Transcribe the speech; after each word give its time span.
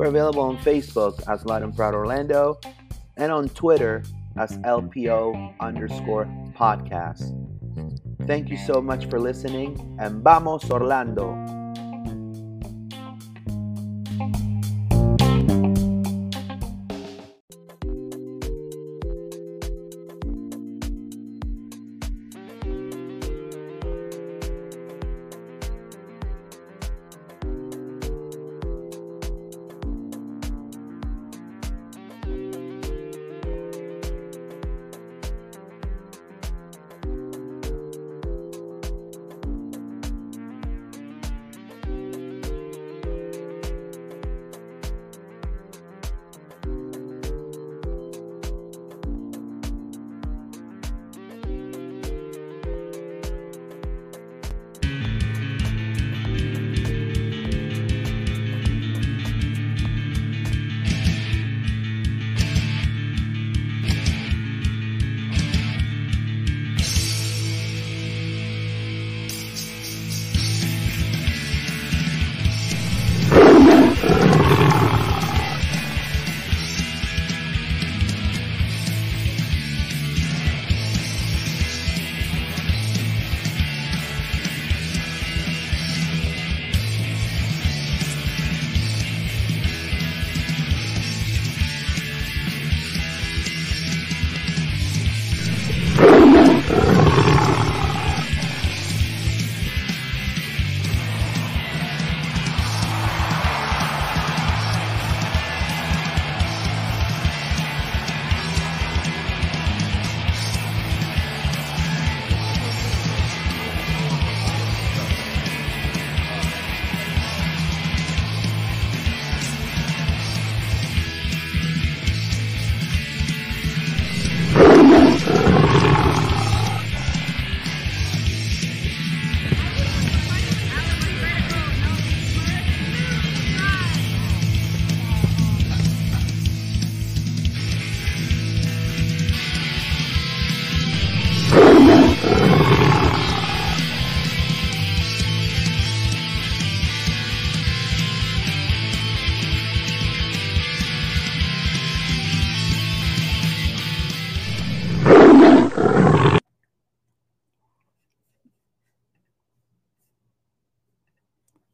We're 0.00 0.06
available 0.06 0.40
on 0.40 0.56
Facebook 0.56 1.22
as 1.28 1.44
Loud 1.44 1.62
and 1.62 1.76
Proud 1.76 1.92
Orlando 1.92 2.58
and 3.18 3.30
on 3.30 3.50
Twitter 3.50 4.02
as 4.38 4.56
LPO 4.60 5.58
underscore 5.60 6.24
podcast. 6.56 7.36
Thank 8.26 8.48
you 8.48 8.56
so 8.56 8.80
much 8.80 9.10
for 9.10 9.20
listening 9.20 9.98
and 10.00 10.24
vamos 10.24 10.70
Orlando! 10.70 11.59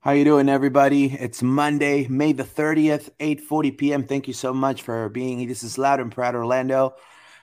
How 0.06 0.12
you 0.12 0.24
doing, 0.24 0.48
everybody? 0.48 1.06
It's 1.06 1.42
Monday, 1.42 2.06
May 2.06 2.32
the 2.32 2.44
30th, 2.44 3.10
8.40 3.18 3.76
p.m. 3.76 4.04
Thank 4.04 4.28
you 4.28 4.34
so 4.34 4.54
much 4.54 4.82
for 4.82 5.08
being 5.08 5.40
here. 5.40 5.48
This 5.48 5.64
is 5.64 5.78
Loud 5.78 5.98
and 5.98 6.12
Proud 6.12 6.36
Orlando. 6.36 6.94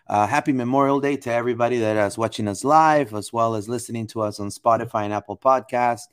Uh, 0.08 0.26
happy 0.28 0.54
Memorial 0.54 1.02
Day 1.02 1.18
to 1.18 1.30
everybody 1.30 1.80
that 1.80 1.98
is 2.08 2.18
watching 2.18 2.48
us 2.48 2.64
live, 2.64 3.14
as 3.14 3.34
well 3.34 3.56
as 3.56 3.68
listening 3.68 4.08
to 4.08 4.22
us 4.22 4.40
on 4.40 4.48
Spotify 4.48 5.04
and 5.04 5.12
Apple 5.12 5.36
Podcasts. 5.36 6.08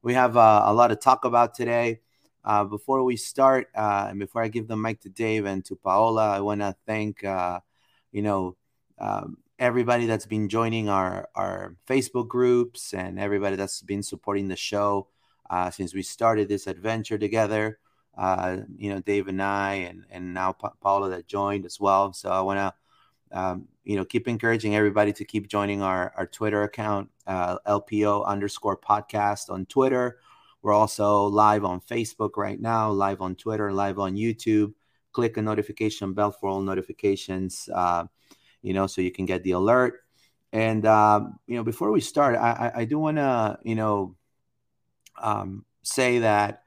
We 0.00 0.14
have 0.14 0.36
uh, 0.36 0.62
a 0.66 0.72
lot 0.72 0.88
to 0.88 0.94
talk 0.94 1.24
about 1.24 1.54
today. 1.54 1.98
Uh, 2.44 2.62
before 2.62 3.02
we 3.02 3.16
start, 3.16 3.66
uh, 3.74 4.06
and 4.10 4.20
before 4.20 4.44
I 4.44 4.46
give 4.46 4.68
the 4.68 4.76
mic 4.76 5.00
to 5.00 5.08
Dave 5.08 5.44
and 5.44 5.64
to 5.64 5.74
Paola, 5.74 6.30
I 6.30 6.38
want 6.38 6.60
to 6.60 6.76
thank, 6.86 7.24
uh, 7.24 7.58
you 8.12 8.22
know, 8.22 8.56
um, 9.00 9.38
everybody 9.58 10.06
that's 10.06 10.26
been 10.26 10.48
joining 10.48 10.88
our, 10.88 11.28
our 11.34 11.74
Facebook 11.88 12.28
groups 12.28 12.94
and 12.94 13.18
everybody 13.18 13.56
that's 13.56 13.82
been 13.82 14.04
supporting 14.04 14.46
the 14.46 14.54
show 14.54 15.08
uh, 15.50 15.70
since 15.70 15.94
we 15.94 16.02
started 16.02 16.48
this 16.48 16.66
adventure 16.66 17.18
together. 17.18 17.78
Uh, 18.16 18.58
you 18.78 18.88
know, 18.90 19.00
Dave 19.00 19.28
and 19.28 19.42
I, 19.42 19.74
and 19.74 20.04
and 20.10 20.32
now 20.32 20.52
pa- 20.52 20.72
Paula 20.80 21.10
that 21.10 21.26
joined 21.26 21.66
as 21.66 21.78
well. 21.78 22.12
So 22.14 22.30
I 22.30 22.40
want 22.40 22.58
to, 22.58 23.38
um, 23.38 23.68
you 23.84 23.96
know, 23.96 24.04
keep 24.04 24.26
encouraging 24.26 24.74
everybody 24.74 25.12
to 25.12 25.24
keep 25.24 25.48
joining 25.48 25.82
our 25.82 26.12
our 26.16 26.26
Twitter 26.26 26.62
account, 26.62 27.10
uh, 27.26 27.58
LPO 27.66 28.24
underscore 28.24 28.78
podcast 28.78 29.50
on 29.50 29.66
Twitter. 29.66 30.18
We're 30.62 30.72
also 30.72 31.26
live 31.26 31.64
on 31.64 31.80
Facebook 31.80 32.36
right 32.36 32.60
now, 32.60 32.90
live 32.90 33.20
on 33.20 33.36
Twitter, 33.36 33.72
live 33.72 33.98
on 33.98 34.16
YouTube. 34.16 34.72
Click 35.12 35.36
a 35.36 35.42
notification 35.42 36.12
bell 36.12 36.30
for 36.30 36.48
all 36.48 36.60
notifications, 36.60 37.68
uh, 37.72 38.04
you 38.62 38.74
know, 38.74 38.86
so 38.86 39.00
you 39.00 39.12
can 39.12 39.26
get 39.26 39.42
the 39.42 39.52
alert. 39.52 40.00
And 40.52 40.86
um, 40.86 41.38
you 41.46 41.56
know, 41.56 41.64
before 41.64 41.92
we 41.92 42.00
start, 42.00 42.34
I, 42.36 42.72
I, 42.74 42.80
I 42.80 42.84
do 42.84 42.98
want 42.98 43.18
to, 43.18 43.58
you 43.62 43.74
know, 43.74 44.16
um, 45.22 45.64
say 45.82 46.20
that 46.20 46.62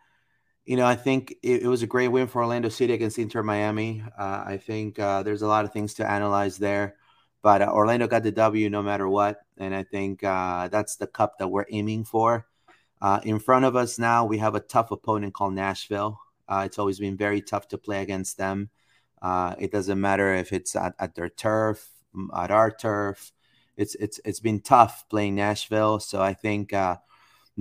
you 0.69 0.75
know, 0.75 0.85
I 0.85 0.95
think 0.95 1.34
it, 1.41 1.63
it, 1.63 1.67
was 1.67 1.81
a 1.81 1.87
great 1.87 2.09
win 2.09 2.28
for 2.28 2.43
Orlando 2.43 2.69
City 2.69 2.93
against 2.93 3.17
Inter 3.17 3.41
Miami. 3.41 4.03
Uh, 4.16 4.43
I 4.46 4.57
think 4.57 4.99
uh, 4.99 5.23
there's 5.23 5.41
a 5.41 5.47
lot 5.47 5.66
of 5.66 5.73
things 5.73 5.96
to 5.96 6.07
analyze 6.07 6.59
there, 6.59 6.93
but 7.41 7.63
uh, 7.63 7.72
Orlando 7.73 8.05
got 8.05 8.22
the 8.22 8.31
W 8.31 8.69
no 8.69 8.84
matter 8.84 9.09
what, 9.09 9.40
and 9.57 9.73
I 9.73 9.81
think 9.81 10.23
uh, 10.23 10.67
that's 10.67 10.97
the 10.97 11.07
cup 11.07 11.40
that 11.40 11.47
we're 11.47 11.66
aiming 11.72 12.03
for. 12.03 12.46
Uh, 13.01 13.19
in 13.23 13.40
front 13.40 13.66
of 13.66 13.75
us 13.75 13.97
now, 13.97 14.25
we 14.25 14.37
have 14.37 14.53
a 14.53 14.59
tough 14.59 14.91
opponent 14.91 15.34
called 15.34 15.55
Nashville. 15.55 16.19
Uh, 16.47 16.61
it's 16.67 16.78
always 16.78 16.99
been 16.99 17.17
very 17.17 17.41
tough 17.41 17.67
to 17.69 17.79
play 17.79 18.03
against 18.03 18.37
them. 18.37 18.69
it 19.23 19.72
doesn't 19.72 19.99
matter 19.99 20.35
if 20.35 20.53
it's 20.53 20.75
at, 20.75 20.93
at 20.99 21.16
their 21.16 21.29
turf, 21.29 21.90
at 22.37 22.52
our 22.52 22.69
turf. 22.69 23.31
It's 23.75 23.95
it's 23.95 24.19
it's 24.23 24.40
been 24.40 24.61
tough 24.61 25.05
playing 25.09 25.34
Nashville. 25.34 25.99
So 25.99 26.22
I 26.22 26.35
think 26.35 26.73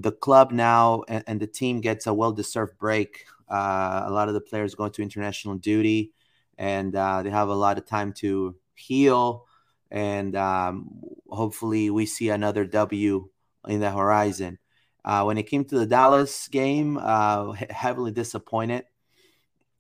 the 0.03 0.13
club 0.13 0.53
now 0.53 1.03
and, 1.09 1.25
and 1.27 1.41
the 1.41 1.47
team 1.47 1.81
gets 1.81 2.07
a 2.07 2.15
well-deserved 2.15 2.79
break. 2.79 3.27
Uh, 3.49 4.05
a 4.07 4.11
lot 4.11 4.29
of 4.29 4.35
the 4.35 4.41
players 4.41 4.75
go 4.75 4.89
to 4.89 5.03
international 5.03 5.57
duty, 5.57 6.13
and 6.59 6.95
uh, 6.95 7.23
they 7.23 7.31
have 7.31 7.49
a 7.49 7.55
lot 7.55 7.79
of 7.79 7.87
time 7.87 8.13
to 8.13 8.57
heal. 8.75 9.47
And 9.91 10.37
um, 10.37 11.01
hopefully, 11.29 11.91
we 11.91 12.07
see 12.07 12.29
another 12.31 12.65
W 12.67 13.29
in 13.69 13.81
the 13.81 13.91
horizon. 13.91 14.59
Uh, 15.05 15.25
when 15.25 15.39
it 15.39 15.45
came 15.45 15.65
to 15.65 15.79
the 15.79 15.87
Dallas 15.87 16.49
game, 16.49 16.99
uh, 17.01 17.53
heavily 17.71 18.13
disappointed. 18.13 18.85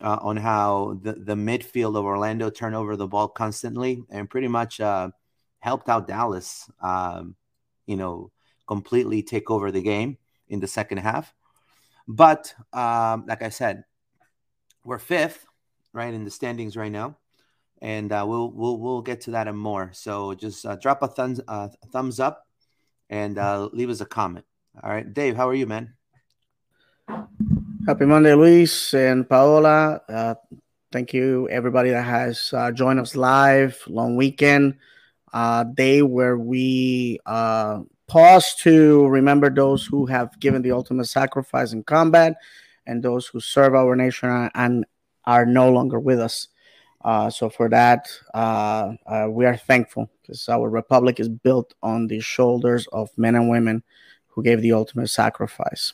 uh, 0.01 0.19
on 0.23 0.37
how 0.37 0.99
the, 1.03 1.13
the 1.15 1.35
midfield 1.35 1.97
of 1.97 2.05
Orlando 2.05 2.51
turned 2.51 2.75
over 2.75 2.97
the 2.97 3.07
ball 3.07 3.29
constantly 3.29 4.05
and 4.11 4.31
pretty 4.31 4.49
much 4.49 4.81
uh, 4.81 5.11
helped 5.61 5.89
out 5.89 6.07
Dallas, 6.07 6.71
um, 6.81 7.35
you 7.87 7.97
know, 7.97 8.31
completely 8.69 9.23
take 9.23 9.51
over 9.51 9.73
the 9.73 9.83
game 9.83 10.19
in 10.49 10.61
the 10.61 10.69
second 10.69 10.99
half. 10.99 11.35
But 12.07 12.55
um, 12.73 13.25
like 13.27 13.43
I 13.43 13.49
said, 13.49 13.85
we're 14.85 14.99
fifth, 14.99 15.45
right, 15.93 16.15
in 16.15 16.25
the 16.25 16.31
standings 16.31 16.77
right 16.77 16.93
now, 16.93 17.17
and 17.83 18.13
uh, 18.13 18.25
we'll 18.29 18.51
we'll 18.51 18.79
we'll 18.79 19.03
get 19.03 19.23
to 19.23 19.33
that 19.33 19.49
and 19.49 19.59
more. 19.59 19.91
So 19.93 20.35
just 20.35 20.65
uh, 20.65 20.77
drop 20.77 21.03
a 21.03 21.09
thumbs 21.09 21.41
uh, 21.49 21.69
thumbs 21.93 22.21
up 22.21 22.47
and 23.11 23.39
uh, 23.39 23.69
leave 23.73 23.91
us 23.91 24.01
a 24.01 24.07
comment. 24.07 24.45
All 24.83 24.91
right, 24.91 25.13
Dave, 25.13 25.37
how 25.37 25.49
are 25.49 25.55
you, 25.55 25.67
man? 25.67 25.95
Happy 27.87 28.05
Monday, 28.05 28.35
Luis 28.35 28.95
and 28.95 29.29
Paola. 29.29 30.01
Uh, 30.09 30.35
thank 30.93 31.13
you, 31.13 31.49
everybody 31.49 31.91
that 31.91 32.05
has 32.05 32.53
uh, 32.53 32.71
joined 32.71 33.01
us 33.01 33.17
live. 33.17 33.83
Long 33.87 34.17
weekend 34.17 34.77
uh, 35.33 35.65
day 35.65 36.03
where 36.03 36.39
we 36.39 37.19
uh, 37.27 37.81
pause 38.09 38.55
to 38.57 39.07
remember 39.07 39.51
those 39.51 39.85
who 39.85 40.07
have 40.07 40.39
given 40.41 40.63
the 40.63 40.73
ultimate 40.73 41.05
sacrifice 41.07 41.73
in 41.73 41.85
combat 41.85 42.37
and 42.87 43.03
those 43.03 43.27
who 43.27 43.39
serve 43.39 43.75
our 43.75 43.95
nation 43.95 44.51
and 44.55 44.85
are 45.25 45.47
no 45.47 45.71
longer 45.71 46.01
with 46.01 46.19
us. 46.19 46.49
Uh, 47.05 47.31
so 47.31 47.49
for 47.49 47.69
that, 47.69 48.09
uh, 48.35 48.93
uh, 49.07 49.27
we 49.31 49.45
are 49.45 49.57
thankful 49.57 50.11
because 50.21 50.49
our 50.49 50.69
republic 50.69 51.21
is 51.21 51.29
built 51.29 51.75
on 51.83 52.09
the 52.09 52.19
shoulders 52.19 52.89
of 52.93 53.11
men 53.17 53.37
and 53.37 53.49
women 53.49 53.83
who 54.27 54.43
gave 54.43 54.63
the 54.63 54.73
ultimate 54.73 55.09
sacrifice. 55.09 55.93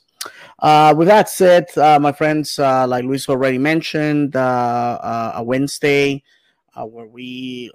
Uh, 0.61 0.95
with 0.97 1.09
that 1.09 1.29
said, 1.29 1.67
uh, 1.77 1.99
my 1.99 2.13
friends, 2.13 2.59
uh, 2.59 2.87
like 2.87 3.05
Luis 3.05 3.29
already 3.29 3.59
mentioned, 3.59 4.35
a 4.35 5.43
Wednesday 5.45 6.23
where 6.75 7.07
we 7.07 7.71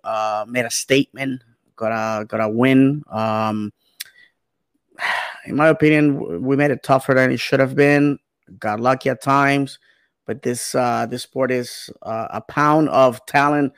made 0.47 0.65
a 0.65 0.71
statement, 0.71 1.44
got 1.75 1.92
a 1.92 2.25
got 2.25 2.42
a 2.42 2.50
win. 2.50 3.03
Um, 3.09 3.71
in 5.46 5.56
my 5.56 5.68
opinion, 5.68 6.44
we 6.44 6.56
made 6.56 6.72
it 6.72 6.84
tougher 6.84 7.13
than 7.13 7.31
it 7.31 7.40
should 7.40 7.60
have 7.60 7.75
been. 7.75 8.19
Got 8.57 8.80
lucky 8.80 9.10
at 9.10 9.22
times, 9.22 9.80
but 10.25 10.42
this 10.42 10.72
this 10.72 11.24
sport 11.24 11.51
is 11.51 11.90
a 12.01 12.42
pound 12.42 12.90
of 12.90 13.25
talent, 13.25 13.74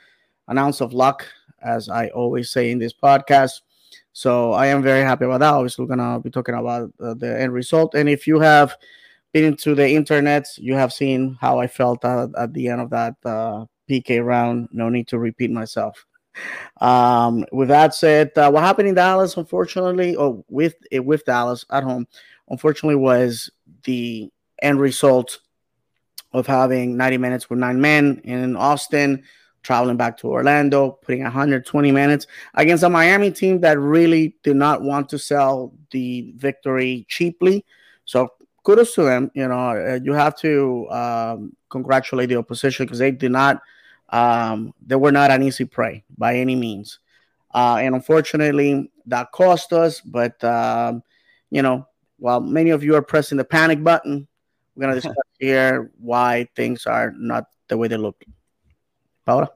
an 0.48 0.58
ounce 0.58 0.80
of 0.80 0.92
luck, 0.92 1.26
as 1.62 1.88
I 1.88 2.08
always 2.08 2.50
say 2.50 2.70
in 2.70 2.78
this 2.78 2.92
podcast. 2.92 3.60
So 4.12 4.52
I 4.52 4.66
am 4.66 4.82
very 4.82 5.02
happy 5.02 5.24
about 5.24 5.40
that. 5.40 5.54
Obviously, 5.54 5.84
we're 5.84 5.96
gonna 5.96 6.20
be 6.20 6.30
talking 6.30 6.54
about 6.54 6.92
uh, 7.00 7.14
the 7.14 7.40
end 7.40 7.52
result. 7.52 7.94
And 7.94 8.08
if 8.08 8.26
you 8.26 8.40
have 8.40 8.76
been 9.32 9.44
into 9.44 9.74
the 9.74 9.88
internet, 9.88 10.46
you 10.58 10.74
have 10.74 10.92
seen 10.92 11.36
how 11.40 11.58
I 11.58 11.66
felt 11.66 12.04
uh, 12.04 12.28
at 12.38 12.52
the 12.52 12.68
end 12.68 12.80
of 12.80 12.90
that 12.90 13.14
uh, 13.24 13.64
PK 13.88 14.24
round. 14.24 14.68
No 14.72 14.88
need 14.88 15.08
to 15.08 15.18
repeat 15.18 15.50
myself. 15.50 16.06
Um, 16.80 17.44
with 17.52 17.68
that 17.68 17.94
said, 17.94 18.36
uh, 18.36 18.50
what 18.50 18.62
happened 18.62 18.88
in 18.88 18.94
Dallas, 18.94 19.36
unfortunately, 19.36 20.16
or 20.16 20.44
with 20.48 20.74
with 20.92 21.24
Dallas 21.24 21.64
at 21.70 21.84
home, 21.84 22.06
unfortunately, 22.48 22.96
was 22.96 23.50
the 23.84 24.30
end 24.60 24.80
result 24.80 25.40
of 26.32 26.46
having 26.46 26.96
90 26.96 27.18
minutes 27.18 27.50
with 27.50 27.58
nine 27.58 27.80
men 27.80 28.20
in 28.24 28.56
Austin 28.56 29.22
traveling 29.62 29.96
back 29.96 30.16
to 30.18 30.28
Orlando, 30.28 30.90
putting 30.90 31.22
120 31.22 31.92
minutes 31.92 32.26
against 32.54 32.82
a 32.82 32.88
Miami 32.88 33.30
team 33.30 33.60
that 33.60 33.78
really 33.78 34.36
did 34.42 34.56
not 34.56 34.82
want 34.82 35.08
to 35.10 35.18
sell 35.18 35.72
the 35.90 36.32
victory 36.36 37.06
cheaply. 37.08 37.64
So 38.04 38.28
kudos 38.64 38.94
to 38.94 39.02
them. 39.04 39.30
You 39.34 39.48
know, 39.48 39.70
uh, 39.70 40.00
you 40.02 40.12
have 40.12 40.36
to 40.38 40.88
um, 40.90 41.56
congratulate 41.70 42.28
the 42.28 42.36
opposition 42.36 42.86
because 42.86 42.98
they 42.98 43.10
did 43.10 43.32
not, 43.32 43.62
um, 44.12 44.74
they 44.84 44.94
were 44.94 45.10
not 45.10 45.30
an 45.30 45.42
easy 45.42 45.64
prey 45.64 46.04
by 46.16 46.36
any 46.36 46.54
means. 46.54 46.98
Uh, 47.52 47.78
and 47.80 47.94
unfortunately, 47.94 48.90
that 49.06 49.32
cost 49.32 49.72
us. 49.72 50.00
But, 50.00 50.42
um, 50.44 51.02
you 51.50 51.62
know, 51.62 51.86
while 52.18 52.40
many 52.40 52.70
of 52.70 52.84
you 52.84 52.94
are 52.94 53.02
pressing 53.02 53.38
the 53.38 53.44
panic 53.44 53.82
button, 53.82 54.28
we're 54.74 54.82
going 54.82 54.94
to 54.94 55.00
discuss 55.00 55.16
here 55.38 55.90
why 55.98 56.48
things 56.54 56.86
are 56.86 57.12
not 57.16 57.46
the 57.68 57.76
way 57.76 57.88
they 57.88 57.96
look. 57.96 58.22
Paula? 59.24 59.50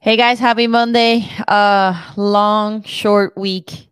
Hey 0.00 0.16
guys, 0.16 0.38
happy 0.38 0.68
Monday. 0.68 1.28
Uh 1.48 2.12
long, 2.16 2.84
short 2.84 3.36
week 3.36 3.88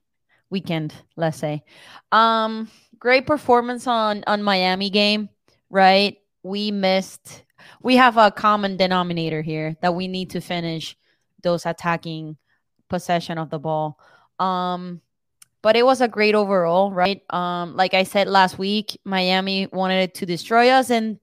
weekend, 0.50 0.94
let's 1.16 1.36
say. 1.36 1.64
Um 2.12 2.70
great 2.98 3.26
performance 3.26 3.88
on 3.88 4.22
on 4.28 4.42
Miami 4.42 4.88
game, 4.88 5.28
right? 5.68 6.16
We 6.44 6.70
missed 6.70 7.42
we 7.82 7.96
have 7.96 8.16
a 8.16 8.30
common 8.30 8.76
denominator 8.76 9.42
here 9.42 9.76
that 9.82 9.94
we 9.94 10.08
need 10.08 10.30
to 10.30 10.40
finish 10.40 10.96
those 11.42 11.66
attacking 11.66 12.36
possession 12.88 13.38
of 13.38 13.50
the 13.50 13.58
ball. 13.58 13.98
Um 14.38 15.00
but 15.62 15.74
it 15.74 15.84
was 15.84 16.00
a 16.00 16.08
great 16.08 16.34
overall, 16.34 16.92
right? 16.92 17.22
Um 17.30 17.76
like 17.76 17.94
I 17.94 18.04
said 18.04 18.28
last 18.28 18.58
week, 18.58 18.98
Miami 19.04 19.66
wanted 19.66 20.14
to 20.14 20.26
destroy 20.26 20.70
us 20.70 20.90
and 20.90 21.18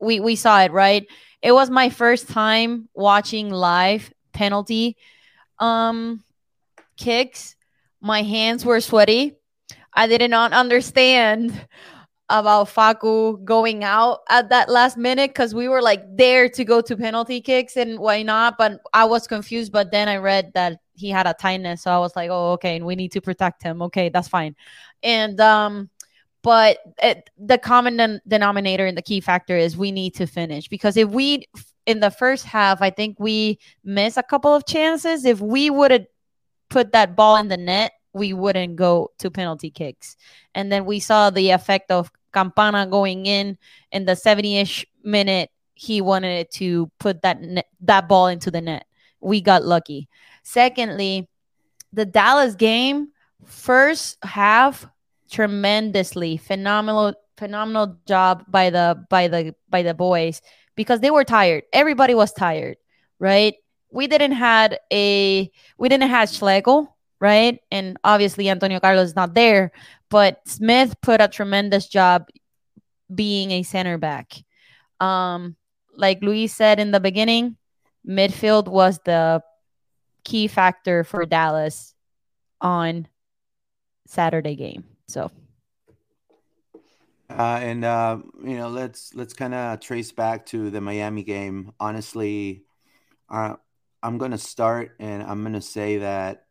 we 0.00 0.20
we 0.20 0.36
saw 0.36 0.62
it, 0.62 0.72
right? 0.72 1.06
it 1.44 1.52
was 1.52 1.68
my 1.68 1.90
first 1.90 2.26
time 2.26 2.88
watching 2.94 3.50
live 3.50 4.10
penalty 4.32 4.96
um 5.60 6.24
kicks. 6.96 7.54
My 8.00 8.22
hands 8.22 8.64
were 8.64 8.80
sweaty. 8.80 9.36
I 9.92 10.06
did 10.06 10.28
not 10.30 10.52
understand 10.52 11.68
about 12.30 12.68
Facu 12.68 13.42
going 13.44 13.84
out 13.84 14.20
at 14.30 14.48
that 14.48 14.70
last 14.70 14.96
minute 14.96 15.30
because 15.30 15.54
we 15.54 15.68
were 15.68 15.82
like 15.82 16.02
there 16.16 16.48
to 16.48 16.64
go 16.64 16.80
to 16.80 16.96
penalty 16.96 17.40
kicks 17.40 17.76
and 17.76 17.98
why 17.98 18.22
not? 18.22 18.56
But 18.56 18.80
I 18.92 19.04
was 19.04 19.26
confused. 19.26 19.72
But 19.72 19.90
then 19.90 20.08
I 20.08 20.16
read 20.16 20.52
that 20.54 20.80
he 20.94 21.10
had 21.10 21.26
a 21.26 21.34
tightness, 21.34 21.82
so 21.82 21.90
I 21.90 21.98
was 21.98 22.16
like, 22.16 22.30
oh, 22.30 22.52
okay, 22.52 22.76
and 22.76 22.86
we 22.86 22.94
need 22.94 23.12
to 23.12 23.20
protect 23.20 23.62
him. 23.62 23.82
Okay, 23.82 24.08
that's 24.08 24.28
fine. 24.28 24.56
And 25.02 25.40
um, 25.40 25.90
but 26.44 26.78
it, 27.02 27.30
the 27.38 27.58
common 27.58 27.96
den- 27.96 28.20
denominator 28.28 28.86
and 28.86 28.96
the 28.96 29.02
key 29.02 29.20
factor 29.20 29.56
is 29.56 29.76
we 29.76 29.90
need 29.90 30.14
to 30.14 30.26
finish 30.26 30.68
because 30.68 30.96
if 30.96 31.08
we 31.08 31.48
in 31.86 32.00
the 32.00 32.10
first 32.10 32.44
half 32.44 32.80
i 32.80 32.90
think 32.90 33.18
we 33.18 33.58
miss 33.82 34.16
a 34.16 34.22
couple 34.22 34.54
of 34.54 34.64
chances 34.66 35.24
if 35.24 35.40
we 35.40 35.70
would 35.70 35.90
have 35.90 36.06
put 36.68 36.92
that 36.92 37.16
ball 37.16 37.36
in 37.36 37.48
the 37.48 37.56
net 37.56 37.92
we 38.14 38.32
wouldn't 38.32 38.76
go 38.76 39.10
to 39.18 39.30
penalty 39.30 39.70
kicks. 39.70 40.16
And 40.54 40.72
then 40.72 40.86
we 40.86 41.00
saw 41.00 41.30
the 41.30 41.50
effect 41.50 41.90
of 41.90 42.10
campana 42.32 42.86
going 42.86 43.26
in. 43.26 43.58
In 43.92 44.06
the 44.06 44.12
70ish 44.12 44.84
minute 45.02 45.50
he 45.74 46.00
wanted 46.00 46.50
to 46.52 46.90
put 46.98 47.22
that 47.22 47.40
net, 47.40 47.66
that 47.80 48.08
ball 48.08 48.28
into 48.28 48.50
the 48.50 48.60
net. 48.60 48.86
We 49.20 49.40
got 49.40 49.64
lucky. 49.64 50.08
Secondly 50.42 51.28
the 51.92 52.04
dallas 52.04 52.56
game 52.56 53.08
first 53.44 54.18
half 54.24 54.86
tremendously 55.30 56.36
phenomenal 56.36 57.14
phenomenal 57.36 57.96
job 58.06 58.44
by 58.48 58.70
the 58.70 59.04
by 59.08 59.28
the 59.28 59.54
by 59.68 59.82
the 59.82 59.94
boys 59.94 60.42
because 60.76 61.00
they 61.00 61.10
were 61.10 61.24
tired. 61.24 61.62
Everybody 61.72 62.14
was 62.14 62.32
tired, 62.32 62.76
right? 63.18 63.54
We 63.90 64.06
didn't 64.06 64.32
had 64.32 64.78
a 64.92 65.50
we 65.78 65.88
didn't 65.88 66.10
have 66.10 66.30
Schlegel, 66.30 66.93
right? 67.24 67.58
And 67.70 67.96
obviously 68.04 68.50
Antonio 68.50 68.80
Carlos 68.80 69.08
is 69.08 69.16
not 69.16 69.32
there, 69.32 69.72
but 70.10 70.46
Smith 70.46 70.94
put 71.00 71.22
a 71.22 71.26
tremendous 71.26 71.88
job 71.88 72.28
being 73.12 73.50
a 73.50 73.62
center 73.62 73.96
back. 73.96 74.34
Um, 75.00 75.56
like 75.96 76.20
Luis 76.20 76.54
said 76.54 76.78
in 76.78 76.90
the 76.90 77.00
beginning, 77.00 77.56
midfield 78.06 78.68
was 78.68 79.00
the 79.06 79.42
key 80.22 80.48
factor 80.48 81.02
for 81.02 81.24
Dallas 81.24 81.94
on 82.60 83.08
Saturday 84.06 84.54
game. 84.54 84.84
So. 85.08 85.30
Uh, 87.30 87.58
and 87.62 87.86
uh, 87.86 88.18
you 88.44 88.58
know, 88.58 88.68
let's 88.68 89.14
let's 89.14 89.32
kind 89.32 89.54
of 89.54 89.80
trace 89.80 90.12
back 90.12 90.44
to 90.44 90.68
the 90.68 90.80
Miami 90.82 91.24
game. 91.24 91.72
Honestly, 91.80 92.64
uh, 93.30 93.56
I'm 94.02 94.18
gonna 94.18 94.36
start, 94.36 94.94
and 95.00 95.22
I'm 95.22 95.42
gonna 95.42 95.62
say 95.62 95.98
that 95.98 96.43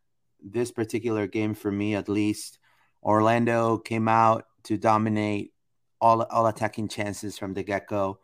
this 0.44 0.70
particular 0.70 1.26
game, 1.26 1.54
for 1.54 1.72
me 1.72 1.94
at 1.94 2.08
least, 2.08 2.58
Orlando 3.02 3.78
came 3.78 4.08
out 4.08 4.46
to 4.64 4.76
dominate 4.76 5.52
all 6.00 6.22
all 6.22 6.46
attacking 6.46 6.88
chances 6.88 7.38
from 7.38 7.54
the 7.54 7.62
get 7.62 7.88
go. 7.88 8.18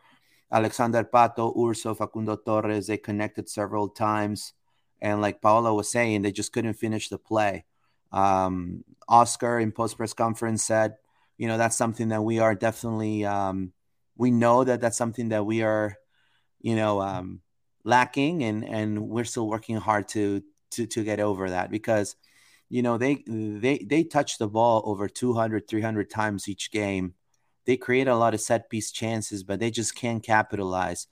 Alexander 0.52 1.04
Pato, 1.04 1.56
Urso, 1.56 1.94
Facundo 1.94 2.36
Torres, 2.36 2.88
they 2.88 2.98
connected 2.98 3.48
several 3.48 3.88
times, 3.88 4.52
and 5.00 5.20
like 5.20 5.40
Paola 5.40 5.72
was 5.72 5.90
saying, 5.90 6.22
they 6.22 6.32
just 6.32 6.52
couldn't 6.52 6.74
finish 6.74 7.08
the 7.08 7.18
play. 7.18 7.64
Um, 8.12 8.84
Oscar 9.08 9.58
in 9.58 9.72
post 9.72 9.96
press 9.96 10.12
conference 10.12 10.64
said, 10.64 10.96
you 11.38 11.46
know, 11.46 11.56
that's 11.56 11.76
something 11.76 12.08
that 12.08 12.22
we 12.22 12.40
are 12.40 12.54
definitely, 12.54 13.24
um, 13.24 13.72
we 14.16 14.30
know 14.30 14.64
that 14.64 14.80
that's 14.80 14.98
something 14.98 15.30
that 15.30 15.46
we 15.46 15.62
are, 15.62 15.96
you 16.60 16.76
know, 16.76 17.00
um, 17.00 17.40
lacking, 17.84 18.42
and 18.42 18.64
and 18.64 19.08
we're 19.08 19.24
still 19.24 19.48
working 19.48 19.76
hard 19.76 20.08
to 20.08 20.42
to 20.72 20.86
to 20.86 21.04
get 21.04 21.20
over 21.20 21.50
that 21.50 21.70
because, 21.70 22.16
you 22.68 22.82
know, 22.82 22.98
they 22.98 23.22
they 23.26 23.78
they 23.78 24.04
touch 24.04 24.38
the 24.38 24.48
ball 24.48 24.82
over 24.86 25.08
200, 25.08 25.68
300 25.68 26.10
times 26.10 26.48
each 26.48 26.70
game. 26.70 27.14
they 27.66 27.76
create 27.76 28.08
a 28.08 28.16
lot 28.16 28.34
of 28.34 28.40
set 28.40 28.70
piece 28.70 28.90
chances, 28.92 29.44
but 29.44 29.60
they 29.60 29.70
just 29.70 29.94
can't 29.94 30.22
capitalize. 30.24 31.06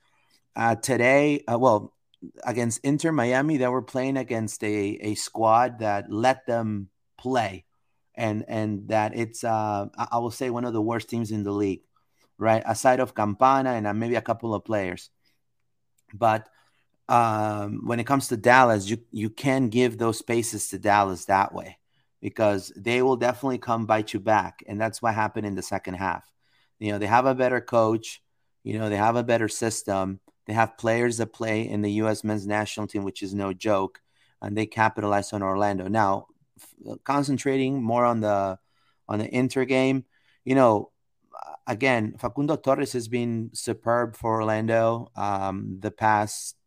Uh, 0.56 0.74
today, 0.76 1.44
uh, 1.52 1.58
well, 1.58 1.94
against 2.44 2.80
Inter 2.84 3.12
Miami, 3.12 3.56
they 3.58 3.68
were 3.68 3.82
playing 3.82 4.16
against 4.16 4.62
a, 4.64 4.98
a 5.02 5.14
squad 5.14 5.78
that 5.80 6.10
let 6.10 6.46
them 6.46 6.88
play, 7.18 7.64
and 8.14 8.44
and 8.48 8.88
that 8.88 9.16
it's 9.16 9.44
uh, 9.44 9.86
I 9.96 10.18
will 10.18 10.30
say 10.32 10.50
one 10.50 10.64
of 10.64 10.72
the 10.72 10.82
worst 10.82 11.08
teams 11.10 11.30
in 11.30 11.44
the 11.44 11.52
league, 11.52 11.82
right? 12.38 12.62
Aside 12.66 13.00
of 13.00 13.14
Campana 13.14 13.70
and 13.72 13.86
uh, 13.86 13.94
maybe 13.94 14.16
a 14.16 14.22
couple 14.22 14.54
of 14.54 14.64
players, 14.64 15.10
but 16.14 16.48
um, 17.08 17.86
when 17.86 18.00
it 18.00 18.06
comes 18.06 18.28
to 18.28 18.36
Dallas, 18.36 18.88
you 18.88 18.98
you 19.10 19.30
can 19.30 19.68
give 19.68 19.98
those 19.98 20.18
spaces 20.18 20.68
to 20.68 20.78
Dallas 20.78 21.24
that 21.26 21.54
way 21.54 21.78
because 22.20 22.72
they 22.76 23.02
will 23.02 23.16
definitely 23.16 23.58
come 23.58 23.86
bite 23.86 24.12
you 24.12 24.20
back, 24.20 24.62
and 24.66 24.80
that's 24.80 25.00
what 25.00 25.14
happened 25.14 25.46
in 25.46 25.54
the 25.54 25.62
second 25.62 25.94
half. 25.94 26.24
You 26.78 26.92
know, 26.92 26.98
they 26.98 27.06
have 27.06 27.26
a 27.26 27.34
better 27.34 27.60
coach. 27.60 28.22
You 28.64 28.78
know, 28.78 28.88
they 28.88 28.96
have 28.96 29.16
a 29.16 29.24
better 29.24 29.48
system. 29.48 30.20
They 30.46 30.52
have 30.52 30.78
players 30.78 31.18
that 31.18 31.32
play 31.32 31.68
in 31.68 31.82
the 31.82 31.92
U.S. 32.02 32.24
men's 32.24 32.46
national 32.46 32.86
team, 32.86 33.04
which 33.04 33.22
is 33.22 33.34
no 33.34 33.52
joke, 33.52 34.00
and 34.42 34.56
they 34.56 34.66
capitalize 34.66 35.32
on 35.32 35.42
Orlando. 35.42 35.88
Now, 35.88 36.26
f- 36.58 36.98
concentrating 37.04 37.82
more 37.82 38.04
on 38.04 38.20
the 38.20 38.58
on 39.08 39.18
the 39.18 39.34
inter 39.34 39.64
game, 39.64 40.04
you 40.44 40.54
know, 40.54 40.90
again, 41.66 42.14
Facundo 42.18 42.56
Torres 42.56 42.92
has 42.92 43.08
been 43.08 43.50
superb 43.54 44.16
for 44.16 44.34
Orlando 44.34 45.10
um, 45.16 45.78
the 45.80 45.90
past 45.90 46.57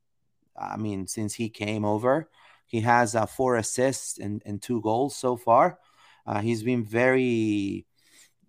I 0.59 0.77
mean, 0.77 1.07
since 1.07 1.33
he 1.33 1.49
came 1.49 1.85
over, 1.85 2.29
he 2.65 2.81
has 2.81 3.15
uh, 3.15 3.25
four 3.25 3.57
assists 3.57 4.17
and, 4.17 4.41
and 4.45 4.61
two 4.61 4.81
goals 4.81 5.15
so 5.15 5.35
far. 5.35 5.79
Uh, 6.25 6.39
he's 6.39 6.63
been 6.63 6.83
very, 6.83 7.85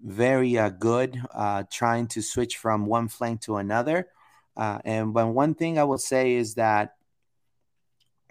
very 0.00 0.58
uh, 0.58 0.68
good 0.68 1.20
uh, 1.34 1.64
trying 1.70 2.06
to 2.08 2.22
switch 2.22 2.56
from 2.56 2.86
one 2.86 3.08
flank 3.08 3.40
to 3.42 3.56
another. 3.56 4.08
Uh, 4.56 4.78
and 4.84 5.14
when 5.14 5.34
one 5.34 5.54
thing 5.54 5.78
I 5.78 5.84
will 5.84 5.98
say 5.98 6.34
is 6.34 6.54
that 6.54 6.94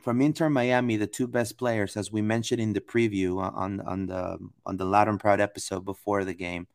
from 0.02 0.22
Inter 0.22 0.50
Miami, 0.50 0.98
the 0.98 1.08
two 1.08 1.28
best 1.28 1.58
players, 1.58 1.96
as 1.96 2.12
we 2.12 2.22
mentioned 2.22 2.62
in 2.62 2.74
the 2.74 2.82
preview 2.82 3.42
on 3.42 3.80
on 3.82 4.08
the 4.08 4.38
on 4.66 4.78
the 4.78 4.86
and 4.86 5.20
Proud 5.20 5.40
episode 5.40 5.86
before 5.86 6.24
the 6.26 6.34
game, 6.34 6.68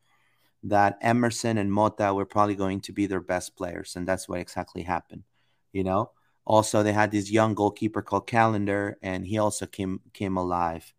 that 0.63 0.97
Emerson 1.01 1.57
and 1.57 1.71
Mota 1.71 2.13
were 2.13 2.25
probably 2.25 2.55
going 2.55 2.81
to 2.81 2.93
be 2.93 3.05
their 3.05 3.19
best 3.19 3.55
players, 3.55 3.95
and 3.95 4.07
that's 4.07 4.29
what 4.29 4.39
exactly 4.39 4.83
happened. 4.83 5.23
You 5.73 5.83
know, 5.83 6.11
also, 6.47 6.81
they 6.81 6.93
had 6.93 7.11
this 7.11 7.29
young 7.29 7.55
goalkeeper 7.55 8.01
called 8.01 8.25
Callender, 8.25 8.97
and 9.01 9.27
he 9.27 9.37
also 9.37 9.65
came 9.65 9.99
came 10.13 10.37
alive. 10.37 10.93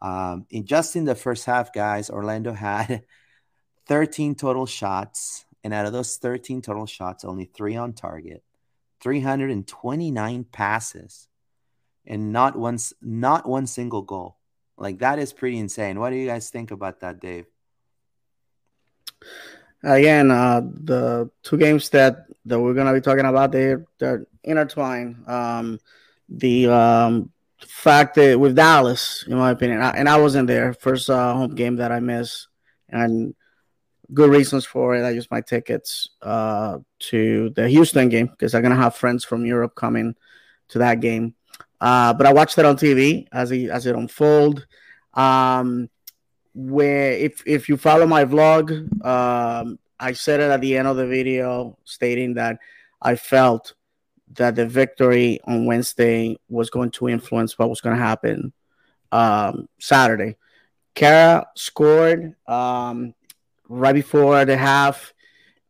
Um, 0.00 0.46
in 0.48 0.64
just 0.64 0.96
in 0.96 1.04
the 1.04 1.14
first 1.14 1.44
half, 1.44 1.74
guys, 1.74 2.08
Orlando 2.08 2.52
had 2.54 3.04
13 3.86 4.34
total 4.34 4.64
shots, 4.64 5.44
and 5.62 5.74
out 5.74 5.84
of 5.84 5.92
those 5.92 6.16
13 6.16 6.62
total 6.62 6.86
shots, 6.86 7.22
only 7.22 7.44
three 7.44 7.76
on 7.76 7.92
target, 7.92 8.42
329 9.02 10.44
passes, 10.44 11.28
and 12.06 12.32
not 12.32 12.56
once 12.56 12.94
not 13.02 13.46
one 13.46 13.66
single 13.66 14.00
goal. 14.00 14.38
Like 14.78 15.00
that 15.00 15.18
is 15.18 15.34
pretty 15.34 15.58
insane. 15.58 16.00
What 16.00 16.10
do 16.10 16.16
you 16.16 16.26
guys 16.26 16.48
think 16.48 16.70
about 16.70 17.00
that, 17.00 17.20
Dave? 17.20 17.44
Again, 19.82 20.30
uh, 20.30 20.62
the 20.62 21.30
two 21.42 21.58
games 21.58 21.90
that 21.90 22.24
that 22.46 22.60
we're 22.60 22.74
gonna 22.74 22.92
be 22.92 23.00
talking 23.00 23.24
about, 23.24 23.52
they're 23.52 23.84
they're 23.98 24.26
intertwined. 24.42 25.28
Um, 25.28 25.80
the 26.28 26.68
um, 26.68 27.30
fact 27.66 28.14
that 28.16 28.38
with 28.38 28.56
Dallas, 28.56 29.24
in 29.28 29.36
my 29.36 29.50
opinion, 29.50 29.80
I, 29.80 29.90
and 29.90 30.08
I 30.08 30.18
wasn't 30.18 30.48
there 30.48 30.72
first 30.74 31.08
uh, 31.10 31.34
home 31.34 31.54
game 31.54 31.76
that 31.76 31.92
I 31.92 32.00
missed, 32.00 32.48
and 32.88 33.34
good 34.12 34.30
reasons 34.30 34.64
for 34.64 34.94
it. 34.94 35.02
I 35.02 35.10
used 35.10 35.30
my 35.30 35.40
tickets 35.40 36.10
uh, 36.22 36.78
to 37.10 37.50
the 37.50 37.68
Houston 37.68 38.08
game 38.08 38.26
because 38.26 38.54
I'm 38.54 38.62
gonna 38.62 38.76
have 38.76 38.96
friends 38.96 39.24
from 39.24 39.46
Europe 39.46 39.74
coming 39.74 40.14
to 40.68 40.78
that 40.78 41.00
game. 41.00 41.34
Uh, 41.80 42.14
but 42.14 42.26
I 42.26 42.32
watched 42.32 42.58
it 42.58 42.64
on 42.64 42.76
TV 42.76 43.26
as 43.32 43.50
it 43.50 43.70
as 43.70 43.86
it 43.86 43.96
unfolded. 43.96 44.64
Um, 45.14 45.88
where 46.54 47.12
if 47.12 47.42
if 47.46 47.68
you 47.68 47.76
follow 47.76 48.06
my 48.06 48.24
vlog, 48.24 48.70
um, 49.04 49.78
I 50.04 50.12
said 50.12 50.40
it 50.40 50.50
at 50.50 50.60
the 50.60 50.76
end 50.76 50.86
of 50.86 50.98
the 50.98 51.06
video, 51.06 51.78
stating 51.84 52.34
that 52.34 52.58
I 53.00 53.16
felt 53.16 53.72
that 54.34 54.54
the 54.54 54.66
victory 54.66 55.40
on 55.44 55.64
Wednesday 55.64 56.36
was 56.50 56.68
going 56.68 56.90
to 56.90 57.08
influence 57.08 57.58
what 57.58 57.70
was 57.70 57.80
going 57.80 57.96
to 57.96 58.02
happen 58.02 58.52
um, 59.12 59.66
Saturday. 59.80 60.36
Kara 60.94 61.46
scored 61.56 62.34
um, 62.46 63.14
right 63.66 63.94
before 63.94 64.44
the 64.44 64.58
half. 64.58 65.14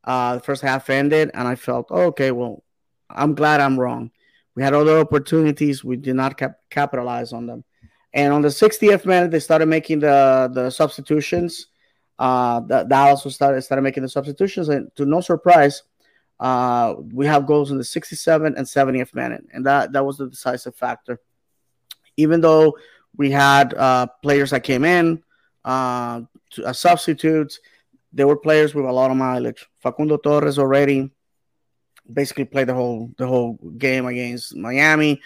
Uh, 0.02 0.34
the 0.34 0.40
first 0.40 0.62
half 0.62 0.90
ended, 0.90 1.30
and 1.32 1.46
I 1.46 1.54
felt, 1.54 1.86
oh, 1.90 2.06
okay, 2.06 2.32
well, 2.32 2.64
I'm 3.08 3.36
glad 3.36 3.60
I'm 3.60 3.78
wrong. 3.78 4.10
We 4.56 4.64
had 4.64 4.74
other 4.74 4.98
opportunities, 4.98 5.84
we 5.84 5.96
did 5.96 6.16
not 6.16 6.36
cap- 6.36 6.58
capitalize 6.70 7.32
on 7.32 7.46
them. 7.46 7.62
And 8.12 8.32
on 8.32 8.42
the 8.42 8.48
60th 8.48 9.06
minute, 9.06 9.30
they 9.30 9.40
started 9.40 9.66
making 9.66 10.00
the 10.00 10.50
the 10.52 10.70
substitutions. 10.70 11.68
Uh, 12.18 12.61
Dallas 12.61 13.25
was 13.25 13.35
started 13.35 13.62
started 13.62 13.83
making 13.83 14.02
the 14.02 14.09
substitutions, 14.09 14.68
and 14.68 14.94
to 14.97 15.04
no 15.04 15.21
surprise, 15.21 15.83
uh, 16.40 16.94
we 17.12 17.26
have 17.26 17.47
goals 17.47 17.71
in 17.71 17.78
the 17.78 17.85
67th 17.85 18.56
and 18.56 18.66
70th 18.66 19.14
minute, 19.14 19.44
and 19.52 19.66
that 19.66 19.92
that 19.92 20.04
was 20.04 20.18
the 20.18 20.28
decisive 20.28 20.76
factor. 20.76 21.21
Even 22.16 22.40
though 22.40 22.76
we 23.16 23.30
had 23.30 23.75
uh, 23.75 24.06
players 24.23 24.50
that 24.50 24.62
came 24.62 24.85
in 24.85 25.23
uh, 25.64 26.23
to, 26.50 26.66
as 26.66 26.78
substitutes, 26.78 27.59
there 28.12 28.26
were 28.26 28.37
players 28.37 28.75
with 28.75 28.85
a 28.85 28.92
lot 28.92 29.11
of 29.11 29.16
mileage. 29.16 29.66
Facundo 29.80 30.16
Torres 30.16 30.59
already 30.59 31.11
basically 32.12 32.44
played 32.44 32.68
the 32.68 32.75
whole 32.75 33.11
the 33.16 33.26
whole 33.26 33.54
game 33.78 34.06
against 34.06 34.54
Miami 34.54 35.21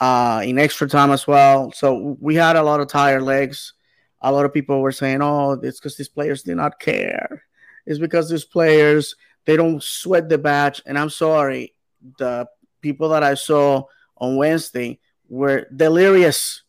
uh, 0.00 0.42
in 0.44 0.58
extra 0.58 0.88
time 0.88 1.10
as 1.10 1.26
well. 1.26 1.72
So 1.72 2.16
we 2.20 2.34
had 2.34 2.56
a 2.56 2.62
lot 2.62 2.80
of 2.80 2.88
tired 2.88 3.22
legs. 3.22 3.72
A 4.20 4.32
lot 4.32 4.44
of 4.44 4.54
people 4.54 4.80
were 4.80 4.92
saying, 4.92 5.20
"Oh, 5.22 5.52
it's 5.52 5.78
because 5.78 5.96
these 5.96 6.08
players 6.08 6.42
did 6.42 6.56
not 6.56 6.80
care. 6.80 7.44
It's 7.84 7.98
because 7.98 8.28
these 8.30 8.44
players 8.44 9.14
they 9.44 9.56
don't 9.56 9.82
sweat 9.82 10.28
the 10.28 10.38
batch." 10.38 10.82
And 10.86 10.98
I'm 10.98 11.10
sorry, 11.10 11.74
the 12.18 12.48
people 12.80 13.10
that 13.10 13.22
I 13.22 13.34
saw 13.34 13.84
on 14.16 14.36
Wednesday 14.36 15.00
were 15.28 15.66
delirious, 15.74 16.62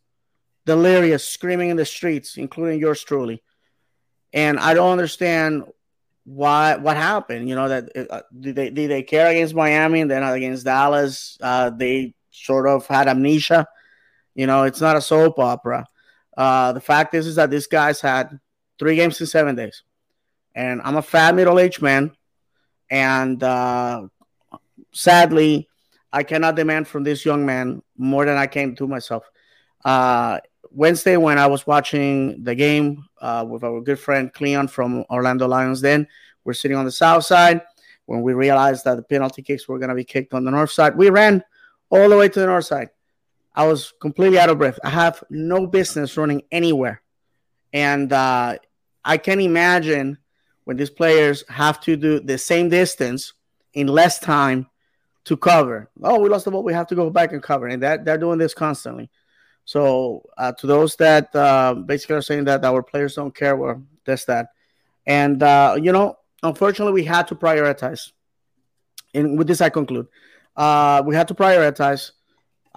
delirious, 0.66 1.28
screaming 1.28 1.70
in 1.70 1.78
the 1.78 1.86
streets, 1.86 2.38
including 2.38 2.80
yours 2.80 3.04
truly. 3.04 3.42
And 4.34 4.60
I 4.60 4.74
don't 4.74 4.92
understand 4.92 5.64
why 6.28 6.76
what 6.76 6.98
happened. 6.98 7.48
You 7.48 7.56
know 7.56 7.70
that 7.70 8.10
uh, 8.10 8.22
did 8.38 8.56
they 8.56 8.70
did 8.70 8.92
they 8.92 9.02
care 9.02 9.30
against 9.30 9.56
Miami 9.56 10.02
and 10.02 10.12
then 10.12 10.24
against 10.24 10.66
Dallas? 10.66 11.38
Uh, 11.42 11.70
they 11.70 12.14
sort 12.32 12.68
of 12.68 12.86
had 12.86 13.08
amnesia. 13.08 13.66
You 14.36 14.46
know, 14.46 14.64
it's 14.64 14.82
not 14.82 14.98
a 14.98 15.02
soap 15.02 15.40
opera. 15.40 15.88
Uh, 16.38 16.72
the 16.72 16.80
fact 16.80 17.16
is, 17.16 17.26
is 17.26 17.36
that 17.36 17.50
these 17.50 17.68
guys 17.68 18.00
had 18.00 18.40
three 18.78 18.96
games 18.96 19.20
in 19.20 19.26
seven 19.26 19.56
days, 19.56 19.82
and 20.54 20.80
I'm 20.84 20.96
a 20.96 21.02
fat 21.02 21.34
middle-aged 21.34 21.82
man, 21.82 22.16
and 22.92 23.42
uh, 23.42 24.08
sadly, 24.94 25.68
I 26.14 26.24
cannot 26.24 26.56
demand 26.56 26.88
from 26.88 27.04
this 27.04 27.26
young 27.26 27.46
man 27.46 27.82
more 27.98 28.24
than 28.26 28.38
I 28.38 28.46
can 28.48 28.76
to 28.76 28.88
myself. 28.88 29.30
Uh, 29.84 30.40
Wednesday, 30.70 31.18
when 31.18 31.40
I 31.40 31.48
was 31.48 31.66
watching 31.66 32.44
the 32.44 32.54
game 32.54 33.06
uh, 33.20 33.46
with 33.48 33.64
our 33.64 33.82
good 33.82 34.00
friend 34.00 34.32
Cleon 34.32 34.68
from 34.68 35.06
Orlando 35.10 35.48
Lions, 35.48 35.82
then 35.82 36.08
we're 36.44 36.54
sitting 36.54 36.78
on 36.78 36.86
the 36.86 36.92
south 36.92 37.26
side. 37.26 37.62
When 38.06 38.22
we 38.22 38.34
realized 38.34 38.86
that 38.86 38.96
the 38.96 39.04
penalty 39.04 39.42
kicks 39.42 39.68
were 39.68 39.80
going 39.80 39.90
to 39.90 39.96
be 39.96 40.04
kicked 40.04 40.34
on 40.34 40.46
the 40.46 40.52
north 40.52 40.72
side, 40.72 40.96
we 40.96 41.10
ran 41.10 41.44
all 41.90 42.08
the 42.10 42.18
way 42.18 42.30
to 42.30 42.40
the 42.40 42.46
north 42.46 42.66
side. 42.66 42.90
I 43.58 43.66
was 43.66 43.92
completely 44.00 44.38
out 44.38 44.52
of 44.52 44.60
breath. 44.60 44.78
I 44.84 44.92
have 44.92 45.24
no 45.32 45.66
business 45.66 46.16
running 46.16 46.44
anywhere. 46.52 47.02
And 47.74 48.14
uh, 48.14 48.60
I 49.04 49.18
can 49.18 49.42
imagine 49.42 50.20
when 50.66 50.78
these 50.78 50.92
players 50.92 51.44
have 51.50 51.82
to 51.82 51.98
do 51.98 52.20
the 52.20 52.38
same 52.38 52.70
distance 52.70 53.34
in 53.74 53.88
less 53.88 54.20
time 54.20 54.68
to 55.24 55.36
cover. 55.36 55.90
Oh, 56.04 56.20
we 56.20 56.30
lost 56.30 56.46
the 56.46 56.52
ball. 56.52 56.62
We 56.62 56.74
have 56.74 56.86
to 56.88 56.96
go 56.96 57.10
back 57.10 57.32
and 57.32 57.42
cover. 57.42 57.66
And 57.66 57.82
that 57.82 58.06
they're 58.06 58.20
doing 58.20 58.38
this 58.38 58.54
constantly. 58.54 59.10
So 59.66 60.22
uh, 60.38 60.52
to 60.60 60.68
those 60.68 60.96
that 60.98 61.36
uh, 61.36 61.74
basically 61.74 62.18
are 62.18 62.22
saying 62.22 62.44
that 62.46 62.64
our 62.64 62.84
players 62.84 63.16
don't 63.16 63.34
care, 63.34 63.56
well, 63.56 63.82
that's 64.06 64.26
that. 64.26 64.50
And 65.08 65.42
uh, 65.42 65.78
you 65.82 65.92
know, 65.92 66.20
unfortunately, 66.44 66.94
we 66.94 67.06
had 67.06 67.28
to 67.30 67.36
prioritize. 67.36 68.12
And 69.16 69.36
with 69.36 69.48
this, 69.48 69.62
I 69.62 69.70
conclude. 69.70 70.08
Uh, 70.56 71.02
we 71.04 71.16
had 71.16 71.28
to 71.30 71.34
prioritize. 71.34 72.12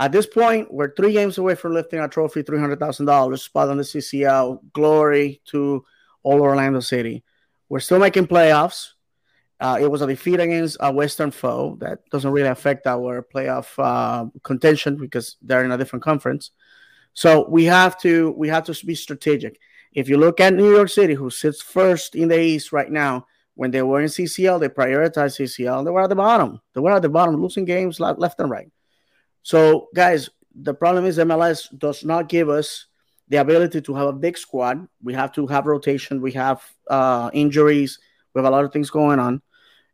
At 0.01 0.13
this 0.13 0.27
point, 0.27 0.73
we're 0.73 0.95
three 0.95 1.13
games 1.13 1.37
away 1.37 1.55
from 1.55 1.75
lifting 1.75 2.01
our 2.01 2.09
trophy, 2.09 2.41
three 2.41 2.59
hundred 2.59 2.81
thousand 2.81 3.05
dollars, 3.05 3.43
spot 3.43 3.69
on 3.69 3.77
the 3.77 3.83
CCL. 3.83 4.61
Glory 4.73 5.43
to 5.49 5.85
all 6.23 6.41
Orlando 6.41 6.81
City. 6.81 7.23
We're 7.69 7.81
still 7.81 7.99
making 7.99 8.27
playoffs. 8.27 8.93
Uh, 9.61 9.77
it 9.79 9.91
was 9.91 10.01
a 10.01 10.07
defeat 10.07 10.41
against 10.41 10.79
a 10.81 10.91
Western 10.91 11.31
foe 11.31 11.77
that 11.81 11.99
doesn't 12.09 12.31
really 12.31 12.49
affect 12.49 12.87
our 12.87 13.23
playoff 13.23 13.67
uh, 13.77 14.25
contention 14.43 14.97
because 14.97 15.37
they're 15.43 15.67
in 15.67 15.71
a 15.71 15.77
different 15.77 16.03
conference. 16.03 16.53
So 17.13 17.47
we 17.51 17.65
have 17.65 18.01
to 18.01 18.31
we 18.39 18.49
have 18.49 18.65
to 18.65 18.87
be 18.87 18.95
strategic. 18.95 19.61
If 19.93 20.09
you 20.09 20.17
look 20.17 20.41
at 20.41 20.55
New 20.55 20.75
York 20.75 20.89
City, 20.89 21.13
who 21.13 21.29
sits 21.29 21.61
first 21.61 22.15
in 22.15 22.29
the 22.29 22.41
East 22.41 22.73
right 22.73 22.91
now 22.91 23.27
when 23.55 23.71
they 23.71 23.83
were 23.83 24.01
in 24.01 24.07
CCL, 24.07 24.61
they 24.61 24.71
prioritized 24.71 25.37
CCL. 25.39 25.85
They 25.85 25.91
were 25.91 26.01
at 26.01 26.09
the 26.09 26.17
bottom. 26.17 26.59
They 26.73 26.81
were 26.81 26.93
at 26.93 27.03
the 27.03 27.11
bottom, 27.11 27.37
losing 27.37 27.67
games 27.67 28.01
left 28.01 28.41
and 28.41 28.49
right. 28.51 28.73
So, 29.43 29.89
guys, 29.95 30.29
the 30.55 30.75
problem 30.75 31.05
is 31.07 31.19
MLS 31.19 31.67
does 31.79 32.05
not 32.05 32.29
give 32.29 32.49
us 32.49 32.87
the 33.29 33.37
ability 33.37 33.81
to 33.81 33.95
have 33.95 34.09
a 34.09 34.13
big 34.13 34.37
squad. 34.37 34.87
We 35.03 35.15
have 35.15 35.33
to 35.33 35.47
have 35.47 35.67
rotation. 35.67 36.21
We 36.21 36.33
have 36.33 36.63
uh, 36.89 37.31
injuries. 37.33 37.99
We 38.35 38.41
have 38.41 38.47
a 38.47 38.51
lot 38.51 38.65
of 38.65 38.73
things 38.73 38.91
going 38.91 39.19
on. 39.19 39.41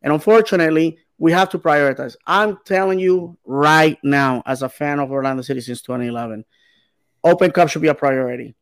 And 0.03 0.13
unfortunately, 0.13 0.99
we 1.19 1.33
have 1.33 1.51
to 1.51 1.59
prioritize. 1.59 2.17
I'm 2.27 2.59
telling 2.65 2.99
you 2.99 3.37
right 3.45 3.99
now, 4.03 4.43
as 4.47 4.63
a 4.63 4.69
fan 4.69 4.99
of 4.99 5.11
Orlando 5.11 5.43
City 5.43 5.61
since 5.61 5.83
2011, 5.83 6.45
Open 7.25 7.51
Cup 7.51 7.69
should 7.69 7.83
be 7.83 7.89
a 7.89 7.95
priority 7.95 8.55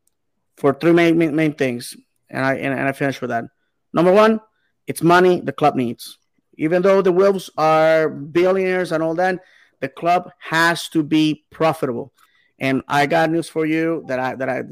for 0.56 0.72
three 0.72 0.92
main, 0.92 1.18
main, 1.18 1.34
main 1.34 1.52
things. 1.52 1.96
And 2.30 2.44
I, 2.44 2.54
and, 2.54 2.78
and 2.78 2.88
I 2.88 2.92
finish 2.92 3.20
with 3.20 3.30
that. 3.30 3.44
Number 3.92 4.12
one, 4.12 4.40
it's 4.86 5.02
money 5.02 5.40
the 5.40 5.52
club 5.52 5.76
needs. 5.76 6.18
Even 6.56 6.82
though 6.82 7.02
the 7.02 7.12
Wilfs 7.12 7.50
are 7.56 8.08
billionaires 8.08 8.92
and 8.92 9.02
all 9.02 9.14
that, 9.16 9.40
the 9.84 9.88
club 9.90 10.30
has 10.38 10.88
to 10.88 11.02
be 11.02 11.44
profitable. 11.50 12.10
And 12.58 12.82
I 12.88 13.04
got 13.04 13.30
news 13.30 13.50
for 13.50 13.66
you 13.66 14.02
that 14.08 14.18
I 14.18 14.34
that 14.36 14.48
I 14.48 14.62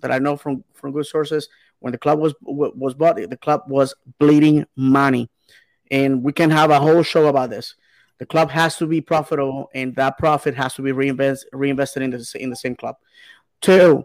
that 0.00 0.10
I 0.10 0.18
know 0.18 0.36
from 0.36 0.64
from 0.74 0.90
good 0.90 1.06
sources. 1.06 1.48
When 1.78 1.92
the 1.92 1.98
club 1.98 2.18
was 2.18 2.34
was 2.42 2.94
bought, 2.94 3.14
the 3.14 3.36
club 3.36 3.62
was 3.68 3.94
bleeding 4.18 4.64
money, 4.74 5.30
and 5.88 6.20
we 6.24 6.32
can 6.32 6.50
have 6.50 6.70
a 6.70 6.80
whole 6.80 7.04
show 7.04 7.28
about 7.28 7.50
this. 7.50 7.76
The 8.18 8.26
club 8.26 8.50
has 8.50 8.76
to 8.78 8.88
be 8.88 9.00
profitable, 9.00 9.70
and 9.72 9.94
that 9.94 10.18
profit 10.18 10.56
has 10.56 10.74
to 10.74 10.82
be 10.82 10.90
reinvest, 10.90 11.46
reinvested 11.52 12.02
in 12.02 12.10
the 12.10 12.36
in 12.40 12.50
the 12.50 12.56
same 12.56 12.74
club. 12.74 12.96
Two, 13.60 14.04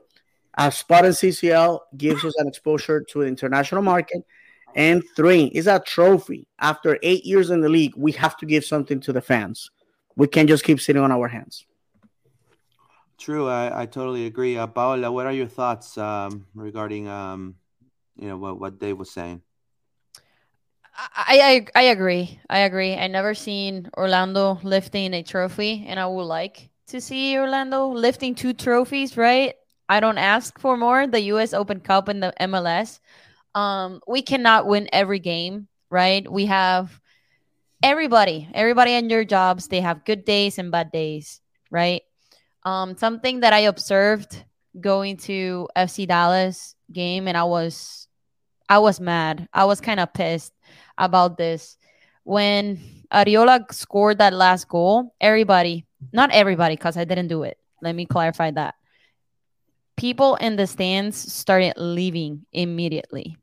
a 0.59 0.71
spot 0.71 1.05
in 1.05 1.13
CCL 1.13 1.79
gives 1.97 2.23
us 2.23 2.35
an 2.37 2.47
exposure 2.47 3.01
to 3.09 3.21
the 3.21 3.25
international 3.25 3.81
market 3.81 4.23
and 4.75 5.03
three 5.15 5.45
is 5.45 5.67
a 5.67 5.79
trophy. 5.79 6.47
After 6.59 6.97
eight 7.03 7.25
years 7.25 7.49
in 7.49 7.61
the 7.61 7.69
league, 7.69 7.93
we 7.97 8.11
have 8.13 8.37
to 8.37 8.45
give 8.45 8.63
something 8.63 8.99
to 9.01 9.13
the 9.13 9.21
fans. 9.21 9.69
We 10.21 10.27
can't 10.27 10.47
just 10.47 10.63
keep 10.63 10.79
sitting 10.79 11.01
on 11.01 11.11
our 11.11 11.27
hands. 11.27 11.65
True, 13.17 13.49
I, 13.49 13.81
I 13.81 13.85
totally 13.87 14.27
agree. 14.27 14.55
Uh, 14.55 14.67
Paola, 14.67 15.11
what 15.11 15.25
are 15.25 15.31
your 15.31 15.47
thoughts 15.47 15.97
um, 15.97 16.45
regarding 16.53 17.07
um, 17.07 17.55
you 18.15 18.27
know 18.27 18.37
what 18.37 18.59
what 18.59 18.77
Dave 18.77 18.99
was 18.99 19.09
saying? 19.09 19.41
I, 20.95 21.65
I 21.73 21.79
I 21.79 21.83
agree. 21.89 22.39
I 22.51 22.59
agree. 22.59 22.93
I 22.93 23.07
never 23.07 23.33
seen 23.33 23.89
Orlando 23.97 24.59
lifting 24.61 25.15
a 25.15 25.23
trophy, 25.23 25.85
and 25.87 25.99
I 25.99 26.05
would 26.05 26.29
like 26.29 26.69
to 26.89 27.01
see 27.01 27.35
Orlando 27.35 27.87
lifting 27.87 28.35
two 28.35 28.53
trophies. 28.53 29.17
Right? 29.17 29.55
I 29.89 29.99
don't 29.99 30.19
ask 30.19 30.59
for 30.59 30.77
more. 30.77 31.07
The 31.07 31.21
U.S. 31.33 31.55
Open 31.55 31.79
Cup 31.79 32.09
and 32.09 32.21
the 32.21 32.31
MLS, 32.41 32.99
um, 33.55 34.01
we 34.07 34.21
cannot 34.21 34.67
win 34.67 34.87
every 34.93 35.17
game, 35.17 35.67
right? 35.89 36.31
We 36.31 36.45
have 36.45 37.00
everybody, 37.83 38.49
everybody 38.53 38.93
in 38.93 39.09
your 39.09 39.25
jobs, 39.25 39.67
they 39.67 39.81
have 39.81 40.05
good 40.05 40.25
days 40.25 40.57
and 40.57 40.71
bad 40.71 40.91
days, 40.91 41.41
right? 41.69 42.01
Um, 42.63 42.97
something 42.97 43.41
that 43.41 43.53
I 43.53 43.59
observed 43.59 44.43
going 44.79 45.17
to 45.17 45.67
FC 45.75 46.07
Dallas 46.07 46.75
game 46.91 47.27
and 47.27 47.37
I 47.37 47.43
was 47.43 48.07
I 48.69 48.79
was 48.79 49.01
mad. 49.01 49.49
I 49.53 49.65
was 49.65 49.81
kind 49.81 49.99
of 49.99 50.13
pissed 50.13 50.53
about 50.97 51.37
this. 51.37 51.77
When 52.23 52.79
Arriola 53.11 53.69
scored 53.73 54.19
that 54.19 54.31
last 54.31 54.69
goal, 54.69 55.13
everybody, 55.19 55.85
not 56.13 56.31
everybody, 56.31 56.77
because 56.77 56.95
I 56.95 57.03
didn't 57.03 57.27
do 57.27 57.43
it. 57.43 57.57
Let 57.81 57.95
me 57.95 58.05
clarify 58.05 58.51
that. 58.51 58.75
People 59.97 60.35
in 60.35 60.55
the 60.55 60.67
stands 60.67 61.17
started 61.17 61.73
leaving 61.75 62.45
immediately. 62.53 63.35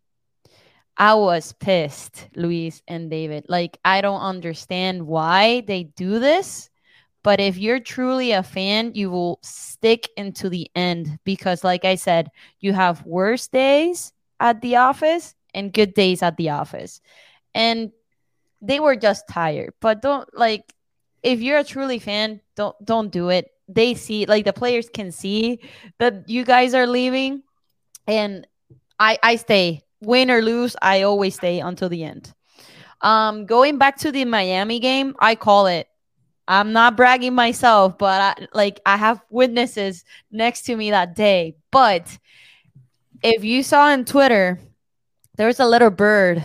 I 0.98 1.14
was 1.14 1.52
pissed, 1.52 2.28
Luis 2.34 2.82
and 2.88 3.08
David. 3.08 3.46
Like, 3.48 3.78
I 3.84 4.00
don't 4.00 4.20
understand 4.20 5.06
why 5.06 5.62
they 5.66 5.84
do 5.84 6.18
this. 6.18 6.70
But 7.22 7.40
if 7.40 7.56
you're 7.56 7.80
truly 7.80 8.32
a 8.32 8.42
fan, 8.42 8.92
you 8.94 9.10
will 9.10 9.38
stick 9.42 10.08
into 10.16 10.48
the 10.48 10.70
end 10.74 11.18
because, 11.24 11.62
like 11.62 11.84
I 11.84 11.94
said, 11.96 12.30
you 12.60 12.72
have 12.72 13.04
worse 13.06 13.48
days 13.48 14.12
at 14.40 14.60
the 14.60 14.76
office 14.76 15.34
and 15.54 15.72
good 15.72 15.94
days 15.94 16.22
at 16.22 16.36
the 16.36 16.50
office. 16.50 17.00
And 17.54 17.92
they 18.60 18.80
were 18.80 18.96
just 18.96 19.28
tired. 19.28 19.74
But 19.80 20.02
don't 20.02 20.28
like 20.36 20.72
if 21.22 21.40
you're 21.40 21.58
a 21.58 21.64
truly 21.64 21.98
fan, 21.98 22.40
don't 22.56 22.76
don't 22.84 23.10
do 23.10 23.28
it. 23.28 23.50
They 23.68 23.94
see 23.94 24.26
like 24.26 24.44
the 24.44 24.52
players 24.52 24.88
can 24.88 25.12
see 25.12 25.60
that 25.98 26.28
you 26.28 26.44
guys 26.44 26.74
are 26.74 26.86
leaving. 26.86 27.42
And 28.06 28.46
I 28.98 29.18
I 29.22 29.36
stay 29.36 29.82
win 30.00 30.30
or 30.30 30.42
lose, 30.42 30.76
I 30.82 31.02
always 31.02 31.34
stay 31.34 31.60
until 31.60 31.88
the 31.88 32.04
end. 32.04 32.32
Um, 33.00 33.46
going 33.46 33.78
back 33.78 33.96
to 33.98 34.12
the 34.12 34.24
Miami 34.24 34.80
game, 34.80 35.14
I 35.18 35.34
call 35.34 35.66
it. 35.66 35.88
I'm 36.46 36.72
not 36.72 36.96
bragging 36.96 37.34
myself, 37.34 37.98
but 37.98 38.20
I, 38.20 38.46
like 38.54 38.80
I 38.86 38.96
have 38.96 39.22
witnesses 39.30 40.04
next 40.30 40.62
to 40.62 40.76
me 40.76 40.90
that 40.90 41.14
day. 41.14 41.56
But 41.70 42.18
if 43.22 43.44
you 43.44 43.62
saw 43.62 43.88
on 43.88 44.04
Twitter, 44.04 44.58
there 45.36 45.46
was 45.46 45.60
a 45.60 45.66
little 45.66 45.90
bird 45.90 46.42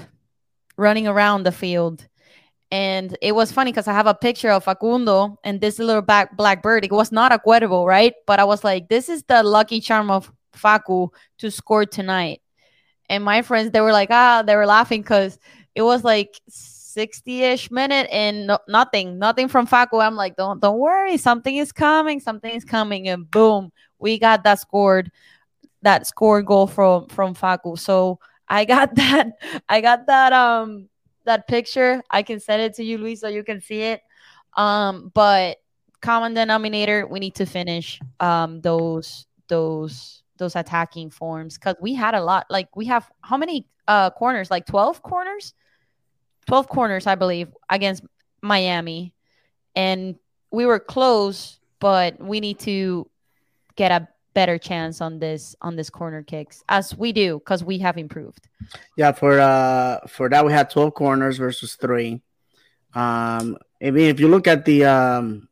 running 0.77 1.07
around 1.07 1.43
the 1.43 1.51
field. 1.51 2.05
And 2.69 3.15
it 3.21 3.33
was 3.33 3.51
funny 3.51 3.71
because 3.71 3.87
I 3.87 3.93
have 3.93 4.07
a 4.07 4.15
picture 4.15 4.49
of 4.49 4.65
Facundo 4.65 5.37
and 5.43 5.61
this 5.61 5.79
little 5.79 6.01
back 6.01 6.35
black 6.35 6.61
bird. 6.61 6.83
It 6.83 6.91
was 6.91 7.11
not 7.11 7.31
a 7.31 7.39
Cuervo, 7.39 7.85
right? 7.85 8.13
But 8.27 8.39
I 8.39 8.43
was 8.43 8.63
like, 8.63 8.89
this 8.89 9.09
is 9.09 9.23
the 9.23 9.41
lucky 9.41 9.79
charm 9.79 10.11
of 10.11 10.31
Facu 10.53 11.09
to 11.37 11.49
score 11.49 11.85
tonight 11.85 12.42
and 13.13 13.23
my 13.23 13.41
friends 13.41 13.71
they 13.71 13.81
were 13.81 13.91
like 13.91 14.09
ah 14.11 14.43
they 14.45 14.55
were 14.55 14.65
laughing 14.65 15.01
because 15.01 15.37
it 15.75 15.81
was 15.81 16.03
like 16.03 16.39
60-ish 16.49 17.71
minute 17.71 18.07
and 18.11 18.47
no, 18.47 18.59
nothing 18.67 19.17
nothing 19.19 19.47
from 19.47 19.67
Facu. 19.67 20.03
I'm 20.03 20.15
like 20.15 20.35
don't 20.35 20.59
don't 20.59 20.79
worry 20.79 21.17
something 21.17 21.55
is 21.55 21.71
coming 21.71 22.19
something 22.19 22.53
is 22.53 22.65
coming 22.65 23.07
and 23.07 23.29
boom 23.29 23.71
we 23.99 24.19
got 24.19 24.43
that 24.43 24.59
scored 24.59 25.11
that 25.83 26.07
scored 26.07 26.45
goal 26.45 26.67
from 26.67 27.07
from 27.07 27.35
Facu. 27.35 27.77
So 27.77 28.19
I 28.47 28.65
got 28.65 28.95
that 28.95 29.31
I 29.69 29.81
got 29.81 30.07
that 30.07 30.33
um 30.33 30.89
that 31.25 31.47
picture. 31.47 32.01
I 32.09 32.23
can 32.23 32.39
send 32.39 32.61
it 32.61 32.73
to 32.75 32.83
you 32.83 32.97
Luis 32.97 33.21
so 33.21 33.27
you 33.27 33.43
can 33.43 33.61
see 33.61 33.81
it. 33.81 34.01
Um 34.57 35.11
but 35.13 35.57
common 36.01 36.33
denominator 36.33 37.07
we 37.07 37.19
need 37.19 37.35
to 37.35 37.45
finish 37.45 37.99
um 38.19 38.59
those 38.61 39.25
those 39.47 40.22
those 40.37 40.55
attacking 40.55 41.09
forms 41.09 41.57
because 41.57 41.75
we 41.81 41.93
had 41.93 42.15
a 42.15 42.23
lot. 42.23 42.45
Like 42.49 42.75
we 42.75 42.85
have 42.85 43.09
how 43.21 43.37
many 43.37 43.67
uh 43.87 44.09
corners? 44.11 44.49
Like 44.51 44.65
twelve 44.65 45.01
corners, 45.01 45.53
twelve 46.47 46.67
corners, 46.67 47.07
I 47.07 47.15
believe, 47.15 47.49
against 47.69 48.03
Miami, 48.41 49.13
and 49.75 50.15
we 50.51 50.65
were 50.65 50.79
close, 50.79 51.59
but 51.79 52.19
we 52.19 52.39
need 52.39 52.59
to 52.59 53.09
get 53.75 53.91
a 53.91 54.07
better 54.33 54.57
chance 54.57 55.01
on 55.01 55.19
this 55.19 55.55
on 55.61 55.75
this 55.75 55.89
corner 55.89 56.23
kicks 56.23 56.63
as 56.67 56.95
we 56.97 57.11
do 57.11 57.39
because 57.39 57.63
we 57.63 57.77
have 57.79 57.97
improved. 57.97 58.47
Yeah, 58.97 59.11
for 59.11 59.39
uh 59.39 59.99
for 60.07 60.29
that 60.29 60.45
we 60.45 60.51
had 60.51 60.69
twelve 60.69 60.93
corners 60.93 61.37
versus 61.37 61.75
three. 61.75 62.21
Um, 62.95 63.57
I 63.81 63.91
mean, 63.91 64.09
if 64.09 64.19
you 64.19 64.27
look 64.27 64.47
at 64.47 64.65
the 64.65 64.85
um 64.85 65.47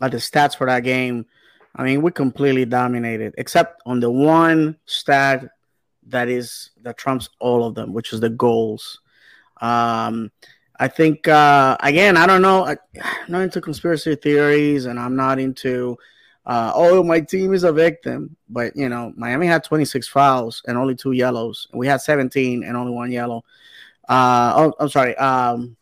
at 0.00 0.12
the 0.12 0.18
stats 0.18 0.56
for 0.56 0.66
that 0.66 0.84
game, 0.84 1.26
I 1.76 1.84
mean, 1.84 2.02
we 2.02 2.10
completely 2.10 2.64
dominated, 2.64 3.34
except 3.38 3.82
on 3.86 4.00
the 4.00 4.10
one 4.10 4.76
stat 4.86 5.44
that 6.08 6.28
is 6.28 6.70
that 6.82 6.96
trumps 6.96 7.28
all 7.38 7.64
of 7.64 7.74
them, 7.74 7.92
which 7.92 8.12
is 8.12 8.20
the 8.20 8.30
goals. 8.30 9.00
Um, 9.60 10.30
I 10.80 10.88
think 10.88 11.28
uh, 11.28 11.76
again, 11.80 12.16
I 12.16 12.26
don't 12.26 12.42
know. 12.42 12.64
I, 12.64 12.72
am 12.72 12.78
not 13.28 13.42
into 13.42 13.60
conspiracy 13.60 14.14
theories, 14.14 14.86
and 14.86 14.98
I'm 14.98 15.16
not 15.16 15.38
into 15.38 15.98
uh, 16.48 16.72
oh, 16.74 17.02
my 17.02 17.20
team 17.20 17.52
is 17.52 17.62
a 17.62 17.72
victim. 17.72 18.34
But 18.48 18.74
you 18.74 18.88
know, 18.88 19.12
Miami 19.16 19.46
had 19.46 19.62
26 19.62 20.08
fouls 20.08 20.62
and 20.66 20.78
only 20.78 20.94
two 20.94 21.12
yellows. 21.12 21.68
We 21.74 21.86
had 21.86 22.00
17 22.00 22.64
and 22.64 22.76
only 22.76 22.92
one 22.92 23.12
yellow. 23.12 23.44
Uh, 24.08 24.52
oh, 24.56 24.74
I'm 24.80 24.88
sorry. 24.88 25.14
Um, 25.16 25.76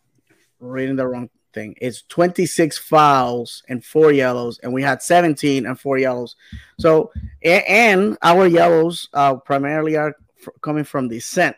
reading 0.59 0.96
the 0.96 1.07
wrong 1.07 1.31
thing. 1.57 1.75
It's 1.81 2.03
26 2.03 2.79
fouls 2.79 3.62
and 3.69 3.85
four 3.85 4.12
yellows, 4.12 4.61
and 4.62 4.73
we 4.73 4.83
had 4.83 5.03
17 5.03 5.66
and 5.66 5.81
four 5.81 5.99
yellows. 5.99 6.37
So, 6.79 7.11
and 7.42 8.16
our 8.23 8.47
yellows 8.47 9.09
uh, 9.14 9.37
primarily 9.37 9.97
are 9.97 10.14
f- 10.40 10.53
coming 10.61 10.85
from 10.85 11.09
dissent. 11.09 11.57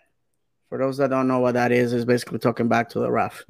For 0.68 0.78
those 0.78 0.98
that 0.98 1.11
don't 1.11 1.28
know 1.28 1.40
what 1.40 1.54
that 1.54 1.72
is, 1.72 1.92
is 1.92 2.04
basically 2.04 2.38
talking 2.38 2.68
back 2.68 2.88
to 2.90 3.00
the 3.00 3.11
ref. 3.11 3.44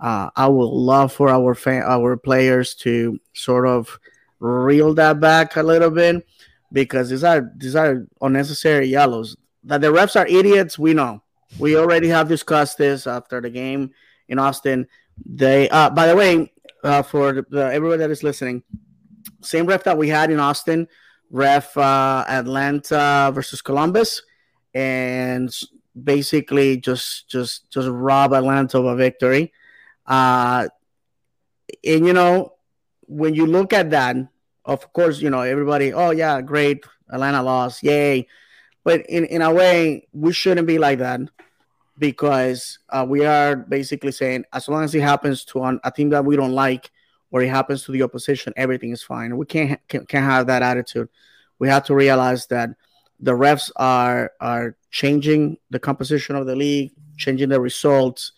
Uh, 0.00 0.30
I 0.34 0.48
would 0.48 0.70
love 0.70 1.12
for 1.12 1.28
our 1.28 1.54
our 1.68 2.16
players 2.16 2.74
to 2.76 3.20
sort 3.34 3.66
of 3.66 3.98
reel 4.38 4.94
that 4.94 5.20
back 5.20 5.56
a 5.56 5.62
little 5.62 5.90
bit 5.90 6.26
because 6.72 7.10
these 7.10 7.24
are 7.24 7.52
these 7.56 7.76
are 7.76 8.06
unnecessary 8.22 8.86
yellows. 8.86 9.36
That 9.64 9.82
the 9.82 9.88
refs 9.88 10.18
are 10.18 10.26
idiots, 10.26 10.78
we 10.78 10.94
know. 10.94 11.22
We 11.58 11.76
already 11.76 12.08
have 12.08 12.28
discussed 12.28 12.78
this 12.78 13.06
after 13.06 13.42
the 13.42 13.50
game 13.50 13.90
in 14.28 14.38
Austin. 14.38 14.86
They, 15.26 15.68
uh, 15.68 15.90
by 15.90 16.06
the 16.06 16.16
way, 16.16 16.52
uh, 16.82 17.02
for 17.02 17.46
the, 17.48 17.72
everyone 17.72 17.98
that 17.98 18.10
is 18.10 18.22
listening, 18.22 18.62
same 19.42 19.66
ref 19.66 19.84
that 19.84 19.98
we 19.98 20.08
had 20.08 20.30
in 20.30 20.40
Austin, 20.40 20.88
ref 21.30 21.76
uh, 21.76 22.24
Atlanta 22.28 23.30
versus 23.34 23.62
Columbus, 23.62 24.22
and 24.74 25.54
basically 26.02 26.76
just 26.76 27.28
just 27.28 27.70
just 27.70 27.88
rob 27.88 28.32
Atlanta 28.32 28.78
of 28.78 28.86
a 28.86 28.96
victory. 28.96 29.52
Uh, 30.06 30.68
and 31.84 32.06
you 32.06 32.12
know, 32.12 32.54
when 33.06 33.34
you 33.34 33.46
look 33.46 33.72
at 33.72 33.90
that, 33.90 34.16
of 34.64 34.92
course, 34.92 35.20
you 35.20 35.30
know 35.30 35.42
everybody. 35.42 35.92
Oh 35.92 36.10
yeah, 36.10 36.40
great, 36.40 36.84
Atlanta 37.10 37.42
lost, 37.42 37.82
yay! 37.82 38.26
But 38.84 39.06
in 39.08 39.24
in 39.26 39.42
a 39.42 39.52
way, 39.52 40.08
we 40.12 40.32
shouldn't 40.32 40.66
be 40.66 40.78
like 40.78 40.98
that 40.98 41.20
because 42.00 42.78
uh, 42.88 43.06
we 43.06 43.24
are 43.24 43.54
basically 43.54 44.10
saying 44.10 44.44
as 44.52 44.68
long 44.68 44.82
as 44.82 44.94
it 44.94 45.02
happens 45.02 45.44
to 45.44 45.62
an, 45.62 45.78
a 45.84 45.92
team 45.92 46.08
that 46.08 46.24
we 46.24 46.34
don't 46.34 46.54
like 46.54 46.90
or 47.30 47.42
it 47.42 47.48
happens 47.48 47.84
to 47.84 47.92
the 47.92 48.02
opposition, 48.02 48.52
everything 48.56 48.90
is 48.90 49.02
fine. 49.02 49.36
We 49.36 49.46
can't 49.46 49.78
can, 49.86 50.06
can't 50.06 50.24
have 50.24 50.48
that 50.48 50.62
attitude. 50.62 51.08
We 51.60 51.68
have 51.68 51.84
to 51.84 51.94
realize 51.94 52.46
that 52.48 52.70
the 53.20 53.32
refs 53.32 53.70
are 53.76 54.32
are 54.40 54.76
changing 54.90 55.58
the 55.68 55.78
composition 55.78 56.34
of 56.34 56.46
the 56.46 56.56
league, 56.56 56.92
changing 57.18 57.50
the 57.50 57.60
results, 57.60 58.32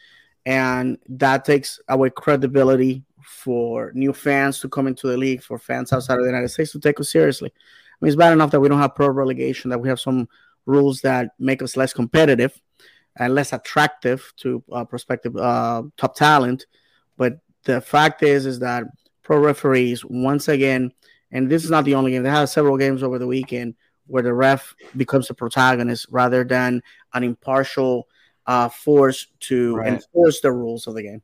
and 0.45 0.99
that 1.09 1.45
takes 1.45 1.81
away 1.89 2.11
credibility 2.11 3.05
for 3.25 3.93
new 3.95 4.13
fans 4.13 4.61
to 4.61 4.69
come 4.69 4.89
into 4.89 5.07
the 5.07 5.17
league, 5.17 5.43
for 5.43 5.59
fans 5.59 5.93
outside 5.93 6.19
of 6.19 6.23
the 6.23 6.31
United 6.31 6.49
States 6.49 6.73
to 6.73 6.81
take 6.81 6.99
us 7.01 7.11
seriously. 7.11 7.51
I 7.55 8.05
mean, 8.05 8.09
it's 8.09 8.17
bad 8.17 8.33
enough 8.33 8.51
that 8.51 8.61
we 8.61 8.69
don't 8.69 8.81
have 8.81 8.97
pro 8.97 9.09
relegation, 9.09 9.71
that 9.71 9.81
we 9.81 9.89
have 9.89 10.01
some 10.01 10.29
rules 10.67 11.01
that 11.01 11.31
make 11.39 11.63
us 11.63 11.77
less 11.77 11.93
competitive 11.93 12.61
and 13.17 13.35
less 13.35 13.53
attractive 13.53 14.33
to 14.39 14.63
uh, 14.73 14.85
prospective 14.85 15.37
uh, 15.37 15.83
top 15.97 16.15
talent. 16.15 16.67
But 17.17 17.39
the 17.65 17.81
fact 17.81 18.23
is, 18.23 18.47
is 18.47 18.59
that 18.61 18.85
pro 19.23 19.39
referees 19.39 20.05
once 20.05 20.49
again, 20.49 20.93
and 21.31 21.51
this 21.51 21.65
is 21.65 21.71
not 21.71 21.85
the 21.85 21.95
only 21.95 22.13
game. 22.13 22.23
They 22.23 22.31
have 22.31 22.49
several 22.49 22.77
games 22.77 23.03
over 23.03 23.19
the 23.19 23.27
weekend 23.27 23.75
where 24.07 24.23
the 24.23 24.35
ref 24.35 24.75
becomes 24.97 25.29
the 25.29 25.35
protagonist 25.35 26.07
rather 26.11 26.45
than 26.45 26.83
an 27.15 27.23
impartial 27.23 28.09
uh, 28.47 28.69
force 28.69 29.29
to 29.41 29.77
right. 29.77 29.95
enforce 29.95 30.41
the 30.41 30.53
rules 30.53 30.87
of 30.87 30.95
the 30.95 31.03
game. 31.03 31.23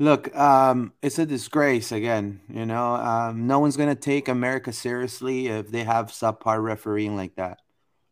Look, 0.00 0.34
um, 0.36 0.92
it's 1.02 1.18
a 1.18 1.26
disgrace 1.26 1.90
again. 1.90 2.40
You 2.48 2.66
know, 2.66 2.94
um, 2.94 3.48
no 3.48 3.58
one's 3.58 3.76
gonna 3.76 3.96
take 3.96 4.28
America 4.28 4.72
seriously 4.72 5.48
if 5.48 5.70
they 5.70 5.82
have 5.82 6.06
subpar 6.06 6.62
refereeing 6.62 7.16
like 7.16 7.34
that. 7.34 7.58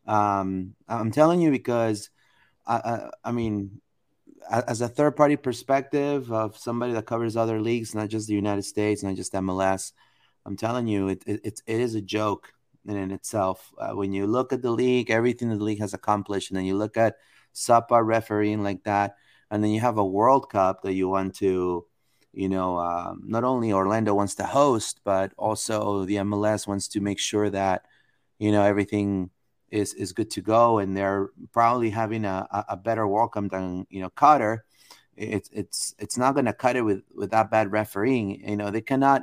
Um, 0.06 0.74
I'm 0.88 1.12
telling 1.12 1.40
you 1.40 1.50
because, 1.50 2.11
I, 2.66 3.11
I, 3.24 3.33
mean, 3.33 3.81
as 4.50 4.81
a 4.81 4.88
third 4.88 5.16
party 5.16 5.37
perspective 5.37 6.33
of 6.33 6.57
somebody 6.57 6.92
that 6.94 7.07
covers 7.07 7.37
other 7.37 7.61
leagues, 7.61 7.94
not 7.94 8.09
just 8.09 8.26
the 8.26 8.35
United 8.35 8.64
States, 8.64 9.02
not 9.02 9.14
just 9.14 9.33
MLS, 9.35 9.92
I'm 10.44 10.57
telling 10.57 10.87
you, 10.87 11.09
it, 11.09 11.22
it, 11.26 11.44
it, 11.44 11.81
is 11.81 11.94
a 11.94 12.00
joke 12.00 12.52
in, 12.87 12.96
in 12.96 13.11
itself. 13.11 13.72
Uh, 13.79 13.94
when 13.94 14.12
you 14.12 14.26
look 14.26 14.52
at 14.52 14.62
the 14.62 14.70
league, 14.70 15.11
everything 15.11 15.48
the 15.48 15.57
league 15.57 15.81
has 15.81 15.94
accomplished, 15.94 16.50
and 16.50 16.59
then 16.59 16.64
you 16.64 16.76
look 16.76 16.96
at 16.96 17.16
subpar 17.55 18.05
refereeing 18.05 18.62
like 18.62 18.83
that, 18.85 19.16
and 19.50 19.62
then 19.62 19.70
you 19.70 19.81
have 19.81 19.98
a 19.98 20.05
World 20.05 20.50
Cup 20.50 20.83
that 20.83 20.94
you 20.94 21.09
want 21.09 21.37
to, 21.37 21.87
you 22.33 22.48
know, 22.48 22.79
um, 22.79 23.22
not 23.26 23.44
only 23.44 23.72
Orlando 23.72 24.14
wants 24.14 24.37
to 24.37 24.44
host, 24.44 25.00
but 25.05 25.33
also 25.37 26.05
the 26.05 26.16
MLS 26.16 26.66
wants 26.66 26.88
to 26.88 27.00
make 27.00 27.18
sure 27.18 27.48
that, 27.50 27.83
you 28.38 28.52
know, 28.52 28.62
everything 28.62 29.31
is 29.70 29.94
is 29.94 30.12
good 30.12 30.31
to 30.33 30.40
go, 30.40 30.79
and 30.79 30.96
they're 30.96 31.31
probably 31.52 31.90
having 31.90 32.24
a, 32.24 32.46
a 32.68 32.76
better 32.76 33.07
welcome 33.07 33.48
than 33.48 33.87
you 33.90 34.00
know 34.00 34.11
Qatar. 34.11 34.61
It's 35.16 35.48
it's 35.52 35.94
it's 35.98 36.18
not 36.18 36.35
going 36.35 36.46
to 36.46 36.52
cut 36.52 36.76
it 36.76 36.83
with 36.83 37.02
with 37.14 37.31
that 37.31 37.50
bad 37.50 37.72
refereeing. 37.72 38.48
You 38.48 38.57
know, 38.57 38.70
they 38.70 38.83
cannot 38.83 39.22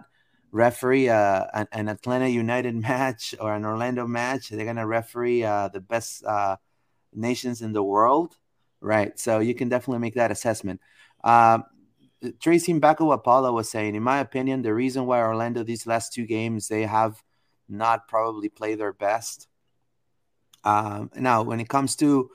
referee 0.52 1.10
uh, 1.10 1.46
an, 1.54 1.68
an, 1.72 1.90
Atlanta 1.90 2.28
United 2.28 2.76
match 2.90 3.36
or 3.40 3.54
an 3.54 3.66
Orlando 3.66 4.08
match. 4.08 4.50
They're 4.50 4.66
going 4.66 4.78
to 4.78 4.86
referee 4.86 5.44
uh, 5.44 5.70
the 5.70 5.82
best 5.82 6.24
uh, 6.24 6.58
nations 7.14 7.62
in 7.62 7.74
the 7.74 7.84
world, 7.84 8.38
right? 8.80 9.18
So 9.20 9.40
you 9.40 9.56
can 9.56 9.70
definitely 9.70 10.00
make 10.00 10.16
that 10.16 10.32
assessment. 10.32 10.80
Um, 11.24 11.66
Tracy 12.40 12.74
Mbako 12.74 13.22
Paula 13.24 13.52
was 13.52 13.70
saying, 13.70 13.96
in 13.96 14.04
my 14.04 14.20
opinion, 14.20 14.62
the 14.62 14.74
reason 14.74 15.06
why 15.06 15.20
Orlando 15.20 15.64
these 15.64 15.86
last 15.86 16.14
two 16.14 16.26
games 16.26 16.68
they 16.68 16.84
have 16.84 17.22
not 17.68 18.08
probably 18.08 18.50
played 18.50 18.80
their 18.80 18.94
best. 18.94 19.48
Um, 20.64 21.12
now, 21.16 21.44
when 21.44 21.60
it 21.60 21.70
comes 21.70 21.96
to 21.98 22.30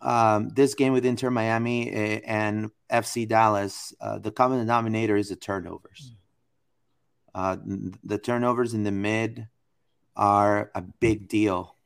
um, 0.00 0.48
this 0.50 0.74
game 0.74 0.92
with 0.92 1.04
Inter 1.04 1.30
Miami 1.30 1.90
eh, 1.90 2.20
and 2.24 2.70
FC 2.90 3.26
Dallas, 3.26 3.94
uh, 4.00 4.18
the 4.18 4.32
common 4.32 4.58
denominator 4.58 5.16
is 5.16 5.28
the 5.28 5.36
turnovers. 5.36 6.14
Uh, 7.34 7.56
the 8.04 8.18
turnovers 8.18 8.74
in 8.74 8.84
the 8.84 8.92
mid 8.92 9.48
are 10.16 10.70
a 10.74 10.82
big 10.82 11.28
deal. 11.28 11.76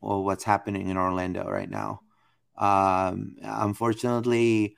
Well, 0.00 0.24
what's 0.24 0.44
happening 0.44 0.88
in 0.88 0.96
Orlando 0.96 1.44
right 1.48 1.70
now? 1.70 2.00
Um, 2.56 3.36
unfortunately, 3.42 4.76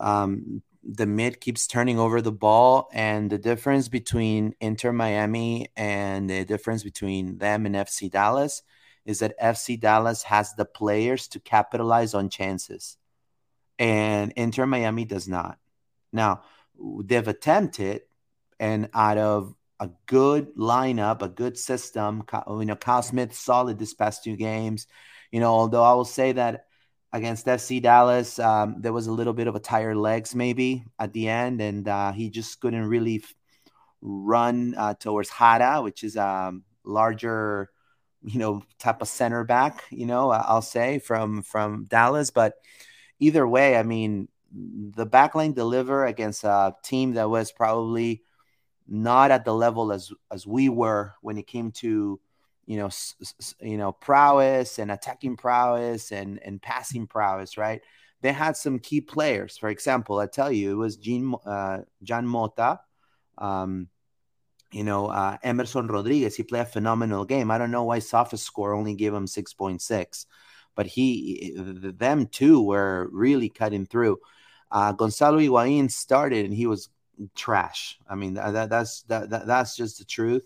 um, 0.00 0.62
the 0.82 1.06
mid 1.06 1.40
keeps 1.40 1.66
turning 1.66 1.98
over 1.98 2.22
the 2.22 2.32
ball, 2.32 2.88
and 2.92 3.30
the 3.30 3.38
difference 3.38 3.88
between 3.88 4.54
Inter 4.60 4.92
Miami 4.92 5.68
and 5.76 6.30
the 6.30 6.44
difference 6.44 6.82
between 6.82 7.38
them 7.38 7.66
and 7.66 7.74
FC 7.74 8.10
Dallas 8.10 8.62
is 9.08 9.20
that 9.20 9.40
FC 9.40 9.80
Dallas 9.80 10.22
has 10.24 10.52
the 10.52 10.66
players 10.66 11.28
to 11.28 11.40
capitalize 11.40 12.12
on 12.12 12.28
chances, 12.28 12.98
and 13.78 14.32
Inter 14.36 14.66
Miami 14.66 15.06
does 15.06 15.26
not. 15.26 15.58
Now, 16.12 16.42
they've 16.78 17.26
attempted, 17.26 18.02
and 18.60 18.90
out 18.92 19.16
of 19.16 19.54
a 19.80 19.88
good 20.04 20.54
lineup, 20.56 21.22
a 21.22 21.28
good 21.28 21.56
system. 21.56 22.22
You 22.46 22.64
know, 22.66 22.76
Kyle 22.76 23.02
Smith 23.02 23.34
solid 23.34 23.78
this 23.78 23.94
past 23.94 24.24
two 24.24 24.36
games. 24.36 24.86
You 25.32 25.40
know, 25.40 25.54
although 25.54 25.84
I 25.84 25.94
will 25.94 26.04
say 26.04 26.32
that 26.32 26.66
against 27.10 27.46
FC 27.46 27.80
Dallas, 27.80 28.38
um, 28.38 28.76
there 28.80 28.92
was 28.92 29.06
a 29.06 29.12
little 29.12 29.32
bit 29.32 29.46
of 29.46 29.56
a 29.56 29.60
tired 29.60 29.96
legs 29.96 30.34
maybe 30.34 30.84
at 30.98 31.14
the 31.14 31.28
end, 31.28 31.62
and 31.62 31.88
uh, 31.88 32.12
he 32.12 32.28
just 32.28 32.60
couldn't 32.60 32.84
really 32.84 33.24
run 34.02 34.74
uh, 34.76 34.92
towards 34.92 35.30
Jara, 35.30 35.80
which 35.80 36.04
is 36.04 36.16
a 36.16 36.26
um, 36.26 36.64
larger, 36.84 37.70
you 38.22 38.38
know, 38.38 38.62
type 38.78 39.02
of 39.02 39.08
center 39.08 39.44
back. 39.44 39.84
You 39.90 40.06
know, 40.06 40.30
I'll 40.30 40.62
say 40.62 40.98
from 40.98 41.42
from 41.42 41.84
Dallas, 41.84 42.30
but 42.30 42.54
either 43.18 43.46
way, 43.46 43.76
I 43.76 43.82
mean, 43.82 44.28
the 44.52 45.06
backline 45.06 45.54
deliver 45.54 46.06
against 46.06 46.44
a 46.44 46.74
team 46.82 47.14
that 47.14 47.28
was 47.30 47.52
probably 47.52 48.22
not 48.86 49.30
at 49.30 49.44
the 49.44 49.54
level 49.54 49.92
as 49.92 50.10
as 50.32 50.46
we 50.46 50.68
were 50.68 51.14
when 51.20 51.36
it 51.36 51.46
came 51.46 51.70
to 51.70 52.18
you 52.66 52.76
know 52.78 52.88
you 53.60 53.76
know 53.76 53.92
prowess 53.92 54.78
and 54.78 54.90
attacking 54.90 55.36
prowess 55.36 56.10
and 56.10 56.40
and 56.42 56.62
passing 56.62 57.06
prowess 57.06 57.58
right 57.58 57.82
they 58.22 58.32
had 58.32 58.56
some 58.56 58.78
key 58.78 59.00
players 59.02 59.58
for 59.58 59.68
example 59.68 60.18
i 60.18 60.26
tell 60.26 60.50
you 60.50 60.72
it 60.72 60.74
was 60.74 60.96
Jean, 60.96 61.34
uh, 61.44 61.80
Jean 62.02 62.26
Mota 62.26 62.80
um, 63.36 63.88
you 64.72 64.84
know 64.84 65.06
uh, 65.06 65.36
Emerson 65.42 65.86
Rodriguez 65.86 66.36
he 66.36 66.42
played 66.42 66.62
a 66.62 66.66
phenomenal 66.66 67.24
game. 67.24 67.50
I 67.50 67.58
don't 67.58 67.70
know 67.70 67.84
why 67.84 67.98
SofaScore 67.98 68.76
only 68.76 68.94
gave 68.94 69.14
him 69.14 69.26
6.6 69.26 70.26
but 70.78 70.86
he 70.86 71.52
them 71.56 72.28
two 72.28 72.62
were 72.62 73.08
really 73.10 73.48
cutting 73.48 73.84
through. 73.84 74.16
Uh, 74.70 74.92
Gonzalo 74.92 75.40
Higuain 75.40 75.90
started 75.90 76.44
and 76.44 76.54
he 76.54 76.68
was 76.68 76.88
trash. 77.34 77.98
I 78.08 78.14
mean, 78.14 78.34
that, 78.34 78.70
that's 78.70 79.02
that, 79.02 79.28
that, 79.30 79.48
that's 79.48 79.74
just 79.74 79.98
the 79.98 80.04
truth, 80.04 80.44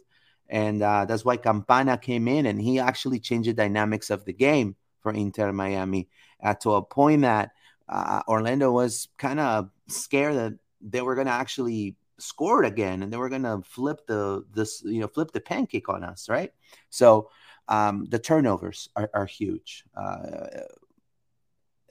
and 0.49 0.83
uh, 0.83 1.05
that's 1.05 1.23
why 1.23 1.37
Campana 1.37 1.99
came 1.99 2.29
in 2.29 2.47
and 2.47 2.59
he 2.59 2.79
actually 2.79 3.21
changed 3.21 3.51
the 3.51 3.53
dynamics 3.53 4.09
of 4.09 4.25
the 4.25 4.33
game 4.33 4.75
for 5.01 5.13
Inter 5.13 5.53
Miami 5.53 6.09
uh, 6.43 6.55
to 6.63 6.77
a 6.77 6.83
point 6.83 7.21
that 7.23 7.51
uh, 7.87 8.23
Orlando 8.27 8.73
was 8.73 9.09
kind 9.19 9.39
of 9.39 9.69
scared 9.89 10.37
that 10.37 10.55
they 10.81 11.03
were 11.03 11.15
going 11.15 11.27
to 11.27 11.33
actually 11.35 11.97
score 12.23 12.63
it 12.63 12.67
again 12.67 13.03
and 13.03 13.13
they 13.13 13.17
were 13.17 13.29
going 13.29 13.43
to 13.43 13.63
flip 13.65 14.07
the 14.07 14.45
this 14.53 14.83
you 14.85 15.01
know 15.01 15.09
flip 15.09 15.33
the 15.33 15.41
pancake 15.41 15.89
on 15.89 16.05
us, 16.05 16.29
right? 16.29 16.53
So 16.91 17.31
um, 17.69 18.07
the 18.07 18.19
turnovers 18.19 18.89
are, 18.97 19.11
are 19.15 19.27
huge. 19.27 19.85
Uh, 19.97 20.47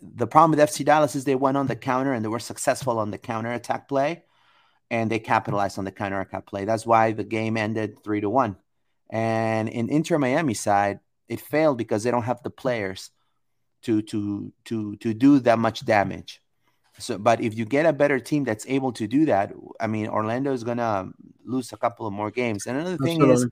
the 0.02 0.28
problem 0.28 0.52
with 0.52 0.60
FC 0.60 0.84
Dallas 0.84 1.16
is 1.16 1.24
they 1.24 1.36
went 1.36 1.58
on 1.58 1.68
the 1.68 1.76
counter 1.76 2.14
and 2.14 2.26
they 2.26 2.30
were 2.30 2.40
successful 2.40 3.00
on 3.00 3.12
the 3.12 3.18
counter 3.18 3.52
attack 3.52 3.88
play 3.88 4.24
and 4.90 5.10
they 5.10 5.20
capitalized 5.20 5.78
on 5.78 5.86
the 5.86 5.92
counter 5.92 6.20
attack 6.20 6.46
play. 6.46 6.66
That's 6.66 6.86
why 6.86 7.12
the 7.12 7.24
game 7.24 7.56
ended 7.56 8.04
three 8.04 8.22
to 8.22 8.30
one. 8.30 8.58
And 9.10 9.70
in 9.70 9.90
Inter 9.90 10.18
Miami 10.18 10.54
side, 10.54 11.00
it 11.30 11.40
failed 11.40 11.78
because 11.78 12.04
they 12.04 12.12
don't 12.12 12.24
have 12.24 12.44
the 12.44 12.50
players 12.50 13.12
to 13.84 14.02
to 14.04 14.52
to 14.66 14.96
to 14.98 15.14
do 15.14 15.40
that 15.40 15.60
much 15.60 15.86
damage. 15.86 16.41
So, 17.02 17.18
but 17.18 17.42
if 17.42 17.58
you 17.58 17.66
get 17.66 17.86
a 17.86 17.94
better 17.94 18.20
team 18.20 18.44
that's 18.44 18.66
able 18.68 18.92
to 18.94 19.08
do 19.08 19.26
that, 19.26 19.54
I 19.80 19.88
mean, 19.88 20.08
Orlando 20.08 20.54
is 20.54 20.64
gonna 20.64 21.10
lose 21.46 21.74
a 21.74 21.78
couple 21.78 22.06
of 22.08 22.14
more 22.14 22.32
games. 22.32 22.68
And 22.68 22.78
another 22.78 22.98
thing 22.98 23.22
Absolutely. 23.22 23.46
is 23.46 23.50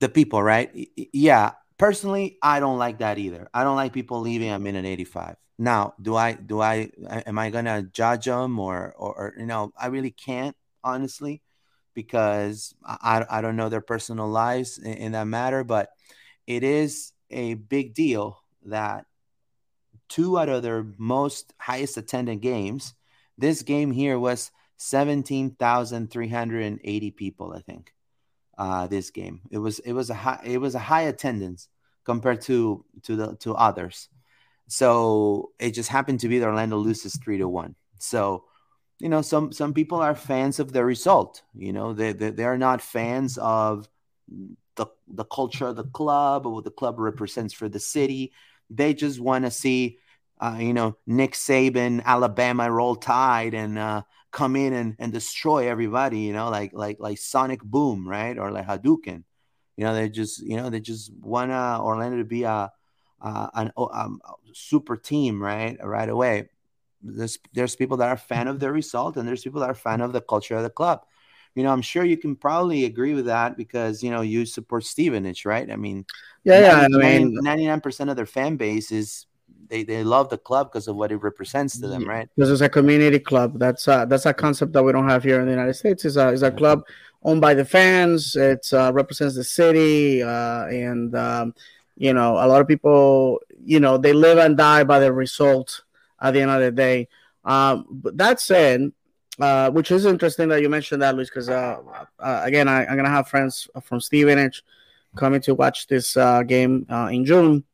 the 0.00 0.08
people, 0.08 0.42
right? 0.42 0.70
Yeah, 1.12 1.52
personally, 1.78 2.38
I 2.42 2.60
don't 2.60 2.78
like 2.78 2.98
that 2.98 3.18
either. 3.18 3.48
I 3.52 3.64
don't 3.64 3.76
like 3.76 3.92
people 3.92 4.20
leaving 4.20 4.50
a 4.50 4.58
minute 4.58 4.84
85. 4.84 5.36
Now, 5.58 5.94
do 6.00 6.16
I 6.16 6.32
do 6.32 6.60
I 6.60 6.90
am 7.26 7.38
I 7.38 7.50
gonna 7.50 7.82
judge 7.82 8.26
them 8.26 8.58
or, 8.58 8.94
or, 8.96 9.14
or 9.14 9.34
you 9.38 9.46
know 9.46 9.72
I 9.78 9.86
really 9.86 10.10
can't 10.10 10.56
honestly 10.84 11.42
because 11.94 12.74
I 12.84 13.24
I 13.28 13.40
don't 13.40 13.56
know 13.56 13.68
their 13.68 13.80
personal 13.80 14.28
lives 14.28 14.78
in, 14.78 14.92
in 14.94 15.12
that 15.12 15.26
matter, 15.26 15.64
but 15.64 15.90
it 16.46 16.62
is 16.62 17.12
a 17.30 17.54
big 17.54 17.94
deal 17.94 18.42
that 18.66 19.06
two 20.08 20.38
out 20.38 20.48
of 20.48 20.62
their 20.62 20.86
most 20.98 21.52
highest 21.58 21.96
attended 21.96 22.40
games. 22.40 22.94
This 23.38 23.62
game 23.62 23.90
here 23.90 24.18
was 24.18 24.50
17,380 24.78 27.10
people, 27.10 27.52
I 27.52 27.60
think. 27.60 27.92
Uh, 28.58 28.86
this 28.86 29.10
game. 29.10 29.42
It 29.50 29.58
was 29.58 29.80
it 29.80 29.92
was 29.92 30.08
a 30.08 30.14
high 30.14 30.40
it 30.42 30.56
was 30.56 30.74
a 30.74 30.78
high 30.78 31.02
attendance 31.02 31.68
compared 32.04 32.40
to 32.42 32.86
to 33.02 33.14
the 33.14 33.36
to 33.36 33.54
others. 33.54 34.08
So 34.68 35.52
it 35.58 35.72
just 35.72 35.90
happened 35.90 36.20
to 36.20 36.28
be 36.28 36.38
that 36.38 36.46
Orlando 36.46 36.78
loses 36.78 37.16
three 37.16 37.36
to 37.36 37.48
one. 37.48 37.74
So 37.98 38.44
you 38.98 39.10
know 39.10 39.20
some 39.20 39.52
some 39.52 39.74
people 39.74 39.98
are 39.98 40.14
fans 40.14 40.58
of 40.58 40.72
the 40.72 40.86
result. 40.86 41.42
You 41.54 41.74
know 41.74 41.92
they 41.92 42.12
they, 42.12 42.30
they 42.30 42.44
are 42.44 42.56
not 42.56 42.80
fans 42.80 43.36
of 43.36 43.90
the 44.76 44.86
the 45.06 45.24
culture 45.24 45.66
of 45.66 45.76
the 45.76 45.84
club 45.84 46.46
or 46.46 46.54
what 46.54 46.64
the 46.64 46.70
club 46.70 46.98
represents 46.98 47.52
for 47.52 47.68
the 47.68 47.80
city. 47.80 48.32
They 48.70 48.94
just 48.94 49.20
want 49.20 49.44
to 49.44 49.50
see, 49.50 49.98
uh, 50.40 50.56
you 50.58 50.74
know, 50.74 50.96
Nick 51.06 51.32
Saban, 51.32 52.02
Alabama 52.04 52.70
roll 52.70 52.96
tide 52.96 53.54
and 53.54 53.78
uh, 53.78 54.02
come 54.32 54.56
in 54.56 54.72
and, 54.72 54.96
and 54.98 55.12
destroy 55.12 55.68
everybody. 55.68 56.20
You 56.20 56.32
know, 56.32 56.50
like 56.50 56.72
like 56.72 56.98
like 57.00 57.18
Sonic 57.18 57.62
Boom, 57.62 58.08
right, 58.08 58.38
or 58.38 58.50
like 58.50 58.66
Hadouken. 58.66 59.24
You 59.76 59.84
know, 59.84 59.94
they 59.94 60.08
just 60.08 60.42
you 60.42 60.56
know 60.56 60.70
they 60.70 60.80
just 60.80 61.12
want 61.20 61.52
uh, 61.52 61.80
Orlando 61.82 62.18
to 62.18 62.24
be 62.24 62.42
a, 62.44 62.72
a 63.20 63.50
an 63.54 63.72
um, 63.76 64.20
super 64.52 64.96
team, 64.96 65.42
right, 65.42 65.76
right 65.82 66.08
away. 66.08 66.48
There's 67.02 67.38
there's 67.52 67.76
people 67.76 67.98
that 67.98 68.08
are 68.08 68.16
fan 68.16 68.48
of 68.48 68.58
the 68.58 68.72
result, 68.72 69.16
and 69.16 69.28
there's 69.28 69.42
people 69.42 69.60
that 69.60 69.70
are 69.70 69.74
fan 69.74 70.00
of 70.00 70.12
the 70.12 70.20
culture 70.20 70.56
of 70.56 70.62
the 70.62 70.70
club 70.70 71.04
you 71.56 71.62
know, 71.62 71.72
I'm 71.72 71.82
sure 71.82 72.04
you 72.04 72.18
can 72.18 72.36
probably 72.36 72.84
agree 72.84 73.14
with 73.14 73.24
that 73.26 73.56
because 73.56 74.02
you 74.02 74.10
know 74.10 74.20
you 74.20 74.44
support 74.44 74.84
Stevenage, 74.84 75.46
right? 75.46 75.68
I 75.70 75.76
mean, 75.76 76.04
yeah, 76.44 76.60
yeah. 76.60 76.84
I 76.84 77.18
mean, 77.18 77.34
99 77.34 77.80
percent 77.80 78.10
of 78.10 78.16
their 78.16 78.26
fan 78.26 78.56
base 78.56 78.92
is 78.92 79.26
they, 79.68 79.82
they 79.82 80.04
love 80.04 80.28
the 80.28 80.36
club 80.38 80.70
because 80.70 80.86
of 80.86 80.96
what 80.96 81.10
it 81.10 81.16
represents 81.16 81.78
to 81.80 81.88
them, 81.88 82.06
right? 82.06 82.28
Because 82.36 82.50
it's 82.50 82.60
a 82.60 82.68
community 82.68 83.18
club. 83.18 83.58
That's 83.58 83.88
a, 83.88 84.06
that's 84.08 84.26
a 84.26 84.34
concept 84.34 84.74
that 84.74 84.82
we 84.82 84.92
don't 84.92 85.08
have 85.08 85.24
here 85.24 85.40
in 85.40 85.46
the 85.46 85.52
United 85.52 85.74
States. 85.74 86.04
Is 86.04 86.18
a 86.18 86.28
is 86.28 86.42
a 86.42 86.50
club 86.50 86.84
owned 87.22 87.40
by 87.40 87.54
the 87.54 87.64
fans. 87.64 88.36
It 88.36 88.68
uh, 88.74 88.92
represents 88.92 89.34
the 89.34 89.44
city, 89.44 90.22
uh, 90.22 90.66
and 90.66 91.16
um, 91.16 91.54
you 91.96 92.12
know, 92.12 92.34
a 92.34 92.46
lot 92.46 92.60
of 92.60 92.68
people, 92.68 93.40
you 93.64 93.80
know, 93.80 93.96
they 93.96 94.12
live 94.12 94.36
and 94.36 94.58
die 94.58 94.84
by 94.84 94.98
the 94.98 95.10
result 95.10 95.82
at 96.20 96.34
the 96.34 96.42
end 96.42 96.50
of 96.50 96.60
the 96.60 96.70
day. 96.70 97.08
Um, 97.44 97.86
but 97.90 98.18
that 98.18 98.40
said, 98.40 98.92
uh, 99.40 99.70
which 99.70 99.90
is 99.90 100.06
interesting 100.06 100.48
that 100.48 100.62
you 100.62 100.68
mentioned 100.68 101.02
that, 101.02 101.14
Luis, 101.14 101.28
because 101.28 101.48
uh, 101.48 101.78
uh, 102.18 102.40
again, 102.44 102.68
I, 102.68 102.84
am 102.84 102.96
gonna 102.96 103.10
have 103.10 103.28
friends 103.28 103.68
from 103.82 104.00
Stevenage 104.00 104.62
coming 105.16 105.40
to 105.42 105.54
watch 105.54 105.86
this 105.86 106.16
uh, 106.16 106.42
game 106.42 106.86
uh, 106.90 107.08
in 107.12 107.24
June. 107.24 107.64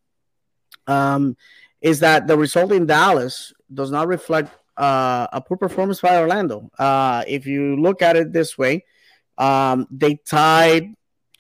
Um, 0.87 1.37
is 1.81 2.01
that 2.01 2.27
the 2.27 2.37
result 2.37 2.73
in 2.73 2.87
Dallas 2.87 3.53
does 3.73 3.91
not 3.91 4.09
reflect 4.09 4.51
a 4.77 5.43
poor 5.47 5.57
performance 5.57 6.01
by 6.01 6.19
Orlando? 6.19 6.71
if 7.27 7.47
you 7.47 7.77
look 7.77 8.03
at 8.03 8.17
it 8.17 8.33
this 8.33 8.59
way, 8.59 8.85
um, 9.39 9.87
they 9.91 10.17
tied 10.17 10.95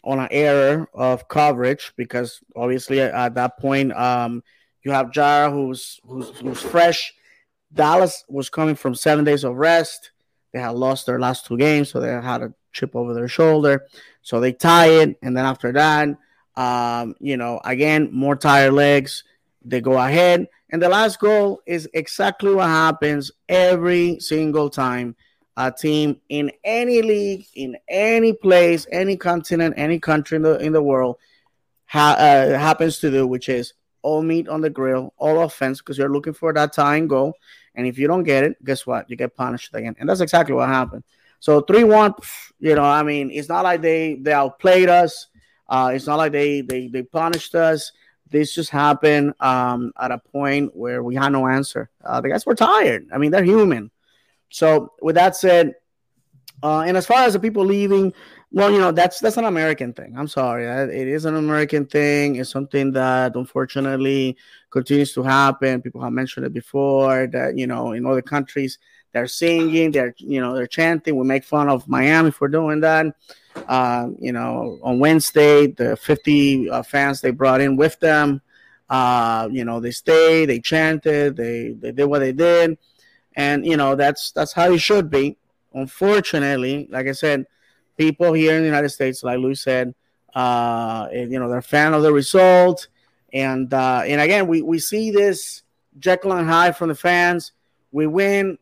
on 0.04 0.18
an 0.18 0.28
error 0.30 0.88
of 0.94 1.28
coverage 1.28 1.92
because 1.96 2.40
obviously 2.56 3.00
at 3.00 3.34
that 3.34 3.58
point 3.58 3.92
um, 3.92 4.42
you 4.82 4.90
have 4.90 5.12
Jara 5.12 5.50
who's, 5.50 6.00
who's 6.06 6.30
who's 6.38 6.60
fresh. 6.60 7.14
Dallas 7.74 8.24
was 8.28 8.50
coming 8.50 8.74
from 8.74 8.94
seven 8.94 9.24
days 9.24 9.44
of 9.44 9.56
rest. 9.56 10.10
They 10.52 10.60
had 10.60 10.74
lost 10.74 11.06
their 11.06 11.18
last 11.18 11.46
two 11.46 11.56
games, 11.56 11.90
so 11.90 12.00
they 12.00 12.08
had 12.08 12.42
a 12.42 12.52
chip 12.72 12.94
over 12.94 13.14
their 13.14 13.28
shoulder. 13.28 13.86
So 14.22 14.40
they 14.40 14.52
tie 14.52 14.88
it, 14.88 15.16
and 15.22 15.36
then 15.36 15.44
after 15.44 15.72
that, 15.72 16.08
um, 16.56 17.14
you 17.20 17.36
know, 17.36 17.60
again, 17.64 18.10
more 18.12 18.36
tired 18.36 18.74
legs. 18.74 19.24
They 19.64 19.80
go 19.80 19.96
ahead, 19.98 20.48
and 20.70 20.82
the 20.82 20.88
last 20.88 21.20
goal 21.20 21.62
is 21.66 21.88
exactly 21.94 22.54
what 22.54 22.66
happens 22.66 23.30
every 23.48 24.18
single 24.20 24.68
time 24.68 25.16
a 25.56 25.70
team 25.70 26.20
in 26.28 26.50
any 26.64 27.02
league, 27.02 27.46
in 27.54 27.76
any 27.88 28.32
place, 28.32 28.86
any 28.90 29.16
continent, 29.16 29.74
any 29.76 29.98
country 29.98 30.36
in 30.36 30.42
the 30.42 30.58
in 30.58 30.72
the 30.72 30.82
world 30.82 31.16
ha- 31.86 32.16
uh, 32.18 32.58
happens 32.58 32.98
to 33.00 33.10
do, 33.10 33.26
which 33.26 33.48
is 33.48 33.74
all 34.02 34.22
meat 34.22 34.48
on 34.48 34.60
the 34.60 34.70
grill, 34.70 35.12
all 35.18 35.42
offense, 35.42 35.80
because 35.80 35.98
you're 35.98 36.12
looking 36.12 36.32
for 36.32 36.52
that 36.52 36.72
tying 36.72 37.06
goal. 37.06 37.34
And 37.74 37.86
if 37.86 37.98
you 37.98 38.06
don't 38.06 38.22
get 38.22 38.44
it, 38.44 38.64
guess 38.64 38.86
what? 38.86 39.08
You 39.08 39.16
get 39.16 39.34
punished 39.34 39.74
again. 39.74 39.96
And 39.98 40.08
that's 40.08 40.20
exactly 40.20 40.54
what 40.54 40.68
happened. 40.68 41.04
So 41.40 41.60
3 41.60 41.84
1, 41.84 42.14
you 42.60 42.74
know, 42.74 42.84
I 42.84 43.02
mean, 43.02 43.30
it's 43.30 43.48
not 43.48 43.64
like 43.64 43.82
they, 43.82 44.14
they 44.14 44.32
outplayed 44.32 44.88
us. 44.88 45.26
Uh, 45.68 45.92
it's 45.94 46.06
not 46.06 46.16
like 46.16 46.32
they, 46.32 46.60
they, 46.60 46.88
they 46.88 47.02
punished 47.02 47.54
us. 47.54 47.92
This 48.30 48.54
just 48.54 48.70
happened 48.70 49.34
um, 49.40 49.92
at 50.00 50.10
a 50.10 50.18
point 50.18 50.74
where 50.76 51.02
we 51.02 51.14
had 51.14 51.32
no 51.32 51.46
answer. 51.46 51.90
Uh, 52.04 52.20
the 52.20 52.28
guys 52.28 52.46
were 52.46 52.54
tired. 52.54 53.06
I 53.12 53.18
mean, 53.18 53.30
they're 53.30 53.44
human. 53.44 53.90
So, 54.50 54.92
with 55.00 55.16
that 55.16 55.34
said, 55.34 55.74
uh, 56.62 56.80
and 56.80 56.96
as 56.96 57.06
far 57.06 57.24
as 57.24 57.32
the 57.32 57.40
people 57.40 57.64
leaving, 57.64 58.12
well, 58.52 58.70
you 58.70 58.78
know, 58.78 58.92
that's 58.92 59.18
that's 59.20 59.38
an 59.38 59.44
American 59.44 59.94
thing. 59.94 60.14
I'm 60.16 60.28
sorry, 60.28 60.66
it 60.66 61.08
is 61.08 61.24
an 61.24 61.36
American 61.36 61.86
thing. 61.86 62.36
It's 62.36 62.50
something 62.50 62.92
that 62.92 63.34
unfortunately 63.34 64.36
continues 64.70 65.14
to 65.14 65.22
happen. 65.22 65.80
People 65.80 66.02
have 66.02 66.12
mentioned 66.12 66.44
it 66.44 66.52
before. 66.52 67.26
That 67.28 67.56
you 67.56 67.66
know, 67.66 67.92
in 67.92 68.04
other 68.04 68.20
countries, 68.20 68.78
they're 69.12 69.26
singing, 69.26 69.90
they're 69.92 70.14
you 70.18 70.40
know, 70.40 70.54
they're 70.54 70.66
chanting. 70.66 71.16
We 71.16 71.24
make 71.24 71.44
fun 71.44 71.70
of 71.70 71.88
Miami 71.88 72.30
for 72.30 72.46
doing 72.46 72.80
that. 72.80 73.06
Uh, 73.68 74.08
you 74.18 74.32
know, 74.32 74.78
on 74.82 74.98
Wednesday, 74.98 75.68
the 75.68 75.96
50 75.96 76.70
uh, 76.70 76.82
fans 76.82 77.20
they 77.20 77.30
brought 77.30 77.60
in 77.60 77.76
with 77.76 77.98
them. 78.00 78.42
Uh, 78.90 79.48
you 79.50 79.64
know, 79.64 79.80
they 79.80 79.90
stayed, 79.90 80.46
they 80.46 80.60
chanted, 80.60 81.36
they 81.36 81.72
they 81.72 81.92
did 81.92 82.04
what 82.04 82.18
they 82.18 82.32
did, 82.32 82.76
and 83.34 83.64
you 83.64 83.78
know, 83.78 83.94
that's 83.94 84.30
that's 84.32 84.52
how 84.52 84.70
it 84.70 84.78
should 84.78 85.08
be. 85.08 85.38
Unfortunately, 85.72 86.86
like 86.90 87.06
I 87.06 87.12
said 87.12 87.46
people 87.96 88.32
here 88.32 88.54
in 88.54 88.60
the 88.60 88.66
United 88.66 88.90
States, 88.90 89.22
like 89.22 89.38
Luis 89.38 89.62
said, 89.62 89.94
uh, 90.34 91.08
you 91.12 91.38
know, 91.38 91.48
they're 91.48 91.62
fan 91.62 91.94
of 91.94 92.02
the 92.02 92.12
result. 92.12 92.88
And 93.32 93.72
uh, 93.72 94.02
and 94.06 94.20
again, 94.20 94.46
we, 94.46 94.62
we 94.62 94.78
see 94.78 95.10
this 95.10 95.62
Jekyll 95.98 96.32
and 96.32 96.48
Hyde 96.48 96.76
from 96.76 96.88
the 96.88 96.94
fans. 96.94 97.52
We 97.90 98.06
win, 98.06 98.58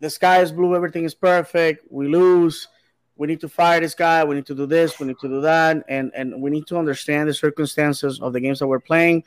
the 0.00 0.10
sky 0.10 0.40
is 0.40 0.52
blue, 0.52 0.74
everything 0.74 1.04
is 1.04 1.14
perfect. 1.14 1.86
We 1.90 2.08
lose, 2.08 2.68
we 3.16 3.26
need 3.26 3.40
to 3.40 3.48
fire 3.48 3.80
this 3.80 3.94
guy. 3.94 4.24
We 4.24 4.34
need 4.34 4.46
to 4.46 4.54
do 4.54 4.66
this. 4.66 4.98
We 4.98 5.06
need 5.06 5.18
to 5.20 5.28
do 5.28 5.40
that, 5.42 5.84
and 5.88 6.10
and 6.14 6.40
we 6.40 6.50
need 6.50 6.66
to 6.68 6.78
understand 6.78 7.28
the 7.28 7.34
circumstances 7.34 8.20
of 8.20 8.32
the 8.32 8.40
games 8.40 8.58
that 8.58 8.66
we're 8.66 8.80
playing. 8.80 9.24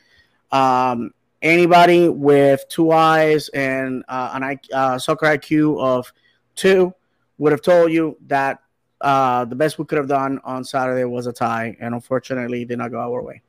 Um, 0.51 1.12
anybody 1.41 2.10
with 2.10 2.67
two 2.69 2.91
eyes 2.91 3.49
and 3.49 4.04
uh, 4.08 4.32
an 4.34 4.60
uh, 4.73 4.97
soccer 4.97 5.28
IQ 5.28 5.80
of 5.80 6.12
two 6.56 6.93
would 7.38 7.51
have 7.51 7.62
told 7.62 7.91
you 7.91 8.17
that 8.28 8.60
uh, 9.01 9.45
the 9.45 9.55
best 9.55 9.77
we 9.77 9.86
could 9.86 9.97
have 9.97 10.08
done 10.08 10.39
on 10.43 10.63
Saturday 10.63 11.03
was 11.03 11.27
a 11.27 11.34
tie, 11.34 11.75
and 11.79 11.93
unfortunately, 11.93 12.62
it 12.63 12.67
did 12.67 12.77
not 12.77 12.91
go 12.91 12.99
our 12.99 13.21
way. 13.21 13.41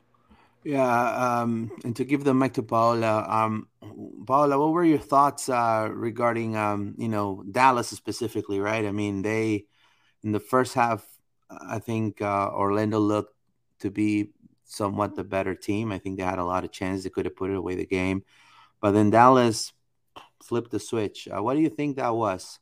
Yeah, 0.64 1.40
um, 1.40 1.70
and 1.84 1.94
to 1.94 2.04
give 2.04 2.24
the 2.24 2.34
mic 2.34 2.54
to 2.54 2.62
Paola, 2.62 3.24
um, 3.28 3.68
Paola, 4.26 4.58
what 4.58 4.72
were 4.72 4.84
your 4.84 4.98
thoughts 4.98 5.48
uh, 5.48 5.88
regarding 5.92 6.56
um, 6.56 6.96
you 6.98 7.08
know 7.08 7.44
Dallas 7.48 7.88
specifically? 7.88 8.58
Right, 8.58 8.84
I 8.84 8.90
mean 8.90 9.22
they 9.22 9.66
in 10.24 10.32
the 10.32 10.40
first 10.40 10.74
half, 10.74 11.06
I 11.48 11.78
think 11.78 12.20
uh, 12.20 12.50
Orlando 12.52 12.98
looked 12.98 13.32
to 13.80 13.92
be 13.92 14.32
somewhat 14.64 15.14
the 15.14 15.22
better 15.22 15.54
team. 15.54 15.92
I 15.92 15.98
think 15.98 16.18
they 16.18 16.24
had 16.24 16.40
a 16.40 16.44
lot 16.44 16.64
of 16.64 16.72
chances; 16.72 17.04
they 17.04 17.10
could 17.10 17.26
have 17.26 17.36
put 17.36 17.54
away 17.54 17.76
the 17.76 17.86
game, 17.86 18.24
but 18.80 18.90
then 18.90 19.10
Dallas 19.10 19.72
flipped 20.42 20.72
the 20.72 20.80
switch. 20.80 21.28
Uh, 21.28 21.40
what 21.40 21.54
do 21.54 21.60
you 21.60 21.70
think 21.70 21.96
that 21.96 22.12
was? 22.12 22.58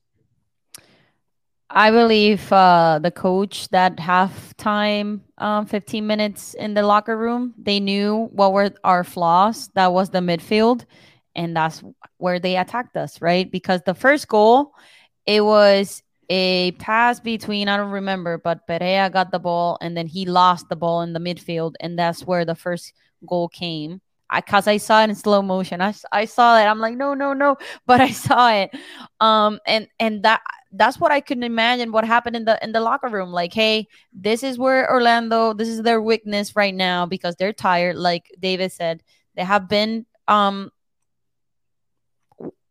I 1.70 1.90
believe 1.90 2.52
uh, 2.52 3.00
the 3.02 3.10
coach 3.10 3.68
that 3.70 3.96
halftime, 3.96 5.20
um, 5.38 5.66
15 5.66 6.06
minutes 6.06 6.54
in 6.54 6.74
the 6.74 6.82
locker 6.82 7.16
room, 7.16 7.54
they 7.58 7.80
knew 7.80 8.28
what 8.32 8.52
were 8.52 8.70
our 8.84 9.02
flaws. 9.02 9.68
That 9.74 9.92
was 9.92 10.10
the 10.10 10.20
midfield, 10.20 10.84
and 11.34 11.56
that's 11.56 11.82
where 12.18 12.38
they 12.38 12.56
attacked 12.56 12.96
us, 12.96 13.20
right? 13.20 13.50
Because 13.50 13.82
the 13.82 13.94
first 13.94 14.28
goal, 14.28 14.74
it 15.26 15.44
was 15.44 16.02
a 16.30 16.72
pass 16.72 17.18
between 17.20 17.68
I 17.68 17.76
don't 17.76 17.90
remember, 17.90 18.38
but 18.38 18.66
Perea 18.66 19.10
got 19.10 19.30
the 19.30 19.38
ball 19.38 19.76
and 19.80 19.96
then 19.96 20.06
he 20.06 20.24
lost 20.24 20.68
the 20.68 20.76
ball 20.76 21.02
in 21.02 21.12
the 21.12 21.20
midfield, 21.20 21.74
and 21.80 21.98
that's 21.98 22.26
where 22.26 22.44
the 22.44 22.54
first 22.54 22.92
goal 23.26 23.48
came. 23.48 24.00
I 24.34 24.40
cause 24.40 24.66
I 24.66 24.78
saw 24.78 25.02
it 25.02 25.10
in 25.10 25.14
slow 25.14 25.42
motion. 25.42 25.80
I, 25.80 25.94
I 26.10 26.24
saw 26.24 26.58
it. 26.58 26.64
I'm 26.64 26.80
like, 26.80 26.96
no, 26.96 27.14
no, 27.14 27.32
no, 27.32 27.56
but 27.86 28.00
I 28.00 28.10
saw 28.10 28.52
it. 28.52 28.74
Um, 29.20 29.60
and 29.66 29.86
and 30.00 30.24
that 30.24 30.42
that's 30.72 30.98
what 30.98 31.12
I 31.12 31.20
couldn't 31.20 31.44
imagine 31.44 31.92
what 31.92 32.04
happened 32.04 32.34
in 32.34 32.44
the 32.44 32.62
in 32.62 32.72
the 32.72 32.80
locker 32.80 33.08
room. 33.08 33.30
Like, 33.30 33.54
hey, 33.54 33.86
this 34.12 34.42
is 34.42 34.58
where 34.58 34.90
Orlando, 34.90 35.54
this 35.54 35.68
is 35.68 35.82
their 35.82 36.02
weakness 36.02 36.56
right 36.56 36.74
now 36.74 37.06
because 37.06 37.36
they're 37.36 37.52
tired. 37.52 37.96
Like 37.96 38.28
David 38.40 38.72
said, 38.72 39.04
they 39.36 39.44
have 39.44 39.68
been 39.68 40.04
um 40.26 40.70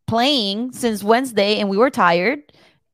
playing 0.06 0.74
since 0.74 1.02
Wednesday, 1.02 1.60
and 1.60 1.70
we 1.70 1.78
were 1.78 1.90
tired. 1.90 2.40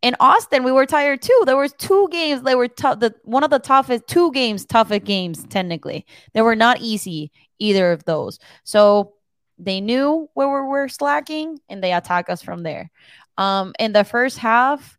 In 0.02 0.16
Austin, 0.22 0.64
we 0.64 0.72
were 0.72 0.86
tired 0.86 1.22
too. 1.24 1.44
There 1.46 1.58
was 1.58 1.74
two 1.74 2.08
games 2.12 2.44
that 2.44 2.56
were 2.56 2.70
tough. 2.70 3.00
The 3.00 3.16
one 3.24 3.44
of 3.44 3.50
the 3.50 3.60
toughest 3.60 4.08
two 4.08 4.32
games, 4.32 4.64
toughest 4.64 5.06
games 5.06 5.44
technically. 5.46 6.06
They 6.34 6.44
were 6.44 6.56
not 6.56 6.80
easy 6.82 7.32
either 7.60 7.92
of 7.92 8.04
those. 8.06 8.40
So 8.64 9.14
they 9.58 9.82
knew 9.82 10.30
where 10.34 10.48
we 10.48 10.68
were 10.68 10.88
slacking 10.88 11.60
and 11.70 11.84
they 11.84 11.94
attack 11.94 12.30
us 12.30 12.42
from 12.42 12.64
there. 12.64 12.90
Um, 13.38 13.74
in 13.80 13.94
the 13.94 14.04
first 14.04 14.38
half, 14.38 14.98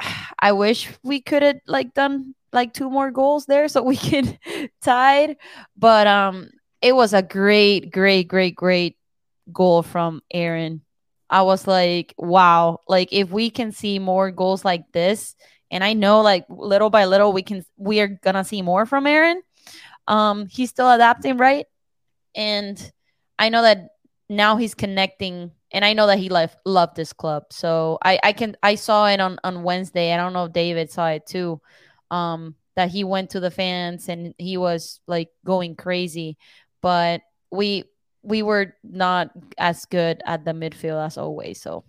I 0.38 0.52
wish 0.52 0.88
we 1.02 1.20
could 1.20 1.42
have 1.42 1.60
like 1.66 1.94
done 1.94 2.34
like 2.52 2.72
two 2.72 2.90
more 2.90 3.10
goals 3.10 3.46
there 3.46 3.68
so 3.68 3.82
we 3.82 3.96
could 3.96 4.38
tied. 4.82 5.36
But 5.76 6.06
um, 6.06 6.50
it 6.82 6.94
was 6.94 7.14
a 7.14 7.22
great, 7.22 7.90
great, 7.90 8.28
great, 8.28 8.54
great 8.54 8.96
goal 9.52 9.82
from 9.82 10.22
Aaron. 10.30 10.82
I 11.30 11.42
was 11.42 11.66
like, 11.66 12.14
wow, 12.16 12.80
like 12.88 13.12
if 13.12 13.30
we 13.30 13.50
can 13.50 13.72
see 13.72 13.98
more 13.98 14.30
goals 14.30 14.64
like 14.64 14.90
this, 14.92 15.34
and 15.70 15.84
I 15.84 15.92
know 15.92 16.22
like 16.22 16.46
little 16.48 16.88
by 16.88 17.04
little 17.04 17.34
we 17.34 17.42
can 17.42 17.64
we 17.76 18.00
are 18.00 18.08
gonna 18.08 18.44
see 18.44 18.62
more 18.62 18.86
from 18.86 19.06
Aaron. 19.06 19.42
Um, 20.08 20.46
he's 20.48 20.70
still 20.70 20.90
adapting, 20.90 21.36
right? 21.36 21.66
And 22.34 22.92
I 23.38 23.50
know 23.50 23.62
that 23.62 23.90
now 24.28 24.56
he's 24.56 24.74
connecting 24.74 25.52
and 25.70 25.84
I 25.84 25.92
know 25.92 26.06
that 26.06 26.18
he 26.18 26.28
left 26.28 26.58
loved 26.64 26.96
this 26.96 27.12
club. 27.12 27.44
So 27.50 27.98
I 28.02 28.18
I 28.22 28.32
can 28.32 28.56
I 28.62 28.74
saw 28.74 29.06
it 29.06 29.20
on 29.20 29.38
on 29.44 29.62
Wednesday. 29.62 30.12
I 30.12 30.16
don't 30.16 30.32
know 30.32 30.46
if 30.46 30.52
David 30.52 30.90
saw 30.90 31.08
it 31.08 31.26
too. 31.26 31.60
Um 32.10 32.56
that 32.76 32.90
he 32.90 33.04
went 33.04 33.30
to 33.30 33.40
the 33.40 33.50
fans 33.50 34.08
and 34.08 34.34
he 34.38 34.56
was 34.56 35.00
like 35.06 35.28
going 35.44 35.76
crazy. 35.76 36.38
But 36.80 37.22
we 37.50 37.84
we 38.22 38.42
were 38.42 38.74
not 38.82 39.30
as 39.58 39.84
good 39.84 40.22
at 40.24 40.44
the 40.44 40.52
midfield 40.52 41.04
as 41.04 41.18
always. 41.18 41.60
So 41.60 41.84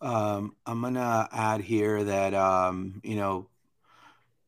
um 0.00 0.56
I'm 0.66 0.82
gonna 0.82 1.28
add 1.32 1.60
here 1.60 2.04
that 2.04 2.34
um, 2.34 3.00
you 3.04 3.16
know, 3.16 3.48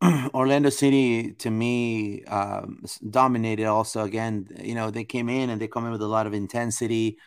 Orlando 0.34 0.70
City 0.70 1.32
to 1.32 1.50
me 1.50 2.24
um, 2.24 2.84
dominated 3.10 3.64
also 3.64 4.04
again. 4.04 4.48
You 4.60 4.74
know, 4.74 4.90
they 4.90 5.04
came 5.04 5.28
in 5.28 5.50
and 5.50 5.60
they 5.60 5.68
come 5.68 5.86
in 5.86 5.92
with 5.92 6.02
a 6.02 6.06
lot 6.06 6.26
of 6.26 6.34
intensity. 6.34 7.18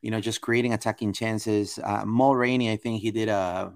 You 0.00 0.10
know, 0.10 0.20
just 0.20 0.40
creating 0.40 0.72
attacking 0.72 1.12
chances. 1.12 1.78
Uh, 1.78 2.04
I 2.04 2.76
think 2.76 3.02
he 3.02 3.10
did 3.10 3.28
a 3.28 3.74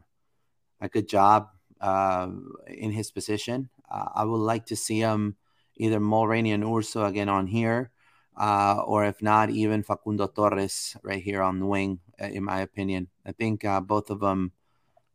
a 0.80 0.88
good 0.88 1.08
job 1.08 1.48
uh, 1.80 2.28
in 2.68 2.92
his 2.92 3.10
position. 3.10 3.68
Uh, 3.90 4.08
I 4.14 4.24
would 4.24 4.38
like 4.38 4.66
to 4.66 4.76
see 4.76 5.00
him 5.00 5.36
either 5.76 6.00
Mulraney 6.00 6.52
and 6.54 6.64
Urso 6.64 7.04
again 7.04 7.28
on 7.28 7.46
here, 7.46 7.90
uh, 8.36 8.82
or 8.84 9.04
if 9.04 9.22
not, 9.22 9.50
even 9.50 9.82
Facundo 9.82 10.26
Torres 10.26 10.96
right 11.02 11.22
here 11.22 11.42
on 11.42 11.60
the 11.60 11.66
wing. 11.66 12.00
In 12.18 12.44
my 12.44 12.60
opinion, 12.60 13.08
I 13.24 13.32
think 13.32 13.64
uh, 13.64 13.80
both 13.80 14.10
of 14.10 14.20
them. 14.20 14.52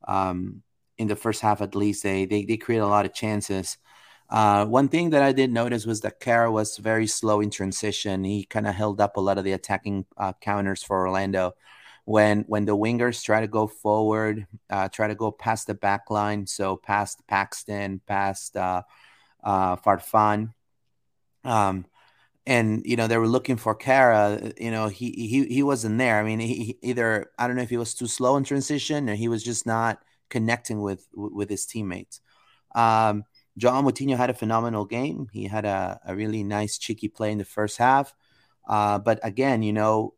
Um, 0.07 0.63
in 1.01 1.07
the 1.07 1.15
first 1.15 1.41
half 1.41 1.61
at 1.61 1.75
least 1.75 2.03
they 2.03 2.25
they, 2.25 2.45
they 2.45 2.57
create 2.57 2.79
a 2.79 2.87
lot 2.87 3.05
of 3.05 3.13
chances 3.13 3.77
uh, 4.31 4.65
one 4.65 4.87
thing 4.87 5.09
that 5.09 5.21
I 5.21 5.33
did 5.33 5.51
notice 5.51 5.85
was 5.85 5.99
that 6.01 6.21
Kara 6.21 6.49
was 6.49 6.77
very 6.77 7.05
slow 7.05 7.41
in 7.41 7.49
transition. 7.49 8.23
He 8.23 8.45
kind 8.45 8.65
of 8.65 8.73
held 8.73 9.01
up 9.01 9.17
a 9.17 9.19
lot 9.19 9.37
of 9.37 9.43
the 9.43 9.51
attacking 9.51 10.05
uh, 10.17 10.31
counters 10.39 10.81
for 10.81 11.05
Orlando. 11.05 11.53
When 12.05 12.45
when 12.47 12.65
the 12.65 12.75
wingers 12.75 13.23
try 13.23 13.41
to 13.41 13.47
go 13.47 13.67
forward, 13.67 14.47
uh, 14.69 14.87
try 14.89 15.07
to 15.09 15.15
go 15.15 15.31
past 15.31 15.67
the 15.67 15.73
back 15.73 16.09
line, 16.09 16.47
so 16.47 16.77
past 16.77 17.21
Paxton, 17.27 18.01
past 18.07 18.55
uh, 18.55 18.83
uh, 19.43 19.75
Farfan, 19.75 20.53
um, 21.43 21.85
and 22.45 22.83
you 22.85 22.95
know 22.95 23.07
they 23.07 23.17
were 23.17 23.27
looking 23.27 23.57
for 23.57 23.75
Kara. 23.75 24.51
You 24.59 24.71
know 24.71 24.87
he 24.87 25.11
he 25.11 25.45
he 25.45 25.63
wasn't 25.63 25.97
there. 25.97 26.19
I 26.19 26.23
mean, 26.23 26.39
he, 26.39 26.55
he 26.55 26.77
either 26.81 27.31
I 27.37 27.47
don't 27.47 27.55
know 27.57 27.63
if 27.63 27.69
he 27.69 27.77
was 27.77 27.93
too 27.93 28.07
slow 28.07 28.37
in 28.37 28.43
transition 28.45 29.09
or 29.09 29.15
he 29.15 29.27
was 29.27 29.43
just 29.43 29.65
not 29.65 29.99
connecting 30.31 30.81
with 30.81 31.07
with 31.13 31.49
his 31.49 31.67
teammates. 31.67 32.21
Um, 32.73 33.25
John 33.57 33.85
Moutinho 33.85 34.17
had 34.17 34.29
a 34.29 34.33
phenomenal 34.33 34.85
game. 34.85 35.27
He 35.31 35.45
had 35.45 35.65
a, 35.65 35.99
a 36.05 36.15
really 36.15 36.43
nice 36.43 36.77
cheeky 36.77 37.09
play 37.09 37.31
in 37.31 37.37
the 37.37 37.45
first 37.45 37.77
half. 37.77 38.15
Uh, 38.67 38.97
but 38.97 39.19
again, 39.23 39.61
you 39.61 39.73
know, 39.73 40.15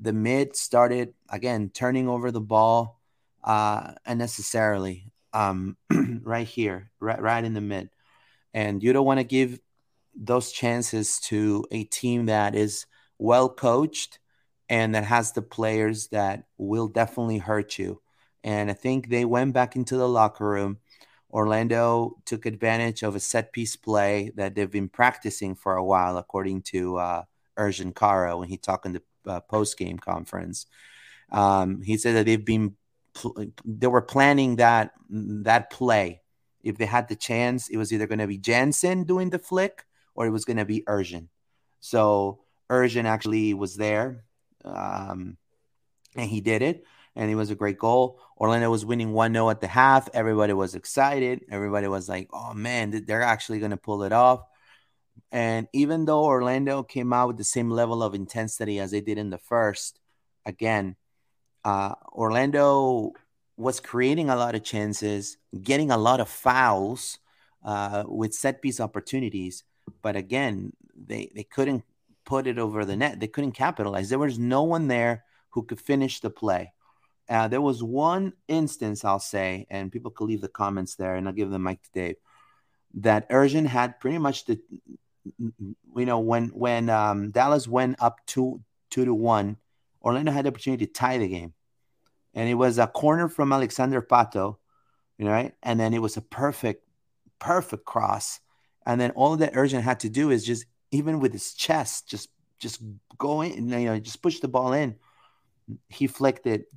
the 0.00 0.12
mid 0.12 0.56
started 0.56 1.14
again 1.30 1.70
turning 1.72 2.08
over 2.08 2.30
the 2.30 2.40
ball 2.40 3.00
uh, 3.44 3.92
unnecessarily 4.04 5.10
um, 5.32 5.76
right 6.22 6.46
here, 6.46 6.90
right, 7.00 7.20
right 7.20 7.44
in 7.44 7.54
the 7.54 7.60
mid. 7.60 7.90
And 8.52 8.82
you 8.82 8.92
don't 8.92 9.06
want 9.06 9.20
to 9.20 9.24
give 9.24 9.60
those 10.14 10.50
chances 10.50 11.20
to 11.20 11.64
a 11.70 11.84
team 11.84 12.26
that 12.26 12.54
is 12.54 12.86
well 13.18 13.48
coached 13.48 14.18
and 14.68 14.94
that 14.94 15.04
has 15.04 15.32
the 15.32 15.42
players 15.42 16.08
that 16.08 16.44
will 16.56 16.88
definitely 16.88 17.38
hurt 17.38 17.78
you. 17.78 18.00
And 18.44 18.70
I 18.70 18.74
think 18.74 19.08
they 19.08 19.24
went 19.24 19.52
back 19.52 19.76
into 19.76 19.96
the 19.96 20.08
locker 20.08 20.48
room. 20.48 20.78
Orlando 21.30 22.16
took 22.24 22.46
advantage 22.46 23.02
of 23.02 23.14
a 23.14 23.20
set 23.20 23.52
piece 23.52 23.76
play 23.76 24.32
that 24.36 24.54
they've 24.54 24.70
been 24.70 24.88
practicing 24.88 25.54
for 25.54 25.76
a 25.76 25.84
while, 25.84 26.16
according 26.16 26.62
to 26.62 26.96
uh, 26.96 27.22
Ercan 27.58 27.94
Kara 27.94 28.36
when 28.38 28.48
he 28.48 28.56
talked 28.56 28.86
in 28.86 28.92
the 28.92 29.02
uh, 29.26 29.40
post 29.40 29.76
game 29.76 29.98
conference. 29.98 30.66
Um, 31.30 31.82
he 31.82 31.98
said 31.98 32.16
that 32.16 32.26
they've 32.26 32.44
been 32.44 32.76
they 33.64 33.88
were 33.88 34.02
planning 34.02 34.56
that 34.56 34.92
that 35.10 35.70
play. 35.70 36.22
If 36.62 36.78
they 36.78 36.86
had 36.86 37.08
the 37.08 37.16
chance, 37.16 37.68
it 37.68 37.76
was 37.76 37.92
either 37.92 38.06
going 38.06 38.18
to 38.20 38.26
be 38.26 38.38
Jansson 38.38 39.06
doing 39.06 39.30
the 39.30 39.38
flick 39.38 39.84
or 40.14 40.26
it 40.26 40.30
was 40.30 40.44
going 40.44 40.56
to 40.56 40.64
be 40.64 40.82
Ercan. 40.82 41.28
So 41.80 42.40
Ercan 42.70 43.04
actually 43.04 43.54
was 43.54 43.76
there, 43.76 44.24
um, 44.64 45.36
and 46.16 46.30
he 46.30 46.40
did 46.40 46.62
it 46.62 46.84
and 47.18 47.32
it 47.32 47.34
was 47.34 47.50
a 47.50 47.56
great 47.56 47.78
goal. 47.78 48.20
Orlando 48.38 48.70
was 48.70 48.86
winning 48.86 49.12
1 49.12 49.32
0 49.32 49.50
at 49.50 49.60
the 49.60 49.66
half. 49.66 50.08
Everybody 50.14 50.52
was 50.52 50.76
excited. 50.76 51.44
Everybody 51.50 51.88
was 51.88 52.08
like, 52.08 52.28
oh 52.32 52.54
man, 52.54 53.04
they're 53.06 53.22
actually 53.22 53.58
going 53.58 53.72
to 53.72 53.76
pull 53.76 54.04
it 54.04 54.12
off. 54.12 54.44
And 55.32 55.66
even 55.72 56.04
though 56.04 56.24
Orlando 56.24 56.84
came 56.84 57.12
out 57.12 57.26
with 57.26 57.36
the 57.36 57.44
same 57.44 57.70
level 57.70 58.04
of 58.04 58.14
intensity 58.14 58.78
as 58.78 58.92
they 58.92 59.00
did 59.00 59.18
in 59.18 59.30
the 59.30 59.38
first, 59.38 59.98
again, 60.46 60.94
uh, 61.64 61.96
Orlando 62.12 63.14
was 63.56 63.80
creating 63.80 64.30
a 64.30 64.36
lot 64.36 64.54
of 64.54 64.62
chances, 64.62 65.38
getting 65.60 65.90
a 65.90 65.98
lot 65.98 66.20
of 66.20 66.28
fouls 66.28 67.18
uh, 67.64 68.04
with 68.06 68.32
set 68.32 68.62
piece 68.62 68.78
opportunities. 68.78 69.64
But 70.02 70.14
again, 70.14 70.72
they, 70.94 71.32
they 71.34 71.42
couldn't 71.42 71.82
put 72.24 72.46
it 72.46 72.60
over 72.60 72.84
the 72.84 72.96
net. 72.96 73.18
They 73.18 73.26
couldn't 73.26 73.52
capitalize. 73.52 74.08
There 74.08 74.20
was 74.20 74.38
no 74.38 74.62
one 74.62 74.86
there 74.86 75.24
who 75.50 75.64
could 75.64 75.80
finish 75.80 76.20
the 76.20 76.30
play. 76.30 76.72
Uh, 77.28 77.46
there 77.46 77.60
was 77.60 77.82
one 77.82 78.32
instance, 78.48 79.04
I'll 79.04 79.18
say, 79.18 79.66
and 79.68 79.92
people 79.92 80.10
could 80.10 80.24
leave 80.24 80.40
the 80.40 80.48
comments 80.48 80.94
there, 80.94 81.14
and 81.14 81.28
I'll 81.28 81.34
give 81.34 81.50
the 81.50 81.58
mic 81.58 81.82
to 81.82 81.90
Dave. 81.92 82.16
That 82.94 83.28
Ercan 83.28 83.66
had 83.66 84.00
pretty 84.00 84.18
much 84.18 84.46
the, 84.46 84.58
you 85.38 85.74
know, 85.94 86.20
when 86.20 86.48
when 86.48 86.88
um, 86.88 87.30
Dallas 87.30 87.68
went 87.68 88.00
up 88.02 88.20
two 88.26 88.62
two 88.90 89.04
to 89.04 89.12
one, 89.12 89.58
Orlando 90.02 90.32
had 90.32 90.46
the 90.46 90.48
opportunity 90.48 90.86
to 90.86 90.92
tie 90.92 91.18
the 91.18 91.28
game, 91.28 91.52
and 92.32 92.48
it 92.48 92.54
was 92.54 92.78
a 92.78 92.86
corner 92.86 93.28
from 93.28 93.52
Alexander 93.52 94.00
Pato, 94.00 94.56
you 95.18 95.26
know, 95.26 95.30
right, 95.32 95.52
and 95.62 95.78
then 95.78 95.92
it 95.92 96.00
was 96.00 96.16
a 96.16 96.22
perfect, 96.22 96.88
perfect 97.38 97.84
cross, 97.84 98.40
and 98.86 98.98
then 98.98 99.10
all 99.10 99.36
that 99.36 99.52
Ercan 99.52 99.82
had 99.82 100.00
to 100.00 100.08
do 100.08 100.30
is 100.30 100.46
just 100.46 100.64
even 100.90 101.20
with 101.20 101.34
his 101.34 101.52
chest, 101.52 102.08
just 102.08 102.30
just 102.58 102.80
go 103.18 103.42
in, 103.42 103.68
you 103.68 103.86
know, 103.86 103.98
just 103.98 104.22
push 104.22 104.40
the 104.40 104.48
ball 104.48 104.72
in. 104.72 104.96
He 105.90 106.06
flicked 106.06 106.46
it 106.46 106.72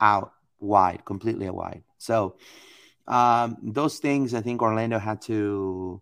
out 0.00 0.32
wide, 0.58 1.04
completely 1.04 1.48
wide. 1.50 1.82
So 1.98 2.36
um, 3.06 3.56
those 3.62 3.98
things, 3.98 4.34
I 4.34 4.40
think 4.40 4.62
Orlando 4.62 4.98
had 4.98 5.22
to 5.22 6.00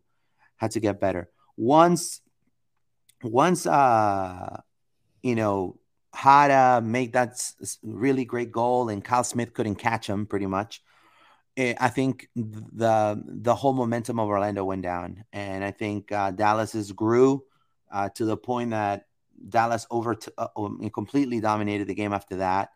had 0.57 0.73
to 0.73 0.81
get 0.81 1.01
better. 1.01 1.29
Once, 1.57 2.21
once, 3.23 3.67
uh, 3.67 4.61
you 5.23 5.35
know, 5.35 5.79
Jara 6.15 6.81
make 6.81 7.13
that 7.15 7.41
really 7.83 8.25
great 8.25 8.53
goal, 8.53 8.89
and 8.89 9.05
Kyle 9.05 9.25
Smith 9.25 9.55
couldn't 9.55 9.77
catch 9.77 10.09
him 10.09 10.27
pretty 10.27 10.47
much. 10.47 10.83
Eh, 11.57 11.75
I 11.79 11.89
think 11.89 12.29
the 12.35 13.23
the 13.27 13.55
whole 13.55 13.73
momentum 13.73 14.19
of 14.19 14.29
Orlando 14.29 14.65
went 14.65 14.83
down, 14.83 15.25
and 15.33 15.65
I 15.65 15.71
think 15.71 16.13
uh, 16.13 16.31
Dallas's 16.31 16.93
grew 16.93 17.45
uh, 17.91 18.09
to 18.11 18.25
the 18.25 18.37
point 18.37 18.71
that 18.71 19.07
Dallas 19.49 19.87
over 19.91 20.15
t- 20.15 20.33
uh, 20.39 20.49
um, 20.57 20.89
completely 20.91 21.41
dominated 21.41 21.89
the 21.89 21.95
game 21.95 22.13
after 22.13 22.37
that. 22.37 22.71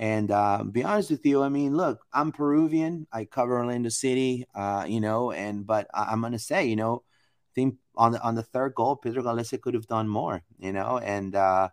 And 0.00 0.30
uh, 0.30 0.64
be 0.64 0.82
honest 0.82 1.10
with 1.10 1.26
you, 1.26 1.42
I 1.42 1.50
mean, 1.50 1.76
look, 1.76 2.06
I'm 2.10 2.32
Peruvian. 2.32 3.06
I 3.12 3.26
cover 3.26 3.58
Orlando 3.58 3.90
City, 3.90 4.46
uh, 4.54 4.86
you 4.88 4.98
know, 4.98 5.30
and 5.30 5.66
but 5.66 5.88
I, 5.92 6.14
am 6.14 6.22
gonna 6.22 6.38
say, 6.38 6.64
you 6.64 6.74
know, 6.74 7.02
I 7.04 7.52
think 7.54 7.76
on 7.96 8.12
the 8.12 8.22
on 8.22 8.34
the 8.34 8.42
third 8.42 8.74
goal, 8.74 8.96
Pedro 8.96 9.22
Gallese 9.22 9.60
could 9.60 9.74
have 9.74 9.86
done 9.86 10.08
more, 10.08 10.42
you 10.58 10.72
know, 10.72 10.96
and 10.96 11.36
uh, 11.36 11.68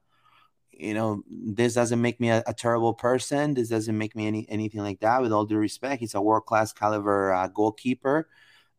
you 0.71 0.93
know, 0.93 1.23
this 1.29 1.75
doesn't 1.75 2.01
make 2.01 2.19
me 2.19 2.29
a, 2.29 2.43
a, 2.45 2.53
terrible 2.53 2.93
person. 2.93 3.53
This 3.53 3.69
doesn't 3.69 3.97
make 3.97 4.13
me 4.13 4.27
any 4.27 4.45
anything 4.49 4.81
like 4.81 4.99
that. 4.99 5.21
With 5.21 5.31
all 5.31 5.45
due 5.45 5.55
respect, 5.55 6.01
he's 6.01 6.13
a 6.13 6.21
world 6.21 6.45
class 6.45 6.73
caliber 6.73 7.31
uh, 7.31 7.47
goalkeeper, 7.47 8.27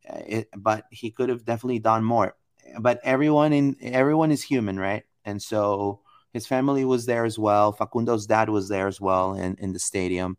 uh, 0.07 0.21
it, 0.27 0.49
but 0.59 0.85
he 0.91 1.11
could 1.11 1.31
have 1.31 1.47
definitely 1.47 1.79
done 1.79 2.05
more. 2.05 2.37
But 2.79 3.01
everyone 3.03 3.55
in 3.55 3.77
everyone 3.81 4.31
is 4.31 4.43
human, 4.43 4.79
right? 4.79 5.05
And 5.25 5.41
so 5.41 6.03
his 6.33 6.47
family 6.47 6.85
was 6.85 7.07
there 7.07 7.24
as 7.24 7.39
well. 7.39 7.72
Facundo's 7.72 8.26
dad 8.26 8.49
was 8.49 8.68
there 8.68 8.87
as 8.87 9.01
well 9.01 9.35
in, 9.35 9.57
in 9.59 9.72
the 9.72 9.79
stadium. 9.79 10.37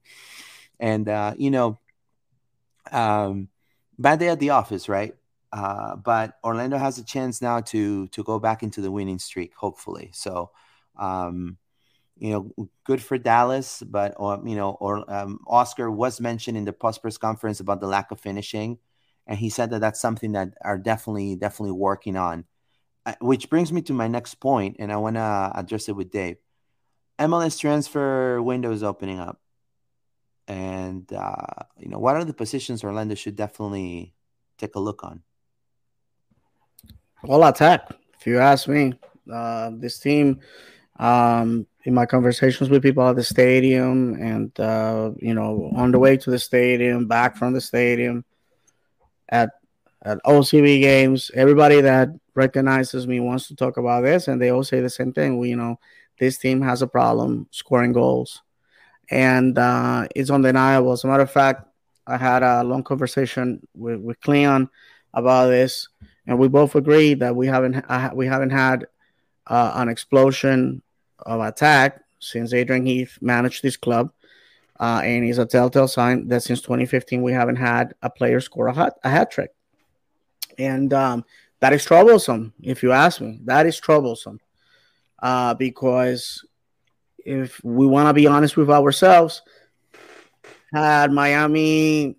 And, 0.79 1.09
uh, 1.09 1.33
you 1.37 1.51
know, 1.51 1.79
um, 2.91 3.49
bad 3.97 4.19
day 4.19 4.29
at 4.29 4.39
the 4.39 4.51
office, 4.51 4.87
right? 4.89 5.15
Uh, 5.51 5.95
but 5.95 6.37
Orlando 6.43 6.77
has 6.77 6.97
a 6.99 7.03
chance 7.03 7.41
now 7.41 7.59
to 7.59 8.07
to 8.09 8.23
go 8.23 8.39
back 8.39 8.61
into 8.61 8.81
the 8.81 8.91
winning 8.91 9.19
streak, 9.19 9.53
hopefully. 9.55 10.11
So, 10.13 10.51
um, 10.95 11.57
you 12.17 12.31
know, 12.31 12.69
good 12.83 13.01
for 13.01 13.17
Dallas, 13.17 13.81
but 13.81 14.13
or 14.17 14.41
you 14.45 14.55
know, 14.55 14.71
or 14.79 15.11
um, 15.11 15.39
Oscar 15.47 15.89
was 15.89 16.21
mentioned 16.21 16.57
in 16.57 16.65
the 16.65 16.73
post 16.73 17.01
press 17.01 17.17
conference 17.17 17.59
about 17.59 17.81
the 17.81 17.87
lack 17.87 18.11
of 18.11 18.19
finishing, 18.19 18.77
and 19.25 19.39
he 19.39 19.49
said 19.49 19.71
that 19.71 19.79
that's 19.81 19.99
something 20.01 20.33
that 20.33 20.53
are 20.61 20.77
definitely 20.77 21.35
definitely 21.35 21.71
working 21.73 22.15
on. 22.15 22.45
Which 23.21 23.49
brings 23.49 23.71
me 23.71 23.81
to 23.83 23.93
my 23.93 24.07
next 24.07 24.35
point, 24.35 24.77
and 24.79 24.91
I 24.91 24.97
want 24.97 25.15
to 25.15 25.51
address 25.55 25.89
it 25.89 25.95
with 25.95 26.11
Dave. 26.11 26.37
MLS 27.17 27.59
transfer 27.59 28.41
window 28.41 28.71
is 28.71 28.83
opening 28.83 29.19
up, 29.19 29.39
and 30.47 31.11
uh, 31.11 31.63
you 31.77 31.89
know, 31.89 31.99
what 31.99 32.15
are 32.15 32.23
the 32.23 32.33
positions 32.33 32.83
Orlando 32.83 33.15
should 33.15 33.35
definitely 33.35 34.13
take 34.57 34.75
a 34.75 34.79
look 34.79 35.03
on? 35.03 35.23
All 37.27 37.43
attack, 37.43 37.89
if 38.19 38.27
you 38.27 38.39
ask 38.39 38.67
me. 38.67 38.93
Uh, 39.31 39.71
this 39.75 39.99
team 39.99 40.39
um, 40.99 41.65
in 41.85 41.93
my 41.93 42.05
conversations 42.05 42.69
with 42.69 42.83
people 42.83 43.07
at 43.07 43.15
the 43.15 43.23
stadium 43.23 44.15
and 44.15 44.57
uh, 44.59 45.11
you 45.17 45.33
know 45.33 45.71
on 45.75 45.91
the 45.91 45.99
way 45.99 46.17
to 46.17 46.29
the 46.29 46.39
stadium 46.39 47.07
back 47.07 47.37
from 47.37 47.53
the 47.53 47.61
stadium 47.61 48.25
at 49.29 49.51
at 50.03 50.17
ocb 50.23 50.81
games 50.81 51.29
everybody 51.35 51.81
that 51.81 52.09
recognizes 52.43 53.07
me 53.07 53.19
wants 53.19 53.47
to 53.47 53.55
talk 53.55 53.77
about 53.77 54.03
this 54.03 54.27
and 54.27 54.41
they 54.41 54.49
all 54.49 54.63
say 54.63 54.79
the 54.81 54.89
same 54.89 55.11
thing 55.13 55.37
we 55.37 55.49
you 55.49 55.55
know 55.55 55.79
this 56.19 56.37
team 56.37 56.61
has 56.61 56.81
a 56.81 56.87
problem 56.87 57.47
scoring 57.51 57.93
goals 57.93 58.41
and 59.11 59.57
uh, 59.57 60.07
it's 60.15 60.29
undeniable 60.29 60.91
as 60.91 61.03
a 61.03 61.07
matter 61.07 61.23
of 61.23 61.31
fact 61.31 61.67
i 62.07 62.17
had 62.17 62.41
a 62.43 62.63
long 62.63 62.83
conversation 62.83 63.45
with, 63.75 63.99
with 63.99 64.19
cleon 64.21 64.69
about 65.13 65.47
this 65.47 65.87
and 66.27 66.37
we 66.37 66.47
both 66.47 66.75
agreed 66.75 67.19
that 67.19 67.35
we 67.35 67.47
haven't 67.47 67.75
we 68.15 68.25
haven't 68.27 68.51
had 68.51 68.85
uh, 69.47 69.71
an 69.75 69.89
explosion 69.89 70.81
of 71.25 71.41
attack 71.41 72.01
since 72.19 72.53
Adrian 72.53 72.85
Heath 72.85 73.17
managed 73.21 73.63
this 73.63 73.77
club. 73.77 74.11
Uh, 74.79 75.01
and 75.03 75.25
it's 75.25 75.39
a 75.39 75.45
telltale 75.45 75.89
sign 75.89 76.27
that 76.29 76.43
since 76.43 76.61
2015 76.61 77.21
we 77.21 77.33
haven't 77.33 77.57
had 77.57 77.93
a 78.01 78.09
player 78.09 78.39
score 78.39 78.67
a 78.67 78.73
hat, 78.73 78.93
a 79.03 79.09
hat 79.09 79.29
trick, 79.29 79.51
and 80.57 80.93
um, 80.93 81.25
that 81.59 81.73
is 81.73 81.85
troublesome. 81.85 82.53
If 82.61 82.83
you 82.83 82.91
ask 82.91 83.21
me, 83.21 83.39
that 83.45 83.65
is 83.65 83.79
troublesome 83.79 84.39
uh, 85.21 85.53
because 85.53 86.45
if 87.25 87.63
we 87.63 87.85
want 87.85 88.07
to 88.07 88.13
be 88.13 88.27
honest 88.27 88.57
with 88.57 88.69
ourselves, 88.69 89.41
had 90.73 91.11
Miami 91.11 92.15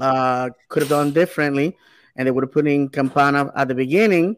uh, 0.00 0.50
could 0.68 0.82
have 0.82 0.90
done 0.90 1.12
differently, 1.12 1.76
and 2.16 2.26
they 2.26 2.30
would 2.30 2.44
have 2.44 2.52
put 2.52 2.66
in 2.66 2.88
Campana 2.88 3.52
at 3.54 3.68
the 3.68 3.74
beginning, 3.74 4.36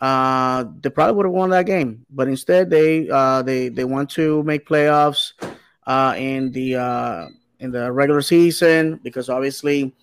uh, 0.00 0.64
they 0.80 0.90
probably 0.90 1.14
would 1.14 1.26
have 1.26 1.32
won 1.32 1.50
that 1.50 1.66
game. 1.66 2.06
But 2.10 2.28
instead, 2.28 2.70
they 2.70 3.08
uh, 3.08 3.42
they 3.42 3.68
they 3.68 3.84
want 3.84 4.10
to 4.10 4.42
make 4.44 4.68
playoffs 4.68 5.32
uh, 5.86 6.14
in 6.16 6.52
the 6.52 6.76
uh, 6.76 7.26
in 7.58 7.72
the 7.72 7.90
regular 7.90 8.22
season 8.22 9.00
because 9.02 9.28
obviously 9.28 9.94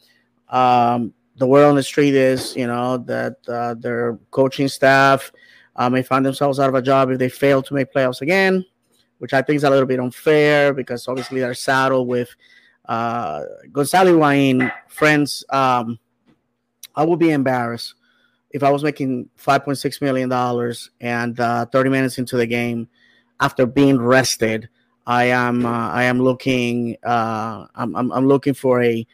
um, 0.50 1.14
the 1.38 1.48
word 1.48 1.66
on 1.66 1.76
the 1.76 1.84
street 1.84 2.14
is 2.14 2.56
you 2.56 2.68
know 2.68 2.98
that 2.98 3.38
uh, 3.48 3.74
their 3.76 4.18
coaching 4.32 4.68
staff 4.68 5.32
uh, 5.76 5.90
may 5.90 6.02
find 6.02 6.26
themselves 6.26 6.60
out 6.60 6.70
of 6.70 6.76
a 6.76 6.82
job 6.82 7.10
if 7.12 7.20
they 7.20 7.30
fail 7.30 7.62
to 7.62 7.74
make 7.74 7.94
playoffs 7.94 8.22
again, 8.22 8.66
which 9.20 9.34
I 9.34 9.42
think 9.42 9.58
is 9.58 9.64
a 9.64 9.70
little 9.70 9.86
bit 9.86 10.00
unfair 10.00 10.74
because 10.74 11.08
obviously 11.08 11.40
they're 11.42 11.54
saddled 11.54 12.08
with 12.08 12.30
uh, 12.86 13.44
Gonzalo 13.72 14.14
Higuain 14.14 14.72
friends. 14.88 15.44
Um, 15.50 16.00
I 16.96 17.04
would 17.04 17.20
be 17.20 17.32
embarrassed 17.32 17.96
if 18.56 18.64
I 18.64 18.70
was 18.70 18.84
making 18.84 19.30
five 19.36 19.66
point 19.66 19.78
six 19.78 20.00
million 20.00 20.30
dollars 20.30 20.90
and 21.02 21.38
uh, 21.42 21.66
thirty 21.66 21.90
minutes 21.90 22.18
into 22.18 22.38
the 22.38 22.48
game, 22.48 22.88
after 23.42 23.66
being 23.66 24.00
rested, 24.00 24.70
I 25.06 25.26
am 25.26 25.66
uh, 25.66 25.90
I 25.90 26.04
am 26.04 26.22
looking 26.22 26.96
uh, 27.04 27.66
I'm, 27.76 27.94
I'm, 27.98 28.14
I'm 28.14 28.28
looking 28.28 28.54
for 28.54 28.82
a 28.82 29.06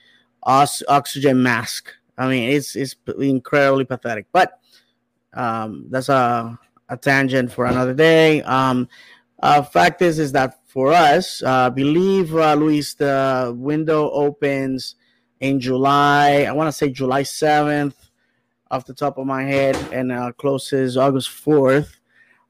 os- 0.44 0.84
oxygen 0.88 1.42
mask. 1.42 1.92
I 2.22 2.30
mean, 2.30 2.50
it's 2.52 2.76
it's 2.76 2.96
incredibly 3.20 3.86
pathetic, 3.86 4.28
but 4.32 4.60
um, 5.34 5.88
that's 5.90 6.10
a 6.10 6.58
a 6.90 6.98
tangent 6.98 7.52
for 7.52 7.66
another 7.66 7.94
day. 7.94 8.44
Um, 8.44 8.88
uh, 9.42 9.64
fact 9.64 10.02
is 10.02 10.20
is 10.20 10.32
that 10.34 10.60
for 10.68 10.94
us, 10.94 11.42
uh, 11.44 11.70
believe 11.70 12.36
uh, 12.36 12.54
Luis, 12.54 12.94
the 12.94 13.54
window 13.58 14.12
opens 14.12 14.96
in 15.40 15.60
July. 15.60 16.46
I 16.48 16.52
want 16.52 16.68
to 16.68 16.72
say 16.72 16.90
July 16.90 17.24
seventh 17.24 17.98
off 18.70 18.86
the 18.86 18.94
top 18.94 19.18
of 19.18 19.26
my 19.26 19.44
head, 19.44 19.76
and 19.92 20.12
uh, 20.12 20.32
closes 20.38 20.96
August 20.96 21.30
4th. 21.30 21.98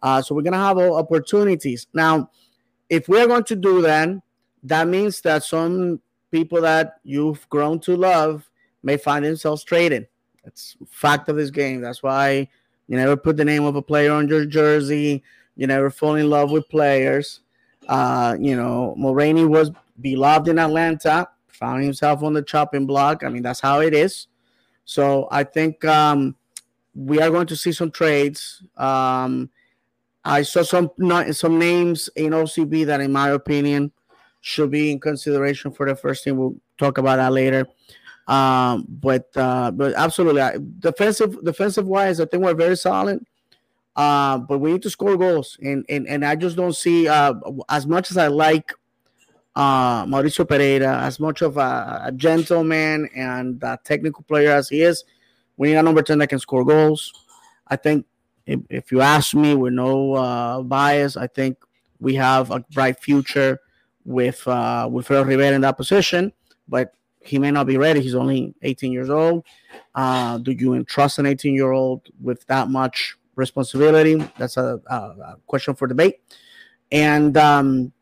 Uh, 0.03 0.21
so 0.21 0.35
we're 0.35 0.43
to 0.43 0.57
have 0.57 0.77
all 0.77 0.97
opportunities. 0.97 1.87
Now, 1.93 2.29
if 2.89 3.09
we're 3.09 3.25
going 3.25 3.45
to 3.45 3.55
do 3.55 3.81
that, 3.81 4.09
that 4.63 4.87
means 4.87 5.21
that 5.21 5.43
some 5.43 5.99
people 6.29 6.61
that 6.61 6.99
you've 7.03 7.47
grown 7.49 7.79
to 7.79 7.95
love 7.95 8.50
may 8.83 8.97
find 8.97 9.25
themselves 9.25 9.63
traded. 9.63 10.07
That's 10.43 10.75
fact 10.89 11.29
of 11.29 11.35
this 11.35 11.51
game. 11.51 11.81
That's 11.81 12.01
why 12.01 12.47
you 12.87 12.97
never 12.97 13.15
put 13.15 13.37
the 13.37 13.45
name 13.45 13.63
of 13.63 13.75
a 13.75 13.81
player 13.81 14.11
on 14.11 14.27
your 14.27 14.45
jersey. 14.45 15.23
You 15.55 15.67
never 15.67 15.89
fall 15.89 16.15
in 16.15 16.29
love 16.29 16.51
with 16.51 16.67
players. 16.69 17.41
Uh, 17.87 18.35
you 18.39 18.55
know, 18.55 18.95
Mulraney 18.97 19.47
was 19.47 19.71
beloved 19.99 20.47
in 20.47 20.59
Atlanta, 20.59 21.27
found 21.47 21.83
himself 21.83 22.23
on 22.23 22.33
the 22.33 22.41
chopping 22.41 22.85
block. 22.85 23.23
I 23.23 23.29
mean, 23.29 23.43
that's 23.43 23.59
how 23.59 23.81
it 23.81 23.93
is. 23.93 24.27
So 24.85 25.27
I 25.31 25.43
think 25.43 25.85
um, 25.85 26.35
we 26.95 27.21
are 27.21 27.29
going 27.29 27.47
to 27.47 27.55
see 27.55 27.71
some 27.71 27.91
trades. 27.91 28.63
Um, 28.77 29.49
I 30.23 30.43
saw 30.43 30.63
some 30.63 30.91
some 31.31 31.57
names 31.57 32.09
in 32.15 32.31
OCB 32.31 32.85
that, 32.85 33.01
in 33.01 33.11
my 33.11 33.29
opinion, 33.29 33.91
should 34.41 34.71
be 34.71 34.91
in 34.91 34.99
consideration 34.99 35.71
for 35.71 35.87
the 35.87 35.95
first 35.95 36.23
team. 36.23 36.37
We'll 36.37 36.55
talk 36.77 36.97
about 36.97 37.17
that 37.17 37.31
later. 37.31 37.67
Um, 38.31 38.85
but 38.87 39.27
uh, 39.35 39.71
but 39.71 39.93
absolutely, 39.95 40.41
defensive 40.79 41.43
defensive 41.43 41.85
wise, 41.85 42.21
I 42.21 42.25
think 42.25 42.43
we're 42.43 42.53
very 42.53 42.77
solid. 42.77 43.25
Uh, 43.93 44.37
but 44.37 44.59
we 44.59 44.71
need 44.71 44.81
to 44.83 44.89
score 44.89 45.17
goals, 45.17 45.57
and 45.61 45.85
and, 45.89 46.07
and 46.07 46.23
I 46.23 46.35
just 46.35 46.55
don't 46.55 46.75
see 46.75 47.09
uh, 47.09 47.33
as 47.67 47.85
much 47.85 48.09
as 48.09 48.15
I 48.15 48.27
like 48.27 48.71
uh, 49.53 50.05
Mauricio 50.05 50.45
Pereyra, 50.45 51.01
as 51.01 51.19
much 51.19 51.41
of 51.41 51.57
a, 51.57 52.03
a, 52.05 52.11
gentleman 52.13 53.09
and 53.13 53.61
a 53.63 53.77
technical 53.83 54.23
player 54.23 54.51
as 54.51 54.69
he 54.69 54.81
is, 54.81 55.03
we 55.57 55.69
need 55.71 55.75
a 55.75 55.83
number 55.83 56.01
10 56.01 56.19
that 56.19 56.27
can 56.27 56.39
score 56.39 56.63
goals. 56.63 57.11
I 57.67 57.75
think 57.75 58.05
if, 58.45 58.61
if 58.69 58.93
you 58.93 59.01
ask 59.01 59.33
me 59.33 59.55
with 59.55 59.73
no 59.73 60.13
uh, 60.13 60.61
bias, 60.61 61.17
I 61.17 61.27
think 61.27 61.57
we 61.99 62.15
have 62.15 62.49
a 62.49 62.61
bright 62.71 63.01
future 63.01 63.59
with 64.05 64.47
uh, 64.47 64.87
with 64.89 65.09
Wilfredo 65.09 65.27
Rivera 65.27 65.53
in 65.53 65.61
that 65.61 65.75
position, 65.75 66.31
but 66.69 66.93
he 67.23 67.39
may 67.39 67.51
not 67.51 67.67
be 67.67 67.77
ready. 67.77 68.01
He's 68.01 68.15
only 68.15 68.53
18 68.61 68.91
years 68.91 69.09
old. 69.09 69.45
Uh, 69.93 70.37
do 70.39 70.51
you 70.51 70.73
entrust 70.73 71.19
an 71.19 71.25
18 71.25 71.53
year 71.53 71.71
old 71.71 72.07
with 72.21 72.45
that 72.47 72.69
much 72.69 73.17
responsibility? 73.35 74.15
That's 74.37 74.57
a, 74.57 74.79
a 74.87 75.35
question 75.47 75.75
for 75.75 75.87
debate. 75.87 76.21
And 76.91 77.37
um, 77.37 77.93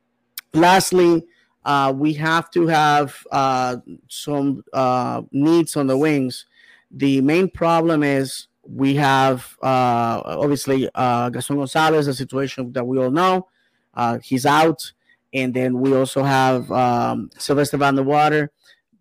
lastly, 0.53 1.25
uh, 1.65 1.93
we 1.95 2.13
have 2.13 2.49
to 2.51 2.67
have 2.67 3.15
uh, 3.31 3.77
some 4.07 4.63
uh, 4.73 5.21
needs 5.31 5.75
on 5.75 5.87
the 5.87 5.97
wings. 5.97 6.45
The 6.91 7.21
main 7.21 7.49
problem 7.49 8.01
is 8.03 8.47
we 8.63 8.95
have 8.95 9.57
uh, 9.61 10.21
obviously 10.25 10.89
uh, 10.95 11.29
Gaston 11.29 11.57
Gonzalez, 11.57 12.07
a 12.07 12.13
situation 12.13 12.71
that 12.73 12.85
we 12.85 12.97
all 12.97 13.11
know. 13.11 13.47
Uh, 13.93 14.19
he's 14.19 14.45
out. 14.45 14.91
And 15.33 15.53
then 15.53 15.79
we 15.79 15.95
also 15.95 16.23
have 16.23 16.71
um, 16.71 17.29
Silvester 17.37 17.77
Van 17.77 17.95
der 17.95 18.03
Water, 18.03 18.51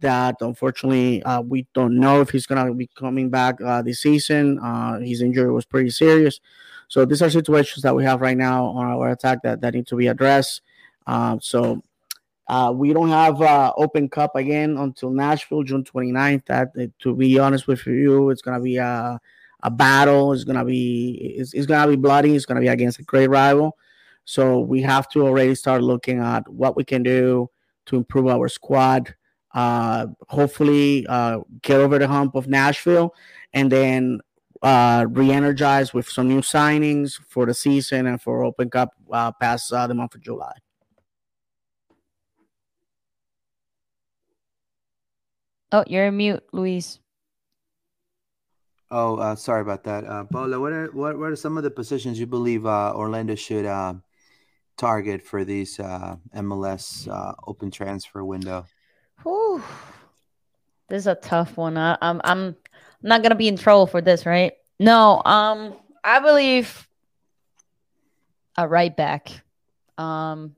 that 0.01 0.36
unfortunately 0.40 1.22
uh, 1.24 1.40
we 1.40 1.66
don't 1.74 1.99
know 1.99 2.20
if 2.20 2.30
he's 2.30 2.46
going 2.46 2.66
to 2.66 2.74
be 2.74 2.88
coming 2.94 3.30
back 3.30 3.59
this 3.84 4.03
season. 4.03 4.59
his 5.03 5.22
injury 5.22 5.53
was 5.53 5.64
pretty 5.64 5.90
serious. 5.90 6.40
So 6.88 7.05
these 7.05 7.20
are 7.20 7.30
situations 7.30 7.82
that 7.82 7.94
we 7.94 8.05
have 8.05 8.20
right 8.20 8.36
now 8.36 8.66
on 8.66 8.86
our 8.86 9.11
attack 9.11 9.42
that, 9.42 9.61
that 9.61 9.74
need 9.74 9.86
to 9.88 9.96
be 9.96 10.07
addressed. 10.07 10.62
so 11.40 11.82
uh, 12.49 12.72
we 12.74 12.94
don't 12.94 13.11
have 13.11 13.42
uh, 13.42 13.72
Open 13.76 14.09
Cup 14.09 14.34
again 14.34 14.78
until 14.78 15.11
Nashville, 15.11 15.62
June 15.62 15.84
29th. 15.84 16.46
That, 16.46 16.72
to 17.01 17.14
be 17.14 17.38
honest 17.38 17.66
with 17.66 17.86
you, 17.86 18.30
it's 18.30 18.40
gonna 18.40 18.61
be 18.61 18.78
a, 18.78 19.20
a 19.62 19.70
battle. 19.70 20.32
It's 20.32 20.44
gonna 20.44 20.64
be 20.64 21.34
it's, 21.36 21.53
it's 21.53 21.66
gonna 21.66 21.90
be 21.90 21.96
bloody. 21.96 22.34
It's 22.34 22.46
gonna 22.46 22.61
be 22.61 22.68
against 22.68 23.01
a 23.01 23.03
great 23.03 23.28
rival. 23.28 23.76
So 24.24 24.61
we 24.61 24.80
have 24.82 25.09
to 25.11 25.26
already 25.26 25.55
start 25.55 25.82
looking 25.82 26.20
at 26.20 26.49
what 26.49 26.74
we 26.74 26.84
can 26.84 27.03
do 27.03 27.51
to 27.86 27.96
improve 27.96 28.28
our 28.28 28.49
squad. 28.49 29.14
Uh, 29.55 30.07
hopefully, 30.28 31.07
uh, 31.09 31.40
get 31.62 31.80
over 31.80 31.99
the 31.99 32.09
hump 32.09 32.34
of 32.34 32.49
Nashville, 32.49 33.14
and 33.53 33.72
then 33.72 34.20
uh, 34.62 35.07
re-energize 35.09 35.94
with 35.94 36.09
some 36.09 36.28
new 36.28 36.40
signings 36.40 37.14
for 37.28 37.46
the 37.46 37.55
season 37.55 38.07
and 38.07 38.20
for 38.20 38.44
Open 38.44 38.68
Cup 38.70 38.90
uh, 39.12 39.32
past 39.32 39.72
uh, 39.72 39.86
the 39.86 39.94
month 39.94 40.14
of 40.14 40.20
July. 40.20 40.53
Oh, 45.70 45.84
you're 45.86 46.11
mute, 46.11 46.42
Luis. 46.53 46.99
Oh, 48.90 49.16
uh, 49.16 49.36
sorry 49.36 49.61
about 49.61 49.84
that, 49.84 50.05
uh, 50.05 50.24
Paula. 50.24 50.59
What 50.59 50.72
are 50.72 50.86
what, 50.92 51.18
what 51.18 51.30
are 51.30 51.36
some 51.36 51.59
of 51.59 51.62
the 51.62 51.70
positions 51.70 52.18
you 52.18 52.26
believe 52.26 52.64
uh, 52.64 52.92
Orlando 52.94 53.34
should 53.34 53.66
uh, 53.66 53.94
target 54.78 55.22
for 55.22 55.44
these 55.44 55.78
uh, 55.78 56.16
MLS 56.34 57.07
uh, 57.07 57.34
open 57.46 57.70
transfer 57.70 58.24
window? 58.24 58.64
Whew. 59.22 59.62
This 60.88 61.00
is 61.00 61.06
a 61.06 61.14
tough 61.14 61.56
one. 61.56 61.76
I, 61.76 61.98
I'm 62.00 62.20
I'm 62.24 62.56
not 63.02 63.22
gonna 63.22 63.34
be 63.34 63.48
in 63.48 63.56
trouble 63.56 63.86
for 63.86 64.00
this, 64.00 64.24
right? 64.24 64.52
No. 64.78 65.22
Um, 65.24 65.74
I 66.02 66.20
believe 66.20 66.88
a 68.56 68.66
right 68.66 68.96
back. 68.96 69.30
Um, 69.98 70.56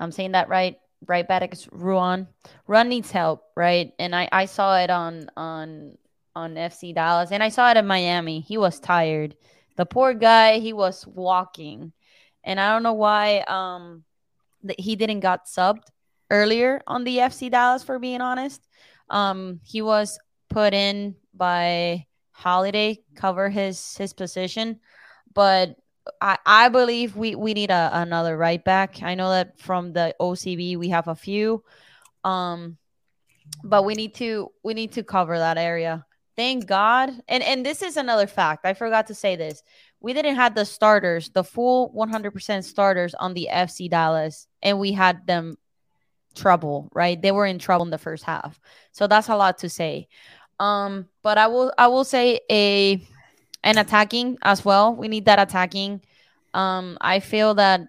I'm 0.00 0.12
saying 0.12 0.32
that 0.32 0.48
right. 0.48 0.78
Right 1.06 1.28
back 1.28 1.52
is 1.52 1.68
Ruan. 1.70 2.26
Ruan 2.66 2.88
needs 2.88 3.10
help, 3.12 3.44
right? 3.54 3.92
And 3.98 4.14
I 4.14 4.28
I 4.32 4.46
saw 4.46 4.78
it 4.78 4.90
on 4.90 5.30
on 5.36 5.96
on 6.34 6.54
FC 6.54 6.94
Dallas, 6.94 7.30
and 7.30 7.42
I 7.42 7.50
saw 7.50 7.70
it 7.70 7.76
in 7.76 7.86
Miami. 7.86 8.40
He 8.40 8.58
was 8.58 8.80
tired. 8.80 9.36
The 9.76 9.86
poor 9.86 10.14
guy. 10.14 10.58
He 10.58 10.72
was 10.72 11.06
walking, 11.06 11.92
and 12.42 12.58
I 12.58 12.72
don't 12.72 12.82
know 12.82 12.94
why. 12.94 13.40
Um, 13.46 14.04
that 14.64 14.80
he 14.80 14.96
didn't 14.96 15.20
got 15.20 15.46
subbed 15.46 15.84
earlier 16.30 16.82
on 16.86 17.04
the 17.04 17.18
FC 17.18 17.50
Dallas. 17.50 17.82
For 17.82 17.98
being 17.98 18.20
honest, 18.20 18.66
um, 19.10 19.60
he 19.64 19.82
was 19.82 20.18
put 20.50 20.74
in 20.74 21.14
by 21.34 22.06
Halliday 22.32 23.02
cover 23.14 23.48
his 23.48 23.96
his 23.96 24.12
position, 24.12 24.80
but 25.34 25.76
I, 26.20 26.38
I 26.44 26.68
believe 26.68 27.16
we, 27.16 27.34
we 27.34 27.54
need 27.54 27.70
a, 27.70 27.90
another 27.92 28.36
right 28.36 28.62
back. 28.62 29.02
I 29.02 29.14
know 29.14 29.30
that 29.30 29.58
from 29.60 29.92
the 29.92 30.14
OCB 30.20 30.76
we 30.76 30.88
have 30.90 31.08
a 31.08 31.14
few, 31.14 31.62
um, 32.24 32.76
but 33.64 33.84
we 33.84 33.94
need 33.94 34.14
to 34.16 34.50
we 34.62 34.74
need 34.74 34.92
to 34.92 35.02
cover 35.02 35.38
that 35.38 35.58
area. 35.58 36.04
Thank 36.36 36.66
God. 36.66 37.10
And 37.28 37.42
and 37.42 37.64
this 37.64 37.82
is 37.82 37.96
another 37.96 38.26
fact. 38.26 38.64
I 38.64 38.74
forgot 38.74 39.08
to 39.08 39.14
say 39.14 39.36
this. 39.36 39.62
We 40.00 40.12
didn't 40.12 40.36
have 40.36 40.54
the 40.54 40.64
starters, 40.64 41.30
the 41.30 41.42
full 41.42 41.92
100% 41.92 42.62
starters 42.62 43.14
on 43.14 43.34
the 43.34 43.48
FC 43.50 43.90
Dallas, 43.90 44.46
and 44.62 44.78
we 44.78 44.92
had 44.92 45.26
them 45.26 45.56
trouble, 46.38 46.88
right? 46.94 47.20
They 47.20 47.32
were 47.32 47.46
in 47.46 47.58
trouble 47.58 47.84
in 47.84 47.90
the 47.90 47.98
first 47.98 48.24
half. 48.24 48.60
So 48.92 49.06
that's 49.06 49.28
a 49.28 49.36
lot 49.36 49.58
to 49.58 49.68
say. 49.68 50.08
Um, 50.60 51.06
but 51.22 51.38
I 51.38 51.46
will 51.46 51.72
I 51.78 51.88
will 51.88 52.04
say 52.04 52.40
a 52.50 53.02
an 53.62 53.78
attacking 53.78 54.38
as 54.42 54.64
well. 54.64 54.94
We 54.94 55.08
need 55.08 55.26
that 55.26 55.38
attacking. 55.38 56.00
Um, 56.54 56.98
I 57.00 57.20
feel 57.20 57.54
that 57.54 57.82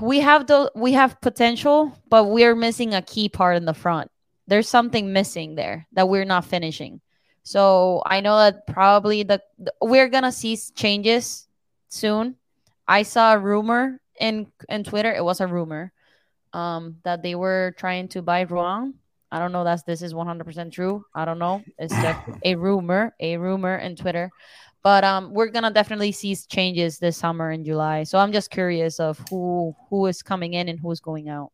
we 0.00 0.20
have 0.20 0.46
the 0.46 0.70
we 0.74 0.92
have 0.92 1.20
potential, 1.20 1.96
but 2.08 2.24
we're 2.24 2.56
missing 2.56 2.94
a 2.94 3.02
key 3.02 3.28
part 3.28 3.56
in 3.56 3.64
the 3.64 3.74
front. 3.74 4.10
There's 4.46 4.68
something 4.68 5.12
missing 5.12 5.54
there 5.54 5.86
that 5.92 6.08
we're 6.08 6.24
not 6.24 6.44
finishing. 6.44 7.00
So 7.42 8.02
I 8.04 8.20
know 8.20 8.36
that 8.38 8.66
probably 8.66 9.22
the, 9.22 9.40
the 9.58 9.72
we're 9.80 10.08
gonna 10.08 10.32
see 10.32 10.58
changes 10.74 11.46
soon. 11.88 12.36
I 12.86 13.02
saw 13.02 13.34
a 13.34 13.38
rumor 13.38 14.00
in 14.20 14.50
in 14.68 14.84
Twitter. 14.84 15.12
It 15.14 15.24
was 15.24 15.40
a 15.40 15.46
rumor 15.46 15.92
um, 16.52 16.96
that 17.04 17.22
they 17.22 17.34
were 17.34 17.74
trying 17.78 18.08
to 18.08 18.22
buy 18.22 18.42
Ruan 18.42 18.94
I 19.30 19.38
don't 19.38 19.52
know 19.52 19.64
that 19.64 19.84
this 19.84 20.02
is 20.02 20.14
100% 20.14 20.72
true. 20.72 21.04
I 21.14 21.24
don't 21.24 21.38
know. 21.38 21.62
It's 21.78 21.94
just 21.94 22.18
a 22.44 22.54
rumor, 22.54 23.14
a 23.20 23.36
rumor 23.36 23.76
in 23.76 23.96
Twitter. 23.96 24.30
But 24.82 25.04
um, 25.04 25.34
we're 25.34 25.48
gonna 25.48 25.72
definitely 25.72 26.12
see 26.12 26.34
changes 26.48 26.98
this 26.98 27.16
summer 27.16 27.50
in 27.50 27.64
July. 27.64 28.04
So 28.04 28.18
I'm 28.18 28.32
just 28.32 28.50
curious 28.50 29.00
of 29.00 29.20
who 29.28 29.74
who 29.90 30.06
is 30.06 30.22
coming 30.22 30.54
in 30.54 30.68
and 30.68 30.78
who's 30.78 31.00
going 31.00 31.28
out. 31.28 31.50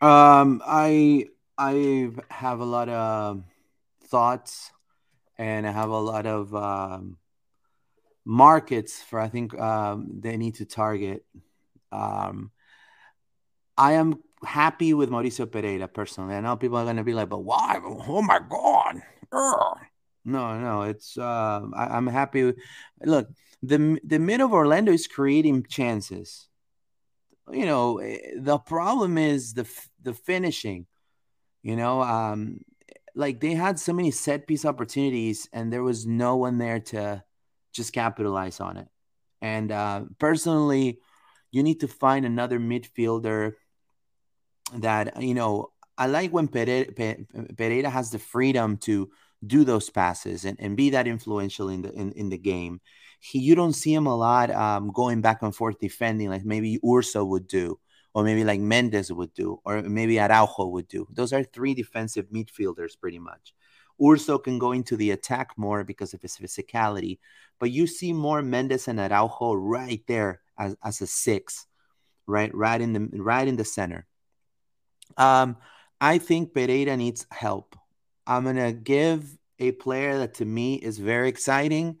Um, 0.00 0.62
I 0.64 1.26
I 1.58 2.10
have 2.30 2.60
a 2.60 2.64
lot 2.64 2.88
of 2.88 3.42
thoughts, 4.04 4.70
and 5.36 5.66
I 5.66 5.72
have 5.72 5.90
a 5.90 5.98
lot 5.98 6.26
of 6.26 6.54
um, 6.54 7.18
markets 8.24 9.02
for. 9.02 9.18
I 9.18 9.28
think 9.28 9.58
um, 9.58 10.20
they 10.20 10.36
need 10.36 10.54
to 10.56 10.64
target. 10.64 11.24
Um, 11.90 12.52
I 13.76 13.92
am 13.92 14.22
happy 14.44 14.94
with 14.94 15.10
Mauricio 15.10 15.46
Pereyra 15.46 15.92
personally. 15.92 16.34
I 16.34 16.40
know 16.40 16.56
people 16.56 16.78
are 16.78 16.84
going 16.84 16.96
to 16.96 17.04
be 17.04 17.14
like, 17.14 17.28
but 17.28 17.44
why? 17.44 17.80
Oh 17.84 18.22
my 18.22 18.40
God. 18.48 19.02
Ugh. 19.32 19.78
No, 20.24 20.58
no, 20.58 20.82
it's, 20.82 21.16
uh, 21.16 21.62
I, 21.74 21.96
am 21.96 22.06
happy. 22.08 22.44
With, 22.44 22.56
look, 23.04 23.28
the, 23.62 24.00
the 24.02 24.18
mid 24.18 24.40
of 24.40 24.52
Orlando 24.52 24.92
is 24.92 25.06
creating 25.06 25.66
chances. 25.68 26.48
You 27.52 27.64
know, 27.64 27.98
eh, 27.98 28.18
the 28.36 28.58
problem 28.58 29.18
is 29.18 29.54
the, 29.54 29.68
the 30.02 30.14
finishing, 30.14 30.86
you 31.62 31.76
know, 31.76 32.02
um, 32.02 32.60
like 33.14 33.40
they 33.40 33.54
had 33.54 33.78
so 33.78 33.92
many 33.92 34.10
set 34.10 34.48
piece 34.48 34.64
opportunities 34.64 35.48
and 35.52 35.72
there 35.72 35.84
was 35.84 36.06
no 36.06 36.36
one 36.36 36.58
there 36.58 36.80
to 36.80 37.22
just 37.72 37.92
capitalize 37.92 38.58
on 38.58 38.78
it. 38.78 38.88
And 39.40 39.70
uh, 39.70 40.04
personally, 40.18 40.98
you 41.52 41.62
need 41.62 41.80
to 41.80 41.88
find 41.88 42.26
another 42.26 42.58
midfielder 42.58 43.52
that 44.74 45.22
you 45.22 45.34
know 45.34 45.70
I 45.98 46.06
like 46.06 46.30
when 46.30 46.48
Pereyra, 46.48 47.84
has 47.90 48.10
the 48.10 48.18
freedom 48.18 48.76
to 48.78 49.10
do 49.46 49.64
those 49.64 49.90
passes 49.90 50.44
and, 50.44 50.58
and 50.60 50.76
be 50.76 50.90
that 50.90 51.06
influential 51.06 51.68
in 51.68 51.82
the 51.82 51.92
in, 51.92 52.12
in 52.12 52.28
the 52.28 52.38
game. 52.38 52.80
He 53.20 53.38
you 53.38 53.54
don't 53.54 53.72
see 53.72 53.94
him 53.94 54.06
a 54.06 54.16
lot 54.16 54.50
um, 54.50 54.92
going 54.92 55.20
back 55.20 55.42
and 55.42 55.54
forth 55.54 55.78
defending 55.78 56.28
like 56.28 56.44
maybe 56.44 56.78
Urso 56.86 57.24
would 57.24 57.46
do, 57.46 57.78
or 58.14 58.24
maybe 58.24 58.44
like 58.44 58.60
Mendes 58.60 59.10
would 59.12 59.32
do, 59.34 59.60
or 59.64 59.82
maybe 59.82 60.20
Araujo 60.20 60.66
would 60.66 60.88
do. 60.88 61.06
Those 61.10 61.32
are 61.32 61.42
three 61.42 61.74
defensive 61.74 62.26
midfielders 62.30 62.98
pretty 62.98 63.18
much. 63.18 63.54
Urso 64.02 64.36
can 64.36 64.58
go 64.58 64.72
into 64.72 64.96
the 64.96 65.10
attack 65.12 65.52
more 65.56 65.82
because 65.82 66.12
of 66.12 66.20
his 66.20 66.36
physicality, 66.36 67.18
but 67.58 67.70
you 67.70 67.86
see 67.86 68.12
more 68.12 68.42
Mendes 68.42 68.88
and 68.88 69.00
Araujo 69.00 69.54
right 69.54 70.02
there 70.06 70.42
as, 70.58 70.76
as 70.84 71.00
a 71.00 71.06
six, 71.06 71.66
right, 72.26 72.54
right 72.54 72.82
in 72.82 72.92
the 72.92 73.22
right 73.22 73.48
in 73.48 73.56
the 73.56 73.64
center. 73.64 74.06
Um, 75.16 75.56
I 76.00 76.18
think 76.18 76.52
Pereyra 76.52 76.96
needs 76.96 77.26
help. 77.30 77.76
I'm 78.26 78.44
gonna 78.44 78.72
give 78.72 79.38
a 79.58 79.72
player 79.72 80.18
that 80.18 80.34
to 80.34 80.44
me 80.44 80.74
is 80.76 80.98
very 80.98 81.28
exciting, 81.28 81.98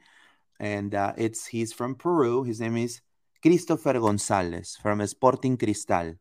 and 0.60 0.94
uh, 0.94 1.12
it's 1.16 1.46
he's 1.46 1.72
from 1.72 1.94
Peru. 1.94 2.44
His 2.44 2.60
name 2.60 2.76
is 2.76 3.00
Christofer 3.44 4.00
Gonzales 4.00 4.76
from 4.82 5.06
Sporting 5.06 5.56
Cristal. 5.56 6.14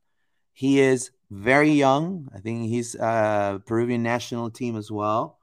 He 0.53 0.79
is 0.79 1.11
very 1.29 1.71
young. 1.71 2.29
I 2.33 2.39
think 2.39 2.69
he's 2.69 2.95
a 2.95 3.61
Peruvian 3.65 4.03
national 4.03 4.51
team 4.51 4.77
as 4.77 4.91
well. 4.91 5.39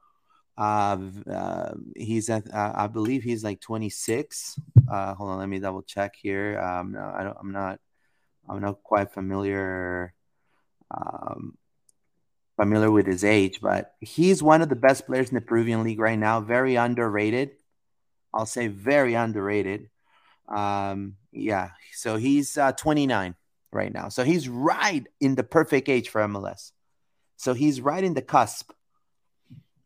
Uh, 0.56 0.98
uh, 1.30 1.74
he's 1.96 2.30
at, 2.30 2.52
uh, 2.52 2.72
I 2.74 2.86
believe 2.86 3.22
he's 3.22 3.42
like 3.42 3.60
26. 3.60 4.58
Uh, 4.90 5.14
hold 5.14 5.30
on, 5.30 5.38
let 5.38 5.48
me 5.48 5.58
double 5.58 5.82
check 5.82 6.14
here. 6.16 6.58
Um, 6.60 6.92
no, 6.92 7.00
I 7.00 7.24
don't, 7.24 7.36
I'm 7.40 7.52
not, 7.52 7.80
I'm 8.48 8.60
not 8.60 8.82
quite 8.82 9.12
familiar 9.12 10.14
um, 10.92 11.56
familiar 12.56 12.90
with 12.90 13.06
his 13.06 13.24
age, 13.24 13.60
but 13.60 13.94
he's 14.00 14.42
one 14.42 14.62
of 14.62 14.68
the 14.68 14.76
best 14.76 15.06
players 15.06 15.28
in 15.28 15.34
the 15.34 15.40
Peruvian 15.40 15.82
league 15.82 15.98
right 15.98 16.18
now. 16.18 16.40
Very 16.40 16.76
underrated. 16.76 17.52
I'll 18.32 18.46
say 18.46 18.68
very 18.68 19.14
underrated. 19.14 19.88
Um, 20.48 21.16
yeah, 21.32 21.70
so 21.92 22.16
he's 22.16 22.58
uh, 22.58 22.72
29 22.72 23.34
right 23.72 23.92
now. 23.92 24.08
So 24.08 24.24
he's 24.24 24.48
right 24.48 25.06
in 25.20 25.34
the 25.34 25.44
perfect 25.44 25.88
age 25.88 26.08
for 26.08 26.20
MLS. 26.22 26.72
So 27.36 27.54
he's 27.54 27.80
right 27.80 28.04
in 28.04 28.14
the 28.14 28.22
cusp. 28.22 28.70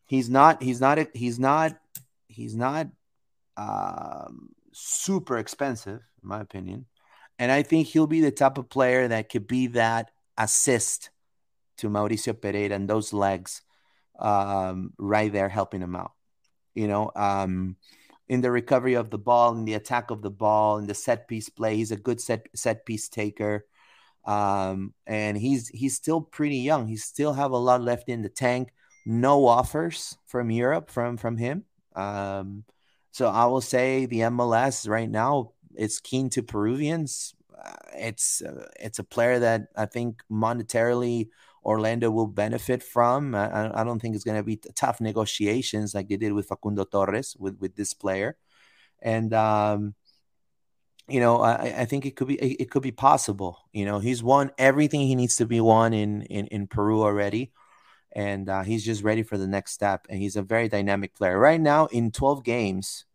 He's 0.07 0.29
not. 0.29 0.63
He's 0.63 0.81
not. 0.81 0.99
He's 1.15 1.39
not. 1.39 1.79
He's 2.29 2.55
not 2.55 2.89
um, 3.57 4.51
super 4.73 5.39
expensive, 5.39 6.01
in 6.23 6.29
my 6.29 6.41
opinion. 6.41 6.87
And 7.39 7.51
I 7.51 7.63
think 7.63 7.89
he'll 7.89 8.07
be 8.07 8.21
the 8.21 8.31
type 8.31 8.59
of 8.59 8.69
player 8.69 9.09
that 9.09 9.31
could 9.31 9.47
be 9.47 9.69
that 9.69 10.11
assist 10.39 11.11
to 11.79 11.89
Mauricio 11.89 12.33
Pereyra 12.33 12.73
and 12.73 12.89
those 12.89 13.13
legs 13.13 13.63
um, 14.19 14.93
right 14.99 15.33
there 15.33 15.49
helping 15.49 15.83
him 15.83 15.97
out. 15.97 16.13
You 16.75 16.89
know, 16.89 17.11
um, 17.17 17.77
in 18.29 18.41
the 18.41 18.51
recovery 18.51 18.95
of 18.95 19.11
the 19.11 19.19
ball, 19.19 19.57
in 19.57 19.65
the 19.65 19.75
attack 19.75 20.11
of 20.11 20.23
the 20.23 20.31
ball, 20.31 20.79
in 20.79 20.87
the 20.87 20.95
set 20.95 21.29
piece 21.29 21.49
play, 21.49 21.77
he's 21.77 21.93
a 21.93 21.97
good 21.97 22.21
set 22.21 22.47
set 22.55 22.85
piece 22.85 23.09
taker. 23.09 23.67
Um, 24.25 24.93
and 25.07 25.37
he's 25.39 25.69
he's 25.69 25.95
still 25.95 26.21
pretty 26.21 26.59
young. 26.59 26.89
He 26.89 26.97
still 26.97 27.33
have 27.33 27.53
a 27.53 27.57
lot 27.57 27.81
left 27.81 28.09
in 28.09 28.23
the 28.23 28.29
tank. 28.29 28.73
No 29.05 29.47
offers 29.47 30.19
from 30.27 30.51
Europe 30.51 30.91
from 30.91 31.17
from 31.17 31.37
him. 31.37 31.65
Um, 31.95 32.65
so 33.13 33.29
I 33.29 33.47
will 33.47 33.61
say 33.61 34.07
the 34.07 34.21
MLS 34.21 34.89
right 34.89 35.09
now 35.09 35.53
is 35.77 36.01
keen 36.01 36.29
to 36.31 36.43
Peruvians. 36.43 37.35
It's 37.95 38.43
uh, 38.43 38.69
it's 38.79 38.99
a 38.99 39.05
player 39.05 39.39
that 39.39 39.69
I 39.77 39.87
think 39.87 40.23
monetarily 40.31 41.29
Orlando 41.65 42.11
will 42.11 42.29
benefit 42.29 42.83
from. 42.83 43.35
I, 43.35 43.81
I 43.81 43.85
don't 43.85 44.01
think 44.01 44.15
it's 44.15 44.25
going 44.25 44.37
to 44.37 44.45
be 44.45 44.61
tough 44.75 45.01
negotiations 45.01 45.95
like 45.95 46.09
they 46.09 46.17
did 46.17 46.33
with 46.33 46.47
Facundo 46.47 46.85
Torres 46.85 47.37
with 47.39 47.59
with 47.59 47.75
this 47.77 47.95
player, 47.95 48.37
and 49.03 49.33
um, 49.35 49.95
you 51.09 51.21
know 51.21 51.41
I, 51.41 51.81
I 51.81 51.85
think 51.87 52.07
it 52.07 52.17
could 52.17 52.29
be 52.29 52.37
it 52.37 52.71
could 52.71 52.83
be 52.83 52.93
possible. 52.93 53.59
You 53.73 53.85
know 53.85 53.99
he's 53.99 54.23
won 54.23 54.53
everything 54.59 55.01
he 55.01 55.17
needs 55.17 55.37
to 55.37 55.47
be 55.47 55.61
won 55.61 55.93
in 55.93 56.23
in, 56.23 56.47
in 56.49 56.67
Peru 56.69 57.03
already, 57.03 57.53
and 58.13 58.49
uh, 58.49 58.63
he's 58.63 58.85
just 58.85 59.03
ready 59.03 59.23
for 59.23 59.39
the 59.39 59.49
next 59.49 59.73
step. 59.73 60.07
And 60.09 60.21
he's 60.21 60.37
a 60.37 60.43
very 60.43 60.69
dynamic 60.69 61.15
player 61.15 61.39
right 61.39 61.61
now. 61.61 61.87
In 61.87 62.13
twelve 62.13 62.45
games, 62.45 63.07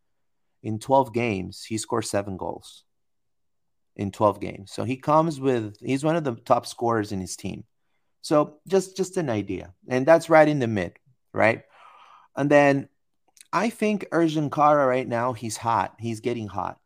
in 0.63 0.79
twelve 0.79 1.13
games, 1.13 1.63
he 1.63 1.77
scored 1.77 2.05
seven 2.05 2.37
goals 2.37 2.83
in 3.95 4.11
12 4.11 4.39
games. 4.39 4.71
So 4.71 4.83
he 4.83 4.97
comes 4.97 5.39
with 5.39 5.75
he's 5.81 6.03
one 6.03 6.15
of 6.15 6.23
the 6.23 6.35
top 6.35 6.65
scorers 6.65 7.11
in 7.11 7.19
his 7.19 7.35
team. 7.35 7.65
So 8.21 8.57
just 8.67 8.95
just 8.95 9.17
an 9.17 9.29
idea. 9.29 9.73
And 9.87 10.05
that's 10.05 10.29
right 10.29 10.47
in 10.47 10.59
the 10.59 10.67
mid, 10.67 10.97
right? 11.33 11.63
And 12.35 12.49
then 12.49 12.89
I 13.51 13.69
think 13.69 14.05
Ercan 14.11 14.51
Kara 14.51 14.85
right 14.85 15.07
now, 15.07 15.33
he's 15.33 15.57
hot. 15.57 15.95
He's 15.99 16.21
getting 16.21 16.47
hot. 16.47 16.79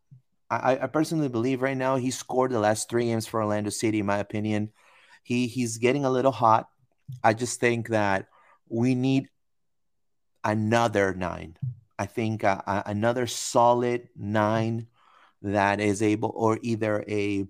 I, 0.49 0.79
I 0.83 0.87
personally 0.87 1.29
believe 1.29 1.61
right 1.61 1.77
now 1.77 1.95
he 1.95 2.11
scored 2.11 2.51
the 2.51 2.59
last 2.59 2.89
three 2.89 3.05
games 3.05 3.25
for 3.25 3.41
Orlando 3.41 3.69
City, 3.69 3.99
in 3.99 4.05
my 4.05 4.17
opinion. 4.17 4.71
He 5.23 5.47
he's 5.47 5.77
getting 5.77 6.05
a 6.05 6.09
little 6.09 6.31
hot. 6.31 6.69
I 7.23 7.33
just 7.33 7.59
think 7.59 7.89
that 7.89 8.27
we 8.69 8.95
need 8.95 9.27
another 10.43 11.13
nine. 11.13 11.57
I 11.97 12.05
think 12.05 12.43
uh, 12.43 12.61
another 12.85 13.25
solid 13.25 14.09
nine 14.15 14.87
that 15.45 15.79
is 15.79 16.01
able, 16.01 16.33
or 16.35 16.59
either 16.61 17.03
a 17.07 17.47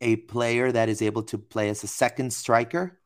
a 0.00 0.16
player 0.16 0.70
that 0.70 0.88
is 0.88 1.02
able 1.02 1.22
to 1.24 1.38
play 1.38 1.68
as 1.68 1.82
a 1.84 1.86
second 1.86 2.32
striker. 2.32 2.98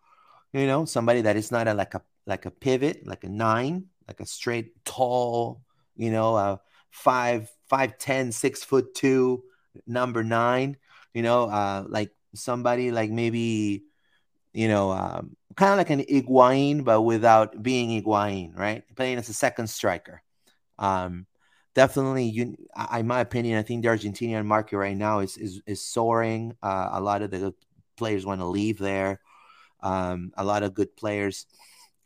You 0.53 0.67
know, 0.67 0.85
somebody 0.85 1.23
that 1.23 1.37
is 1.37 1.51
not 1.51 1.69
a, 1.69 1.75
like 1.75 1.95
a 1.95 2.03
like 2.27 2.47
a 2.47 2.51
pivot, 2.51 3.07
like 3.07 3.25
a 3.25 3.29
nine, 3.29 3.87
like 4.07 4.21
a 4.21 4.27
straight 4.27 4.85
tall. 4.85 5.63
You 5.97 6.11
know, 6.11 6.37
uh, 6.37 6.57
five 6.91 7.51
five 7.69 7.99
ten, 7.99 8.33
six 8.33 8.65
foot 8.65 8.95
two, 8.95 9.45
number 9.87 10.23
nine. 10.23 10.77
You 11.15 11.23
know, 11.23 11.45
uh, 11.45 11.85
like 11.89 12.11
somebody 12.35 12.91
like 12.91 13.11
maybe 13.11 13.85
you 14.53 14.69
know, 14.69 14.91
um, 14.91 15.37
kind 15.57 15.73
of 15.73 15.79
like 15.79 15.91
an 15.91 16.01
Higuain, 16.01 16.85
but 16.85 17.03
without 17.03 17.63
being 17.63 17.91
Higuain, 17.91 18.57
right? 18.59 18.83
Playing 18.97 19.19
as 19.19 19.29
a 19.29 19.33
second 19.35 19.69
striker. 19.69 20.23
Um, 20.79 21.27
definitely, 21.75 22.25
you, 22.25 22.57
in 22.97 23.07
my 23.07 23.21
opinion, 23.21 23.59
I 23.59 23.63
think 23.63 23.83
the 23.83 23.89
Argentinian 23.89 24.45
market 24.45 24.77
right 24.77 24.97
now 24.97 25.21
is 25.21 25.37
is, 25.37 25.61
is 25.67 25.83
soaring. 25.83 26.57
Uh, 26.63 26.91
a 26.93 27.01
lot 27.01 27.23
of 27.23 27.31
the 27.31 27.55
players 27.97 28.27
want 28.27 28.41
to 28.41 28.47
leave 28.47 28.79
there. 28.79 29.21
Um, 29.83 30.33
a 30.37 30.45
lot 30.45 30.63
of 30.63 30.75
good 30.75 30.97
players. 30.97 31.47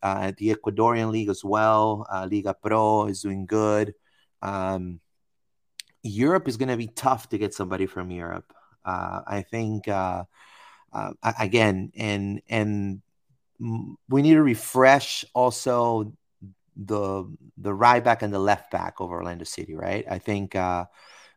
Uh, 0.03 0.33
the 0.37 0.55
Ecuadorian 0.55 1.11
league 1.11 1.31
as 1.31 1.43
well. 1.43 2.07
Uh, 2.13 2.29
Liga 2.31 2.55
Pro 2.55 3.07
is 3.07 3.23
doing 3.23 3.47
good. 3.47 3.95
Um, 4.43 5.01
Europe 6.03 6.47
is 6.47 6.59
going 6.59 6.69
to 6.69 6.77
be 6.77 6.89
tough 6.89 7.31
to 7.31 7.39
get 7.39 7.55
somebody 7.55 7.87
from 7.87 8.11
Europe. 8.11 8.53
Uh, 8.85 9.23
I 9.27 9.43
think 9.43 9.89
uh, 9.89 10.25
uh, 10.93 11.13
again, 11.41 11.91
and 11.97 12.43
and 12.49 13.01
we 14.09 14.21
need 14.21 14.35
to 14.35 14.43
refresh 14.43 15.25
also 15.33 16.13
the 16.77 17.25
the 17.57 17.75
right 17.75 18.03
back 18.03 18.23
and 18.23 18.33
the 18.33 18.39
left 18.39 18.71
back 18.71 19.01
of 19.01 19.11
Orlando 19.11 19.45
City, 19.45 19.75
right? 19.75 20.05
I 20.11 20.19
think 20.19 20.57
uh, 20.57 20.87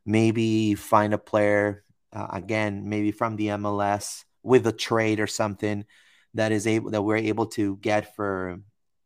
maybe 0.06 0.76
find 0.76 1.14
a 1.14 1.18
player 1.18 1.84
uh, 2.14 2.28
again, 2.32 2.90
maybe 2.90 3.12
from 3.12 3.36
the 3.36 3.48
MLS 3.48 4.24
with 4.44 4.66
a 4.68 4.72
trade 4.72 5.20
or 5.20 5.28
something 5.28 5.86
that 6.34 6.52
is 6.52 6.68
able 6.68 6.92
that 6.92 7.02
we're 7.02 7.18
able 7.18 7.48
to 7.48 7.78
get 7.78 8.16
for 8.16 8.60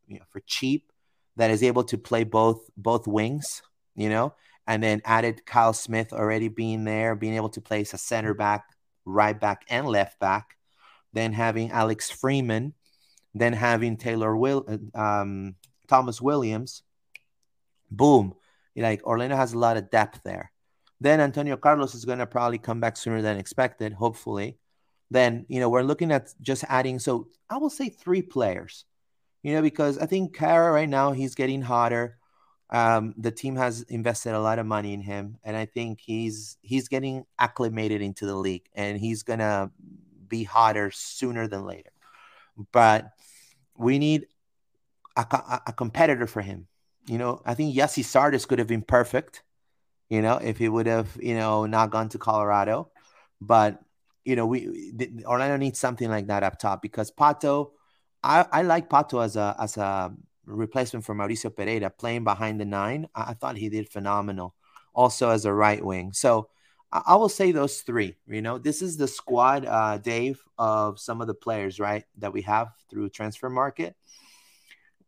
you 0.07 0.19
know 0.19 0.25
for 0.29 0.41
cheap 0.45 0.91
that 1.37 1.51
is 1.51 1.63
able 1.63 1.83
to 1.85 1.97
play 1.97 2.23
both 2.23 2.69
both 2.77 3.07
wings, 3.07 3.61
you 3.95 4.09
know, 4.09 4.33
and 4.67 4.83
then 4.83 5.01
added 5.05 5.45
Kyle 5.45 5.73
Smith 5.73 6.13
already 6.13 6.47
being 6.47 6.83
there, 6.83 7.15
being 7.15 7.35
able 7.35 7.49
to 7.49 7.61
place 7.61 7.93
a 7.93 7.97
center 7.97 8.33
back 8.33 8.65
right 9.05 9.39
back 9.39 9.65
and 9.69 9.87
left 9.87 10.19
back, 10.19 10.57
then 11.13 11.33
having 11.33 11.71
Alex 11.71 12.09
Freeman, 12.09 12.73
then 13.33 13.53
having 13.53 13.97
Taylor 13.97 14.35
Will, 14.35 14.65
um, 14.93 15.55
Thomas 15.91 16.21
Williams. 16.21 16.83
Boom. 17.91 18.33
Like 18.77 19.03
Orlando 19.03 19.35
has 19.35 19.51
a 19.51 19.59
lot 19.59 19.75
of 19.75 19.91
depth 19.91 20.21
there. 20.23 20.53
Then 21.01 21.19
Antonio 21.19 21.57
Carlos 21.57 21.93
is 21.93 22.05
going 22.05 22.19
to 22.19 22.25
probably 22.25 22.59
come 22.59 22.79
back 22.79 22.95
sooner 22.95 23.21
than 23.21 23.37
expected, 23.37 23.91
hopefully. 23.91 24.57
Then, 25.09 25.45
you 25.49 25.59
know, 25.59 25.67
we're 25.67 25.81
looking 25.81 26.13
at 26.13 26.33
just 26.41 26.63
adding, 26.69 26.97
so 26.97 27.27
I 27.49 27.57
will 27.57 27.69
say 27.69 27.89
three 27.89 28.21
players, 28.21 28.85
you 29.43 29.53
know, 29.53 29.61
because 29.61 29.97
I 29.97 30.05
think 30.05 30.33
Kara 30.33 30.71
right 30.71 30.87
now, 30.87 31.11
he's 31.11 31.35
getting 31.35 31.61
hotter. 31.61 32.17
Um, 32.69 33.13
the 33.17 33.31
team 33.31 33.57
has 33.57 33.81
invested 33.89 34.33
a 34.33 34.39
lot 34.39 34.59
of 34.59 34.65
money 34.65 34.93
in 34.93 35.01
him, 35.01 35.39
and 35.43 35.57
I 35.57 35.65
think 35.65 35.99
he's 35.99 36.57
he's 36.61 36.87
getting 36.87 37.25
acclimated 37.37 38.01
into 38.01 38.25
the 38.25 38.35
league, 38.35 38.69
and 38.73 38.97
he's 38.97 39.23
gonna 39.23 39.71
be 40.29 40.45
hotter 40.45 40.89
sooner 40.91 41.49
than 41.49 41.65
later. 41.65 41.91
But 42.71 43.11
we 43.75 43.99
need 43.99 44.27
a, 45.17 45.61
a, 45.67 45.73
competitor 45.73 46.27
for 46.27 46.41
him. 46.41 46.67
You 47.07 47.17
know, 47.17 47.41
I 47.45 47.53
think 47.53 47.75
Gyasi 47.75 48.03
Zardes 48.03 48.47
could 48.47 48.59
have 48.59 48.67
been 48.67 48.81
perfect. 48.81 49.43
You 50.09 50.21
know, 50.21 50.37
if 50.37 50.57
he 50.57 50.69
would 50.69 50.87
have 50.87 51.17
you 51.21 51.35
know 51.35 51.65
not 51.65 51.89
gone 51.89 52.09
to 52.09 52.17
Colorado, 52.17 52.91
but 53.39 53.81
you 54.25 54.35
know 54.35 54.45
we 54.45 54.91
the, 54.93 55.25
Orlando 55.25 55.57
needs 55.57 55.79
something 55.79 56.09
like 56.09 56.27
that 56.27 56.43
up 56.43 56.59
top 56.59 56.81
because 56.81 57.11
Pato. 57.11 57.71
I, 58.23 58.45
I 58.51 58.61
like 58.61 58.87
Pato 58.87 59.23
as 59.23 59.35
a 59.35 59.55
as 59.59 59.77
a 59.77 60.13
replacement 60.45 61.05
for 61.05 61.15
Mauricio 61.15 61.49
Pereyra 61.49 61.91
playing 61.97 62.23
behind 62.23 62.59
the 62.59 62.65
nine. 62.65 63.07
I, 63.15 63.31
I 63.31 63.33
thought 63.33 63.57
he 63.57 63.69
did 63.69 63.89
phenomenal. 63.89 64.55
Also 64.93 65.29
as 65.29 65.45
a 65.45 65.53
right 65.53 65.83
wing. 65.83 66.11
So 66.13 66.49
I, 66.91 67.01
I 67.07 67.15
will 67.15 67.29
say 67.29 67.51
those 67.51 67.81
three. 67.81 68.17
You 68.27 68.41
know, 68.41 68.57
this 68.57 68.81
is 68.81 68.97
the 68.97 69.07
squad, 69.07 69.65
uh, 69.65 69.97
Dave, 69.97 70.41
of 70.57 70.99
some 70.99 71.21
of 71.21 71.27
the 71.27 71.33
players, 71.33 71.79
right, 71.79 72.03
that 72.17 72.33
we 72.33 72.41
have 72.43 72.69
through 72.89 73.09
Transfermarkt. 73.09 73.93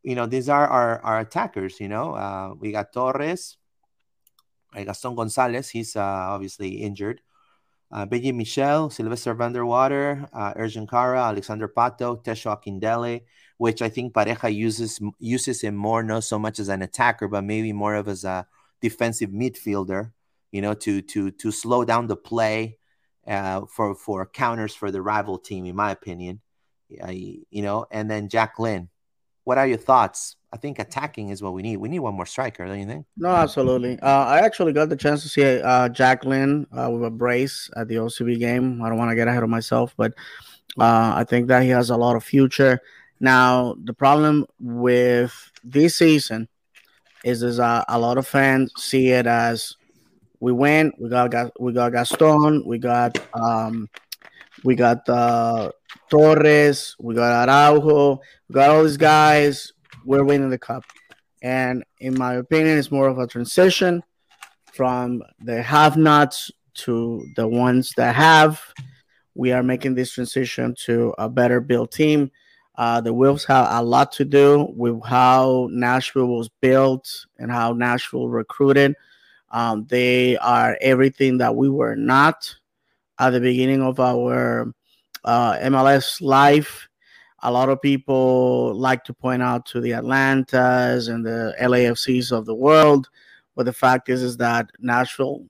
You 0.04 0.16
know, 0.16 0.26
these 0.26 0.50
are 0.50 0.68
our, 0.68 1.00
our 1.02 1.20
attackers. 1.20 1.80
You 1.80 1.88
know, 1.88 2.14
uh, 2.14 2.54
we 2.60 2.72
got 2.72 2.94
Torres, 2.94 3.58
Gaston 4.74 5.16
Gonzalez. 5.16 5.70
He's 5.70 5.96
uh, 5.96 6.02
obviously 6.02 6.82
injured. 6.82 7.22
Uh, 7.92 8.08
Benji 8.08 8.34
Michel, 8.34 8.90
Silvester 8.90 9.36
Vanderwater, 9.36 10.28
uh, 10.34 10.54
Ercan 10.56 10.90
Kara, 10.90 11.26
Alexander 11.26 11.68
Pato, 11.68 12.24
Tesho 12.24 12.50
Akindele, 12.58 13.22
which 13.58 13.84
I 13.84 13.90
think 13.90 14.14
Pareja 14.14 14.54
uses 14.54 15.00
uses 15.20 15.62
him 15.62 15.76
more, 15.76 16.02
not 16.02 16.24
so 16.24 16.40
much 16.40 16.58
as 16.58 16.70
an 16.70 16.82
attacker, 16.82 17.28
but 17.28 17.44
maybe 17.44 17.72
more 17.72 17.94
of 17.94 18.08
as 18.08 18.24
a 18.24 18.48
defensive 18.82 19.30
midfielder. 19.30 20.12
You 20.52 20.62
know, 20.62 20.74
to 20.74 21.02
to 21.04 21.30
to 21.32 21.52
slow 21.52 21.86
down 21.86 22.08
the 22.08 22.16
play 22.16 22.80
uh, 23.28 23.66
for 23.68 23.94
for 23.94 24.26
counters 24.26 24.74
for 24.74 24.90
the 24.90 25.02
rival 25.02 25.38
team, 25.38 25.66
in 25.66 25.76
my 25.76 25.92
opinion. 25.92 26.42
you 26.90 27.62
know, 27.62 27.86
and 27.92 28.10
then 28.10 28.28
Jack 28.28 28.58
Lynn. 28.58 28.90
What 29.44 29.58
are 29.58 29.68
your 29.68 29.78
thoughts? 29.78 30.36
I 30.54 30.58
think 30.58 30.80
attacking 30.80 31.30
is 31.30 31.42
what 31.42 31.54
we 31.54 31.64
need. 31.64 31.78
We 31.78 31.90
need 31.90 32.00
one 32.00 32.14
more 32.14 32.28
striker, 32.28 32.66
don't 32.66 32.80
you 32.80 32.86
think? 32.86 33.06
No, 33.18 33.30
absolutely. 33.30 34.00
Uh, 34.00 34.26
I 34.26 34.40
actually 34.40 34.72
got 34.72 34.90
the 34.90 34.96
chance 34.96 35.24
to 35.24 35.30
see 35.30 35.44
uh, 35.44 35.90
Jack 35.90 36.26
Lynn 36.26 36.68
uh, 36.72 36.90
with 36.92 37.04
a 37.04 37.10
brace 37.10 37.70
at 37.76 37.88
the 37.88 37.96
OCB 37.96 38.40
game. 38.40 38.82
I 38.82 38.90
don't 38.90 38.98
want 38.98 39.10
to 39.10 39.16
get 39.16 39.28
ahead 39.28 39.42
of 39.42 39.50
myself, 39.50 39.96
but 39.98 40.14
uh, 40.80 41.14
I 41.16 41.26
think 41.28 41.48
that 41.48 41.64
he 41.64 41.70
has 41.70 41.90
a 41.90 41.98
lot 41.98 42.16
of 42.16 42.24
future. 42.24 42.80
Now, 43.20 43.76
the 43.84 43.94
problem 43.94 44.46
with 44.60 45.34
this 45.64 45.98
season 45.98 46.48
is, 47.24 47.42
is 47.42 47.60
uh, 47.60 47.84
a 47.88 47.98
lot 47.98 48.18
of 48.18 48.28
fans 48.28 48.72
see 48.78 49.10
it 49.10 49.26
as 49.26 49.76
we 50.40 50.52
went, 50.52 51.00
we 51.00 51.10
got, 51.10 51.32
got 51.32 51.60
we 51.60 51.72
got 51.72 51.94
Gaston, 51.94 52.64
we 52.66 52.78
got 52.78 53.18
um, 53.34 53.90
we 54.64 54.76
got 54.76 55.08
uh, 55.10 55.72
Torres, 56.10 56.96
we 57.00 57.16
got 57.16 57.48
Araujo, 57.48 58.20
we 58.48 58.54
got 58.54 58.70
all 58.70 58.84
these 58.84 58.98
guys. 58.98 59.74
We're 60.06 60.24
winning 60.24 60.50
the 60.50 60.58
cup, 60.58 60.84
and 61.42 61.84
in 62.00 62.18
my 62.18 62.36
opinion, 62.36 62.78
it's 62.78 62.92
more 62.92 63.08
of 63.08 63.20
a 63.20 63.28
transition 63.28 64.04
from 64.74 65.22
the 65.40 65.62
have-nots 65.62 66.52
to 66.76 67.26
the 67.36 67.48
ones 67.48 67.94
that 67.96 68.16
have. 68.16 68.62
We 69.36 69.52
are 69.52 69.64
making 69.64 69.96
this 69.96 70.12
transition 70.12 70.76
to 70.86 71.14
a 71.18 71.30
better 71.30 71.62
built 71.62 71.92
team 71.92 72.32
uh, 72.76 73.02
the 73.02 73.14
Wolves 73.14 73.46
have 73.46 73.68
a 73.70 73.84
lot 73.84 74.12
to 74.14 74.26
do 74.26 74.68
with 74.76 75.04
how 75.06 75.68
Nashville 75.72 76.28
was 76.28 76.50
built 76.62 77.08
and 77.38 77.52
how 77.52 77.74
Nashville 77.74 78.30
recruited. 78.30 78.96
Um, 79.52 79.86
they 79.88 80.38
are 80.38 80.78
everything 80.82 81.38
that 81.38 81.56
we 81.56 81.70
were 81.70 81.96
not 81.96 82.56
at 83.28 83.30
the 83.32 83.40
beginning 83.40 83.82
of 83.82 84.00
our 84.00 84.74
uh, 85.24 85.54
MLS 85.60 86.22
life. 86.22 86.88
A 87.44 87.52
lot 87.52 87.70
of 87.70 87.82
people 87.82 88.74
like 88.76 89.04
to 89.06 89.14
point 89.14 89.42
out 89.42 89.66
to 89.68 89.82
the 89.82 89.94
Atlantas 89.94 91.08
and 91.08 91.26
the 91.26 91.56
LAFCs 91.62 92.32
of 92.32 92.46
the 92.46 92.56
world, 92.56 93.10
but 93.56 93.66
the 93.66 93.74
fact 93.74 94.10
is, 94.10 94.22
is 94.22 94.38
that 94.38 94.70
Nashville, 94.80 95.46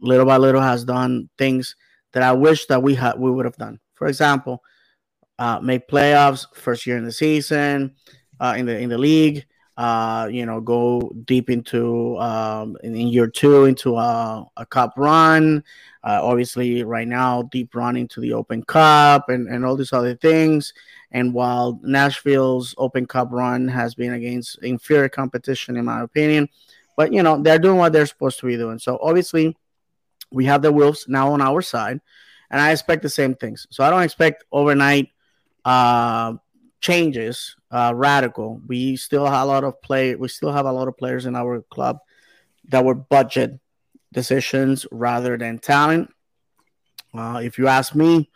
little 0.00 0.26
by 0.26 0.36
little, 0.36 0.60
has 0.60 0.84
done 0.84 1.28
things 1.38 1.76
that 2.12 2.22
I 2.22 2.32
wish 2.32 2.66
that 2.66 2.82
we 2.82 2.94
had 2.94 3.18
we 3.18 3.30
would 3.30 3.44
have 3.44 3.56
done. 3.56 3.78
For 3.94 4.06
example, 4.06 4.62
uh, 5.38 5.60
make 5.60 5.88
playoffs 5.88 6.46
first 6.54 6.86
year 6.86 6.96
in 6.96 7.04
the 7.04 7.12
season, 7.12 7.94
uh, 8.40 8.54
in 8.56 8.66
the 8.66 8.78
in 8.78 8.88
the 8.88 8.98
league. 8.98 9.44
Uh, 9.78 10.26
you 10.28 10.44
know, 10.44 10.60
go 10.60 11.00
deep 11.24 11.48
into 11.48 12.18
um, 12.18 12.76
in, 12.82 12.96
in 12.96 13.06
year 13.06 13.28
two 13.28 13.64
into 13.64 13.96
a, 13.96 14.44
a 14.56 14.66
cup 14.66 14.92
run. 14.96 15.62
Uh, 16.02 16.18
obviously, 16.20 16.82
right 16.82 17.06
now, 17.06 17.42
deep 17.52 17.74
run 17.76 17.96
into 17.96 18.20
the 18.20 18.32
Open 18.32 18.62
Cup 18.64 19.28
and, 19.28 19.46
and 19.46 19.64
all 19.64 19.76
these 19.76 19.92
other 19.92 20.16
things. 20.16 20.74
And 21.12 21.32
while 21.32 21.78
Nashville's 21.84 22.74
Open 22.76 23.06
Cup 23.06 23.28
run 23.30 23.68
has 23.68 23.94
been 23.94 24.14
against 24.14 24.58
inferior 24.64 25.08
competition, 25.08 25.76
in 25.76 25.84
my 25.84 26.02
opinion, 26.02 26.48
but 26.96 27.12
you 27.12 27.22
know 27.22 27.40
they're 27.40 27.60
doing 27.60 27.78
what 27.78 27.92
they're 27.92 28.06
supposed 28.06 28.40
to 28.40 28.46
be 28.46 28.56
doing. 28.56 28.80
So 28.80 28.98
obviously, 29.00 29.56
We 30.30 30.44
have 30.46 30.62
the 30.62 30.72
Wolves 30.72 31.06
now 31.08 31.32
on 31.32 31.40
our 31.40 31.62
side, 31.62 32.00
and 32.50 32.60
I 32.60 32.72
expect 32.72 33.02
the 33.02 33.08
same 33.08 33.34
things. 33.34 33.66
So 33.70 33.84
I 33.84 33.90
don't 33.90 34.02
expect 34.02 34.44
overnight 34.52 35.08
uh, 35.64 36.34
changes, 36.80 37.56
uh, 37.70 37.92
radical. 37.94 38.60
We 38.66 38.96
still 38.96 39.26
have 39.26 39.42
a 39.42 39.46
lot 39.46 39.64
of 39.64 39.80
play. 39.82 40.14
We 40.14 40.28
still 40.28 40.52
have 40.52 40.66
a 40.66 40.72
lot 40.72 40.88
of 40.88 40.96
players 40.96 41.26
in 41.26 41.36
our 41.36 41.62
club 41.62 41.98
that 42.68 42.84
were 42.84 42.94
budget 42.94 43.58
decisions 44.12 44.86
rather 44.90 45.36
than 45.36 45.58
talent. 45.58 46.12
Uh, 47.14 47.40
if 47.42 47.58
you 47.58 47.68
ask 47.68 47.94
me, 47.94 48.30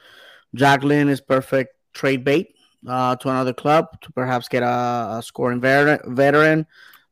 Jack 0.55 0.83
Lynn 0.83 1.09
is 1.09 1.21
perfect 1.21 1.75
trade 1.93 2.25
bait 2.25 2.55
uh, 2.87 3.17
to 3.17 3.29
another 3.29 3.53
club 3.53 3.87
to 4.01 4.13
perhaps 4.13 4.49
get 4.49 4.63
a, 4.63 5.17
a 5.19 5.23
scoring 5.23 5.61
veteran, 5.61 6.15
veteran, 6.15 6.67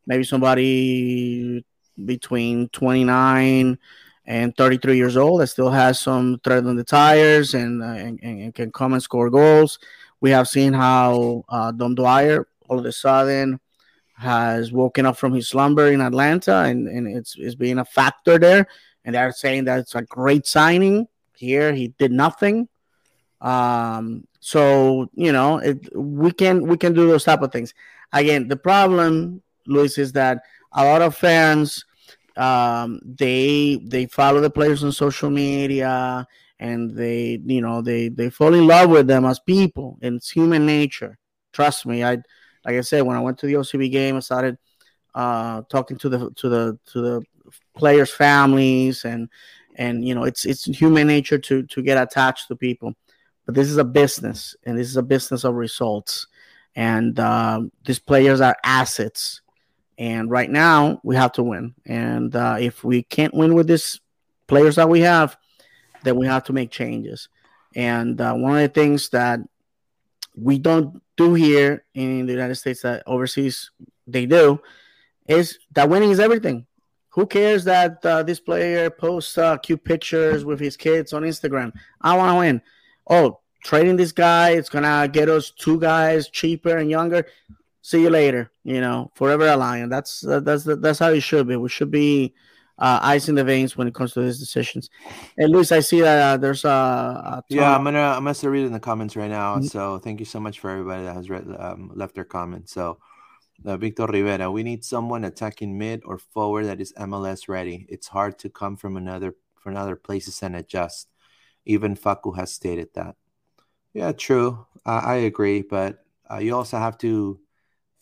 maybe 0.06 0.24
somebody 0.24 1.64
between 2.04 2.68
29 2.70 3.78
and 4.26 4.56
33 4.56 4.96
years 4.96 5.16
old 5.16 5.40
that 5.40 5.48
still 5.48 5.70
has 5.70 6.00
some 6.00 6.40
tread 6.44 6.66
on 6.66 6.76
the 6.76 6.84
tires 6.84 7.54
and, 7.54 7.82
uh, 7.82 7.86
and, 7.86 8.20
and, 8.22 8.54
can 8.54 8.70
come 8.70 8.92
and 8.92 9.02
score 9.02 9.30
goals. 9.30 9.78
We 10.20 10.30
have 10.30 10.48
seen 10.48 10.72
how 10.72 11.44
uh, 11.48 11.72
Dom 11.72 11.94
Dwyer 11.94 12.46
all 12.68 12.78
of 12.78 12.84
a 12.84 12.92
sudden 12.92 13.60
has 14.16 14.70
woken 14.70 15.06
up 15.06 15.16
from 15.16 15.32
his 15.32 15.48
slumber 15.48 15.88
in 15.88 16.00
Atlanta 16.00 16.62
and, 16.62 16.86
and 16.86 17.08
it's, 17.08 17.34
it's 17.38 17.54
being 17.54 17.78
a 17.78 17.84
factor 17.84 18.38
there. 18.38 18.66
And 19.04 19.14
they're 19.14 19.32
saying 19.32 19.64
that 19.64 19.78
it's 19.78 19.94
a 19.94 20.02
great 20.02 20.46
signing. 20.46 21.08
Here, 21.34 21.72
he 21.72 21.88
did 21.98 22.12
nothing. 22.12 22.68
Um, 23.40 24.26
so 24.40 25.08
you 25.14 25.32
know, 25.32 25.58
it, 25.58 25.96
we 25.96 26.32
can 26.32 26.66
we 26.66 26.76
can 26.76 26.92
do 26.92 27.06
those 27.06 27.24
type 27.24 27.42
of 27.42 27.52
things. 27.52 27.74
Again, 28.12 28.48
the 28.48 28.56
problem, 28.56 29.42
Luis, 29.66 29.98
is 29.98 30.12
that 30.12 30.42
a 30.72 30.84
lot 30.84 31.02
of 31.02 31.16
fans 31.16 31.84
um, 32.36 33.00
they 33.04 33.80
they 33.84 34.06
follow 34.06 34.40
the 34.40 34.50
players 34.50 34.84
on 34.84 34.92
social 34.92 35.30
media 35.30 36.26
and 36.60 36.92
they 36.92 37.40
you 37.44 37.60
know 37.60 37.82
they 37.82 38.08
they 38.08 38.30
fall 38.30 38.54
in 38.54 38.68
love 38.68 38.88
with 38.88 39.08
them 39.08 39.24
as 39.24 39.40
people 39.40 39.98
and 40.02 40.16
it's 40.16 40.30
human 40.30 40.64
nature. 40.64 41.18
Trust 41.52 41.84
me 41.84 42.04
i 42.04 42.12
like 42.64 42.76
i 42.76 42.80
said 42.80 43.02
when 43.02 43.16
i 43.16 43.20
went 43.20 43.36
to 43.38 43.46
the 43.46 43.54
ocb 43.54 43.90
game 43.90 44.14
i 44.14 44.20
started 44.20 44.56
uh, 45.14 45.62
talking 45.68 45.96
to 45.98 46.08
the 46.08 46.30
to 46.36 46.48
the 46.48 46.78
to 46.86 47.00
the 47.00 47.22
players 47.74 48.12
families 48.12 49.04
and 49.04 49.28
and 49.76 50.04
you 50.04 50.14
know 50.14 50.24
it's 50.24 50.44
it's 50.44 50.64
human 50.64 51.06
nature 51.06 51.38
to 51.38 51.62
to 51.64 51.82
get 51.82 52.00
attached 52.00 52.48
to 52.48 52.56
people. 52.56 52.94
But 53.46 53.54
this 53.54 53.68
is 53.68 53.78
a 53.78 53.84
business 53.84 54.54
and 54.64 54.78
this 54.78 54.88
is 54.88 54.96
a 54.96 55.02
business 55.02 55.44
of 55.44 55.54
results. 55.54 56.26
And 56.76 57.18
um, 57.18 57.72
these 57.84 57.98
players 57.98 58.40
are 58.40 58.56
assets. 58.62 59.40
And 59.98 60.30
right 60.30 60.48
now, 60.48 61.00
we 61.02 61.16
have 61.16 61.32
to 61.32 61.42
win. 61.42 61.74
And 61.84 62.34
uh, 62.36 62.58
if 62.60 62.84
we 62.84 63.02
can't 63.02 63.34
win 63.34 63.54
with 63.54 63.66
these 63.66 64.00
players 64.46 64.76
that 64.76 64.88
we 64.88 65.00
have, 65.00 65.36
then 66.02 66.16
we 66.16 66.26
have 66.26 66.44
to 66.44 66.52
make 66.52 66.70
changes. 66.70 67.28
And 67.74 68.20
uh, 68.20 68.34
one 68.34 68.56
of 68.56 68.62
the 68.62 68.68
things 68.68 69.08
that 69.10 69.40
we 70.34 70.58
don't 70.58 71.02
do 71.16 71.34
here 71.34 71.84
in 71.94 72.26
the 72.26 72.32
United 72.32 72.56
States 72.56 72.82
that 72.82 73.02
overseas 73.06 73.70
they 74.06 74.26
do 74.26 74.60
is 75.28 75.58
that 75.72 75.88
winning 75.88 76.10
is 76.10 76.20
everything. 76.20 76.66
Who 77.10 77.26
cares 77.26 77.64
that 77.64 78.04
uh, 78.04 78.22
this 78.22 78.40
player 78.40 78.88
posts 78.88 79.36
uh, 79.36 79.56
cute 79.58 79.82
pictures 79.84 80.44
with 80.44 80.60
his 80.60 80.76
kids 80.76 81.12
on 81.12 81.22
Instagram? 81.22 81.72
I 82.00 82.16
want 82.16 82.32
to 82.32 82.38
win. 82.38 82.62
Oh, 83.08 83.40
trading 83.64 83.96
this 83.96 84.12
guy, 84.12 84.50
it's 84.50 84.68
gonna 84.68 85.08
get 85.08 85.28
us 85.28 85.50
two 85.50 85.80
guys 85.80 86.28
cheaper 86.28 86.76
and 86.76 86.88
younger 86.88 87.26
see 87.82 88.02
you 88.02 88.10
later. 88.10 88.50
You 88.64 88.80
know, 88.80 89.10
forever 89.14 89.46
a 89.46 89.56
lion. 89.56 89.88
That's 89.88 90.24
uh, 90.26 90.40
that's 90.40 90.64
that's 90.64 90.98
how 90.98 91.10
it 91.10 91.20
should 91.20 91.48
be. 91.48 91.56
We 91.56 91.68
should 91.68 91.90
be 91.90 92.34
uh, 92.80 92.98
ice 93.02 93.28
in 93.28 93.34
the 93.34 93.44
veins 93.44 93.76
when 93.76 93.86
it 93.86 93.94
comes 93.94 94.12
to 94.14 94.22
these 94.22 94.38
decisions. 94.38 94.90
And 95.36 95.52
Luis, 95.52 95.70
I 95.70 95.80
see 95.80 96.00
that 96.00 96.22
uh, 96.22 96.36
there's 96.38 96.64
a, 96.64 96.68
a 96.68 97.44
yeah. 97.48 97.74
I'm 97.74 97.84
gonna 97.84 98.00
I'm 98.00 98.24
gonna 98.24 98.34
start 98.34 98.52
reading 98.52 98.72
the 98.72 98.80
comments 98.80 99.16
right 99.16 99.30
now. 99.30 99.56
Mm-hmm. 99.56 99.66
So 99.66 99.98
thank 99.98 100.20
you 100.20 100.26
so 100.26 100.40
much 100.40 100.60
for 100.60 100.70
everybody 100.70 101.04
that 101.04 101.14
has 101.14 101.28
read 101.28 101.46
um, 101.58 101.90
left 101.94 102.14
their 102.14 102.24
comments. 102.24 102.72
So. 102.72 102.98
Uh, 103.62 103.76
Victor 103.76 104.06
Rivera, 104.06 104.50
we 104.50 104.62
need 104.62 104.82
someone 104.82 105.22
attacking 105.22 105.76
mid 105.76 106.00
or 106.06 106.16
forward 106.16 106.64
that 106.64 106.80
is 106.80 106.94
MLS 106.94 107.46
ready. 107.46 107.84
It's 107.90 108.08
hard 108.08 108.38
to 108.38 108.48
come 108.48 108.74
from 108.74 108.96
another 108.96 109.34
from 109.60 109.76
other 109.76 109.96
places 109.96 110.42
and 110.42 110.56
adjust. 110.56 111.08
Even 111.66 111.94
Faku 111.94 112.32
has 112.32 112.54
stated 112.54 112.88
that. 112.94 113.16
Yeah, 113.92 114.12
true. 114.12 114.64
I 114.86 115.16
agree, 115.16 115.60
but 115.60 115.98
uh, 116.30 116.38
you 116.38 116.56
also 116.56 116.78
have 116.78 116.96
to 116.98 117.38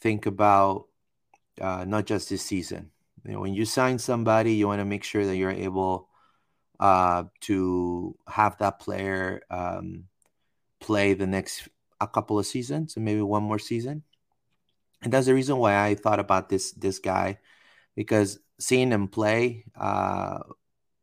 think 0.01 0.26
about 0.26 0.87
uh, 1.61 1.85
not 1.85 2.07
just 2.07 2.31
this 2.31 2.43
season. 2.43 2.91
You 3.29 3.35
know, 3.35 3.41
when 3.41 3.53
you 3.53 3.66
sign 3.66 3.99
somebody, 3.99 4.55
you 4.55 4.66
want 4.66 4.81
to 4.81 4.87
make 4.87 5.05
sure 5.05 5.26
that 5.26 5.37
you're 5.37 5.51
able 5.51 6.09
uh, 6.81 7.24
to 7.41 8.16
have 8.26 8.57
that 8.57 8.81
player 8.81 9.43
um, 9.51 10.05
play 10.81 11.12
the 11.12 11.26
next 11.26 11.68
a 12.01 12.09
couple 12.09 12.39
of 12.39 12.47
seasons 12.47 12.97
and 12.97 13.05
maybe 13.05 13.20
one 13.20 13.43
more 13.43 13.59
season. 13.59 14.03
And 15.03 15.12
that's 15.12 15.26
the 15.26 15.35
reason 15.35 15.59
why 15.59 15.79
I 15.79 15.95
thought 15.95 16.20
about 16.20 16.49
this 16.49 16.72
this 16.72 17.01
guy 17.01 17.39
because 17.95 18.39
seeing 18.59 18.91
him 18.91 19.09
play, 19.09 19.66
uh, 19.79 20.39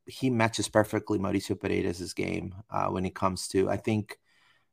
he 0.08 0.32
matches 0.32 0.68
perfectly 0.68 1.20
Mauricio 1.20 1.60
Paredes' 1.60 2.16
game 2.16 2.56
uh, 2.72 2.88
when 2.88 3.06
it 3.06 3.14
comes 3.14 3.48
to. 3.50 3.70
I 3.70 3.78
think 3.78 4.18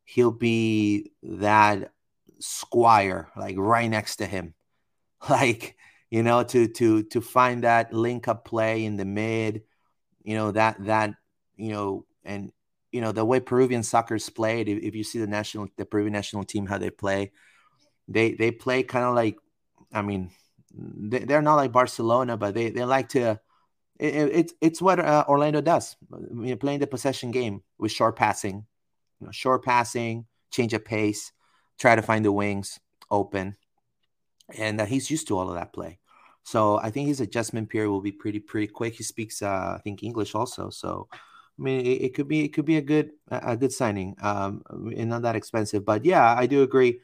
he'll 0.05 0.33
be 0.33 1.13
that 1.23 1.93
Squire, 2.41 3.29
like 3.37 3.57
right 3.59 3.91
next 3.91 4.17
to 4.17 4.27
him. 4.27 4.55
Like, 5.31 5.77
you 6.13 6.23
know, 6.23 6.43
to 6.45 6.69
to 6.69 7.05
to 7.05 7.23
find 7.23 7.65
that 7.65 7.95
link 7.95 8.29
up 8.29 8.45
play 8.45 8.85
in 8.85 8.99
the 8.99 9.07
mid, 9.07 9.63
you 10.23 10.37
know, 10.37 10.51
that 10.51 10.77
that, 10.85 11.15
you 11.57 11.73
know, 11.73 12.05
and 12.23 12.53
you 12.93 13.01
know, 13.01 13.13
the 13.13 13.25
way 13.25 13.41
Peruvian 13.41 13.83
soccer's 13.83 14.29
played, 14.29 14.69
if, 14.69 14.83
if 14.83 14.95
you 14.95 15.05
see 15.05 15.19
the 15.21 15.27
national 15.27 15.69
the 15.79 15.87
Peruvian 15.87 16.13
national 16.13 16.45
team 16.45 16.67
how 16.67 16.77
they 16.77 16.91
play, 16.91 17.33
they 18.09 18.35
they 18.35 18.51
play 18.51 18.83
kind 18.83 19.07
of 19.07 19.15
like 19.15 19.39
I 19.91 20.03
mean, 20.03 20.31
they, 20.75 21.21
they're 21.21 21.41
not 21.41 21.55
like 21.55 21.73
Barcelona, 21.73 22.37
but 22.37 22.53
they, 22.53 22.69
they 22.69 22.85
like 22.85 23.09
to 23.11 23.41
it, 23.99 24.15
it, 24.15 24.31
it's 24.35 24.53
it's 24.61 24.83
what 24.83 25.01
uh, 25.01 25.25
Orlando 25.27 25.63
does. 25.63 25.97
Know, 26.11 26.57
playing 26.57 26.81
the 26.81 26.87
possession 26.87 27.31
game 27.31 27.63
with 27.79 27.91
short 27.91 28.17
passing, 28.17 28.67
you 29.19 29.27
know, 29.29 29.33
short 29.33 29.65
passing, 29.65 30.27
change 30.51 30.75
of 30.75 30.85
pace 30.85 31.33
try 31.79 31.97
to 31.97 32.03
find 32.03 32.23
the 32.23 32.33
wings 32.33 32.79
open, 33.11 33.57
and 34.59 34.79
uh, 34.79 34.85
he's 34.85 35.11
used 35.11 35.27
to 35.29 35.39
all 35.39 35.49
of 35.49 35.55
that 35.55 35.73
play. 35.73 35.99
So 36.43 36.79
I 36.79 36.91
think 36.91 37.09
his 37.09 37.21
adjustment 37.21 37.71
period 37.71 37.91
will 37.91 38.01
be 38.01 38.13
pretty 38.13 38.41
pretty 38.41 38.67
quick. 38.67 38.95
He 38.95 39.05
speaks, 39.05 39.43
uh, 39.43 39.77
I 39.77 39.81
think, 39.83 40.03
English 40.03 40.35
also. 40.35 40.71
So 40.71 41.09
I 41.13 41.63
mean, 41.63 41.87
it, 41.87 42.03
it, 42.03 42.15
could 42.15 42.29
be 42.29 42.45
it 42.45 42.49
could 42.49 42.65
be 42.65 42.79
a 42.79 42.83
good 42.83 43.11
a 43.31 43.57
good 43.57 43.73
signing, 43.73 44.17
um, 44.21 44.63
and 44.71 45.11
not 45.11 45.23
that 45.23 45.37
expensive. 45.37 45.85
But 45.85 46.05
yeah, 46.05 46.35
I 46.35 46.47
do 46.47 46.63
agree. 46.63 47.01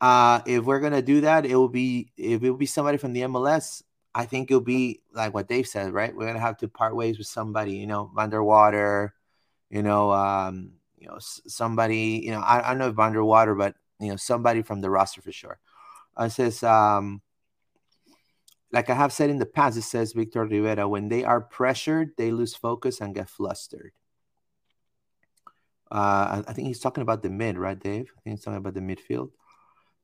Uh, 0.00 0.40
if 0.46 0.64
we're 0.64 0.80
gonna 0.80 1.02
do 1.02 1.20
that, 1.22 1.44
it 1.44 1.56
will 1.56 1.68
be 1.68 2.12
if 2.16 2.42
it 2.42 2.50
will 2.50 2.56
be 2.56 2.66
somebody 2.66 2.98
from 2.98 3.12
the 3.12 3.22
MLS. 3.22 3.82
I 4.14 4.24
think 4.26 4.50
it'll 4.50 4.60
be 4.60 5.02
like 5.12 5.34
what 5.34 5.48
Dave 5.48 5.68
said, 5.68 5.92
right? 5.92 6.14
We're 6.14 6.26
gonna 6.26 6.40
have 6.40 6.56
to 6.58 6.68
part 6.68 6.96
ways 6.96 7.18
with 7.18 7.26
somebody, 7.26 7.74
you 7.74 7.86
know, 7.86 8.10
underwater, 8.16 9.14
you 9.70 9.82
know, 9.82 10.10
um, 10.12 10.72
you 10.98 11.06
know, 11.06 11.18
somebody, 11.20 12.22
you 12.24 12.32
know, 12.32 12.40
I, 12.40 12.66
I 12.66 12.68
don't 12.70 12.78
know 12.78 12.92
Vanderwater, 12.92 13.56
but 13.56 13.74
you 14.00 14.08
know 14.08 14.16
somebody 14.16 14.62
from 14.62 14.80
the 14.80 14.90
roster 14.90 15.22
for 15.22 15.32
sure. 15.32 15.58
Uh, 16.18 16.24
it 16.24 16.30
says, 16.30 16.62
um, 16.62 17.22
like 18.72 18.90
I 18.90 18.94
have 18.94 19.12
said 19.12 19.30
in 19.30 19.38
the 19.38 19.46
past, 19.46 19.76
it 19.76 19.82
says 19.82 20.12
Victor 20.12 20.44
Rivera, 20.44 20.88
when 20.88 21.08
they 21.08 21.24
are 21.24 21.40
pressured, 21.40 22.12
they 22.16 22.30
lose 22.30 22.54
focus 22.54 23.00
and 23.00 23.14
get 23.14 23.28
flustered. 23.28 23.92
Uh, 25.90 26.42
I 26.46 26.52
think 26.52 26.68
he's 26.68 26.78
talking 26.78 27.02
about 27.02 27.22
the 27.22 27.30
mid, 27.30 27.58
right, 27.58 27.78
Dave? 27.78 28.12
I 28.16 28.20
think 28.20 28.36
he's 28.36 28.44
talking 28.44 28.58
about 28.58 28.74
the 28.74 28.80
midfield. 28.80 29.30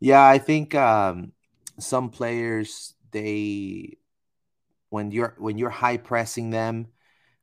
Yeah, 0.01 0.27
I 0.27 0.39
think 0.39 0.75
um, 0.75 1.33
some 1.79 2.11
players 2.11 2.95
they 3.13 3.97
when 4.91 5.11
you're 5.11 5.35
when 5.39 5.59
you're 5.59 5.71
high 5.71 5.97
pressing 5.97 6.51
them, 6.51 6.89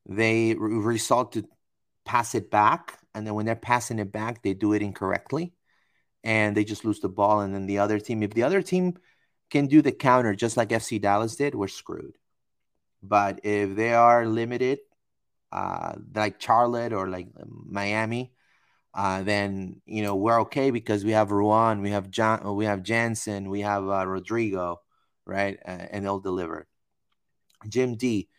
they 0.05 0.55
re- 0.55 0.75
result 0.77 1.33
to 1.33 1.47
pass 2.03 2.35
it 2.35 2.51
back, 2.51 2.99
and 3.15 3.25
then 3.25 3.33
when 3.33 3.45
they're 3.45 3.55
passing 3.55 3.99
it 3.99 4.11
back, 4.11 4.43
they 4.43 4.53
do 4.53 4.73
it 4.73 4.81
incorrectly 4.81 5.53
and 6.23 6.55
they 6.55 6.63
just 6.63 6.85
lose 6.85 6.99
the 6.99 7.09
ball. 7.09 7.41
And 7.41 7.53
then 7.53 7.65
the 7.65 7.79
other 7.79 7.99
team, 7.99 8.23
if 8.23 8.33
the 8.33 8.43
other 8.43 8.61
team 8.61 8.97
can 9.53 9.67
do 9.67 9.83
the 9.83 9.91
counter 9.91 10.33
just 10.33 10.57
like 10.57 10.69
FC 10.69 10.99
Dallas 10.99 11.35
did, 11.35 11.53
we're 11.53 11.67
screwed. 11.67 12.17
But 13.03 13.41
if 13.43 13.75
they 13.75 13.93
are 13.93 14.25
limited, 14.25 14.79
uh, 15.51 15.93
like 16.15 16.41
Charlotte 16.41 16.91
or 16.91 17.07
like 17.07 17.27
Miami, 17.45 18.33
uh, 18.95 19.21
then 19.21 19.81
you 19.85 20.01
know 20.03 20.15
we're 20.15 20.41
okay 20.41 20.71
because 20.71 21.05
we 21.05 21.11
have 21.11 21.31
Ruan, 21.31 21.81
we 21.81 21.91
have 21.91 22.09
John, 22.09 22.55
we 22.55 22.65
have 22.65 22.81
Jansson, 22.81 23.49
we 23.49 23.61
have 23.61 23.87
uh, 23.87 24.07
Rodrigo, 24.07 24.81
right, 25.25 25.59
uh, 25.65 25.85
and 25.91 26.03
they'll 26.03 26.19
deliver. 26.19 26.67
Jim 27.69 27.95
D, 27.95 28.29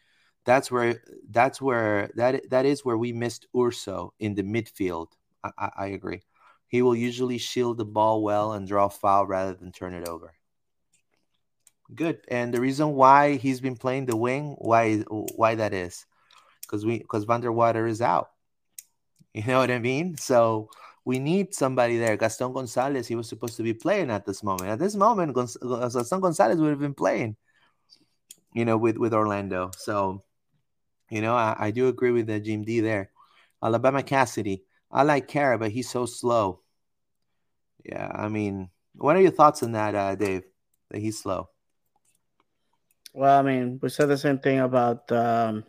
that's 0.44 0.70
where 0.70 1.00
that's 1.30 1.62
where 1.62 2.10
that 2.16 2.50
that 2.50 2.66
is 2.66 2.84
where 2.84 2.98
we 2.98 3.12
missed 3.12 3.46
Urso 3.56 4.14
in 4.18 4.34
the 4.34 4.42
midfield. 4.42 5.08
I, 5.44 5.50
I, 5.58 5.70
I 5.78 5.86
agree. 5.98 6.22
He 6.66 6.82
will 6.82 6.96
usually 6.96 7.38
shield 7.38 7.78
the 7.78 7.84
ball 7.84 8.22
well 8.22 8.52
and 8.52 8.66
draw 8.66 8.88
foul 8.88 9.26
rather 9.26 9.54
than 9.54 9.70
turn 9.70 9.94
it 9.94 10.08
over. 10.08 10.34
Good. 11.92 12.20
And 12.28 12.54
the 12.54 12.60
reason 12.60 12.94
why 12.94 13.34
he's 13.34 13.60
been 13.60 13.76
playing 13.76 14.06
the 14.06 14.16
wing, 14.16 14.54
why 14.58 14.98
why 15.08 15.56
that 15.56 15.74
is, 15.74 16.06
because 16.62 16.86
we 16.86 16.98
because 16.98 17.24
Van 17.24 17.40
der 17.40 17.50
Water 17.52 17.86
is 17.86 18.00
out. 18.00 18.30
You 19.34 19.42
know 19.44 19.58
what 19.58 19.70
I 19.70 19.80
mean? 19.80 20.16
So 20.16 20.70
we 21.04 21.18
need 21.18 21.54
somebody 21.54 21.98
there. 21.98 22.16
Gaston 22.16 22.52
Gonzalez, 22.52 23.06
he 23.06 23.16
was 23.16 23.28
supposed 23.28 23.56
to 23.56 23.62
be 23.62 23.74
playing 23.74 24.10
at 24.10 24.24
this 24.24 24.42
moment. 24.42 24.70
At 24.70 24.78
this 24.78 24.94
moment, 24.94 25.34
Gaston 25.34 26.20
Gonzalez 26.20 26.58
would 26.58 26.70
have 26.70 26.78
been 26.78 26.94
playing, 26.94 27.36
you 28.54 28.64
know, 28.64 28.78
with, 28.78 28.96
with 28.96 29.12
Orlando. 29.12 29.70
So, 29.76 30.22
you 31.10 31.20
know, 31.20 31.34
I, 31.34 31.56
I 31.58 31.70
do 31.72 31.88
agree 31.88 32.12
with 32.12 32.28
the 32.28 32.40
Jim 32.40 32.64
D 32.64 32.80
there. 32.80 33.10
Alabama 33.62 34.02
Cassidy, 34.02 34.64
I 34.90 35.02
like 35.02 35.28
Kara, 35.28 35.58
but 35.58 35.72
he's 35.72 35.90
so 35.90 36.06
slow. 36.06 36.60
Yeah, 37.84 38.10
I 38.14 38.28
mean, 38.28 38.70
what 38.94 39.16
are 39.16 39.20
your 39.20 39.30
thoughts 39.30 39.62
on 39.62 39.72
that, 39.72 39.94
uh, 39.94 40.14
Dave? 40.14 40.44
That 40.90 41.00
he's 41.00 41.20
slow. 41.20 41.50
Well, 43.14 43.38
I 43.38 43.42
mean, 43.42 43.78
we 43.80 43.88
said 43.90 44.08
the 44.08 44.18
same 44.18 44.38
thing 44.38 44.58
about 44.58 45.10
um, 45.12 45.62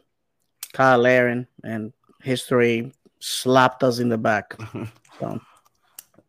Cyle 0.76 0.98
Larin, 0.98 1.46
and 1.64 1.94
history 2.24 2.92
slapped 3.20 3.84
us 3.84 4.00
in 4.00 4.10
the 4.10 4.18
back. 4.18 4.58
So. 5.18 5.40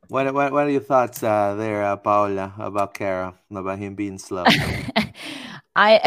What, 0.06 0.32
what 0.32 0.52
what 0.52 0.66
are 0.66 0.70
your 0.70 0.80
thoughts 0.80 1.24
uh, 1.24 1.56
there, 1.56 1.82
uh, 1.82 1.96
Paola, 1.96 2.54
about 2.56 2.94
Kara, 2.94 3.34
about 3.50 3.80
him 3.80 3.96
being 3.96 4.16
slow? 4.16 4.44
I 5.74 5.98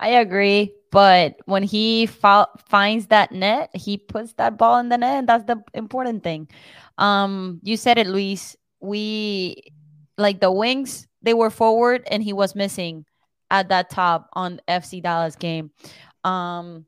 I 0.00 0.08
agree, 0.18 0.74
but 0.90 1.36
when 1.44 1.62
he 1.62 2.06
fo- 2.06 2.50
finds 2.66 3.06
that 3.14 3.30
net, 3.30 3.70
he 3.74 3.96
puts 3.96 4.32
that 4.42 4.58
ball 4.58 4.80
in 4.80 4.88
the 4.88 4.98
net, 4.98 5.18
and 5.22 5.28
that's 5.28 5.44
the 5.44 5.62
important 5.72 6.24
thing. 6.24 6.48
Um, 6.98 7.60
you 7.62 7.76
said 7.76 7.96
it, 7.96 8.08
Luis. 8.08 8.56
We 8.80 9.62
like 10.18 10.40
the 10.40 10.50
wings; 10.50 11.06
they 11.22 11.34
were 11.34 11.50
forward, 11.50 12.02
and 12.10 12.24
he 12.24 12.32
was 12.32 12.56
missing 12.56 13.06
at 13.50 13.68
that 13.68 13.90
top 13.90 14.28
on 14.32 14.60
FC 14.68 15.02
Dallas 15.02 15.36
game. 15.36 15.70
Um, 16.24 16.86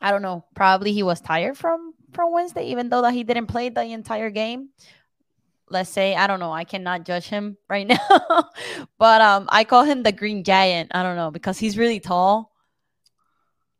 I 0.00 0.10
don't 0.10 0.22
know. 0.22 0.44
Probably 0.54 0.92
he 0.92 1.02
was 1.02 1.20
tired 1.20 1.56
from 1.56 1.94
from 2.12 2.32
Wednesday, 2.32 2.66
even 2.70 2.88
though 2.88 3.02
that 3.02 3.14
he 3.14 3.24
didn't 3.24 3.46
play 3.46 3.68
the 3.68 3.82
entire 3.82 4.30
game. 4.30 4.70
Let's 5.68 5.90
say 5.90 6.14
I 6.14 6.26
don't 6.26 6.40
know. 6.40 6.52
I 6.52 6.64
cannot 6.64 7.04
judge 7.04 7.26
him 7.26 7.56
right 7.68 7.86
now, 7.86 8.50
but 8.98 9.20
um, 9.20 9.48
I 9.50 9.64
call 9.64 9.84
him 9.84 10.02
the 10.02 10.12
Green 10.12 10.42
Giant. 10.44 10.90
I 10.94 11.02
don't 11.02 11.16
know 11.16 11.30
because 11.30 11.58
he's 11.58 11.78
really 11.78 12.00
tall. 12.00 12.50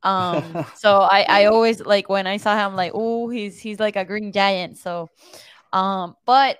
Um, 0.02 0.64
so 0.76 1.00
I 1.00 1.26
I 1.28 1.44
always 1.46 1.80
like 1.80 2.08
when 2.08 2.26
I 2.26 2.36
saw 2.36 2.56
him 2.56 2.76
like 2.76 2.92
oh 2.94 3.28
he's 3.28 3.58
he's 3.58 3.80
like 3.80 3.96
a 3.96 4.04
Green 4.04 4.32
Giant. 4.32 4.78
So, 4.78 5.08
um, 5.72 6.16
but 6.26 6.58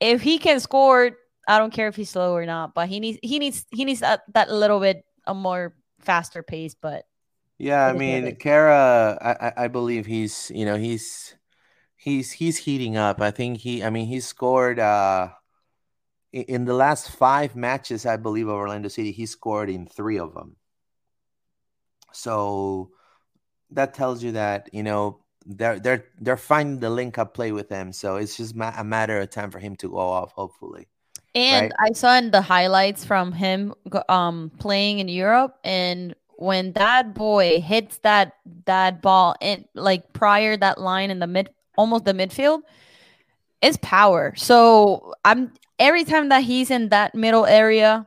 if 0.00 0.22
he 0.22 0.38
can 0.38 0.60
score, 0.60 1.12
I 1.46 1.58
don't 1.58 1.72
care 1.72 1.88
if 1.88 1.96
he's 1.96 2.10
slow 2.10 2.34
or 2.34 2.46
not. 2.46 2.74
But 2.74 2.88
he 2.88 3.00
needs 3.00 3.18
he 3.22 3.38
needs 3.38 3.66
he 3.70 3.84
needs 3.84 4.00
that 4.00 4.22
that 4.32 4.50
little 4.50 4.80
bit 4.80 5.04
a 5.26 5.34
more 5.34 5.74
faster 6.00 6.42
pace. 6.42 6.74
But 6.74 7.06
yeah, 7.58 7.86
I 7.86 7.92
mean, 7.92 8.36
Kara, 8.36 9.18
I, 9.20 9.64
I 9.64 9.68
believe 9.68 10.06
he's, 10.06 10.50
you 10.54 10.64
know, 10.64 10.76
he's 10.76 11.34
he's 11.96 12.32
he's 12.32 12.58
heating 12.58 12.96
up. 12.96 13.20
I 13.20 13.30
think 13.30 13.58
he, 13.58 13.82
I 13.82 13.90
mean, 13.90 14.06
he 14.06 14.20
scored 14.20 14.78
uh 14.78 15.28
in 16.32 16.64
the 16.64 16.74
last 16.74 17.10
five 17.12 17.54
matches, 17.54 18.04
I 18.06 18.16
believe, 18.16 18.48
of 18.48 18.54
Orlando 18.54 18.88
City, 18.88 19.12
he 19.12 19.24
scored 19.24 19.70
in 19.70 19.86
three 19.86 20.18
of 20.18 20.34
them. 20.34 20.56
So 22.12 22.90
that 23.70 23.94
tells 23.94 24.22
you 24.22 24.32
that 24.32 24.68
you 24.72 24.82
know 24.82 25.24
they're 25.46 25.78
they're 25.78 26.06
they're 26.20 26.36
finding 26.36 26.80
the 26.80 26.90
link 26.90 27.18
up 27.18 27.34
play 27.34 27.52
with 27.52 27.68
him. 27.68 27.92
So 27.92 28.16
it's 28.16 28.36
just 28.36 28.54
ma- 28.54 28.74
a 28.76 28.84
matter 28.84 29.20
of 29.20 29.30
time 29.30 29.50
for 29.50 29.60
him 29.60 29.76
to 29.76 29.90
go 29.90 29.98
off, 29.98 30.32
hopefully. 30.32 30.88
And 31.34 31.72
right? 31.80 31.90
I 31.90 31.92
saw 31.92 32.16
in 32.16 32.30
the 32.30 32.42
highlights 32.42 33.04
from 33.04 33.32
him 33.32 33.74
um 34.08 34.50
playing 34.58 35.00
in 35.00 35.08
Europe 35.08 35.58
and 35.64 36.14
when 36.36 36.72
that 36.72 37.14
boy 37.14 37.60
hits 37.60 37.98
that 37.98 38.34
that 38.66 39.00
ball 39.02 39.36
in 39.40 39.64
like 39.74 40.12
prior 40.12 40.56
that 40.56 40.78
line 40.80 41.10
in 41.10 41.18
the 41.18 41.26
mid 41.26 41.48
almost 41.76 42.04
the 42.04 42.12
midfield 42.12 42.60
it's 43.62 43.78
power. 43.78 44.34
So 44.36 45.14
i'm 45.24 45.52
every 45.78 46.04
time 46.04 46.28
that 46.28 46.42
he's 46.42 46.70
in 46.70 46.90
that 46.90 47.14
middle 47.14 47.46
area 47.46 48.06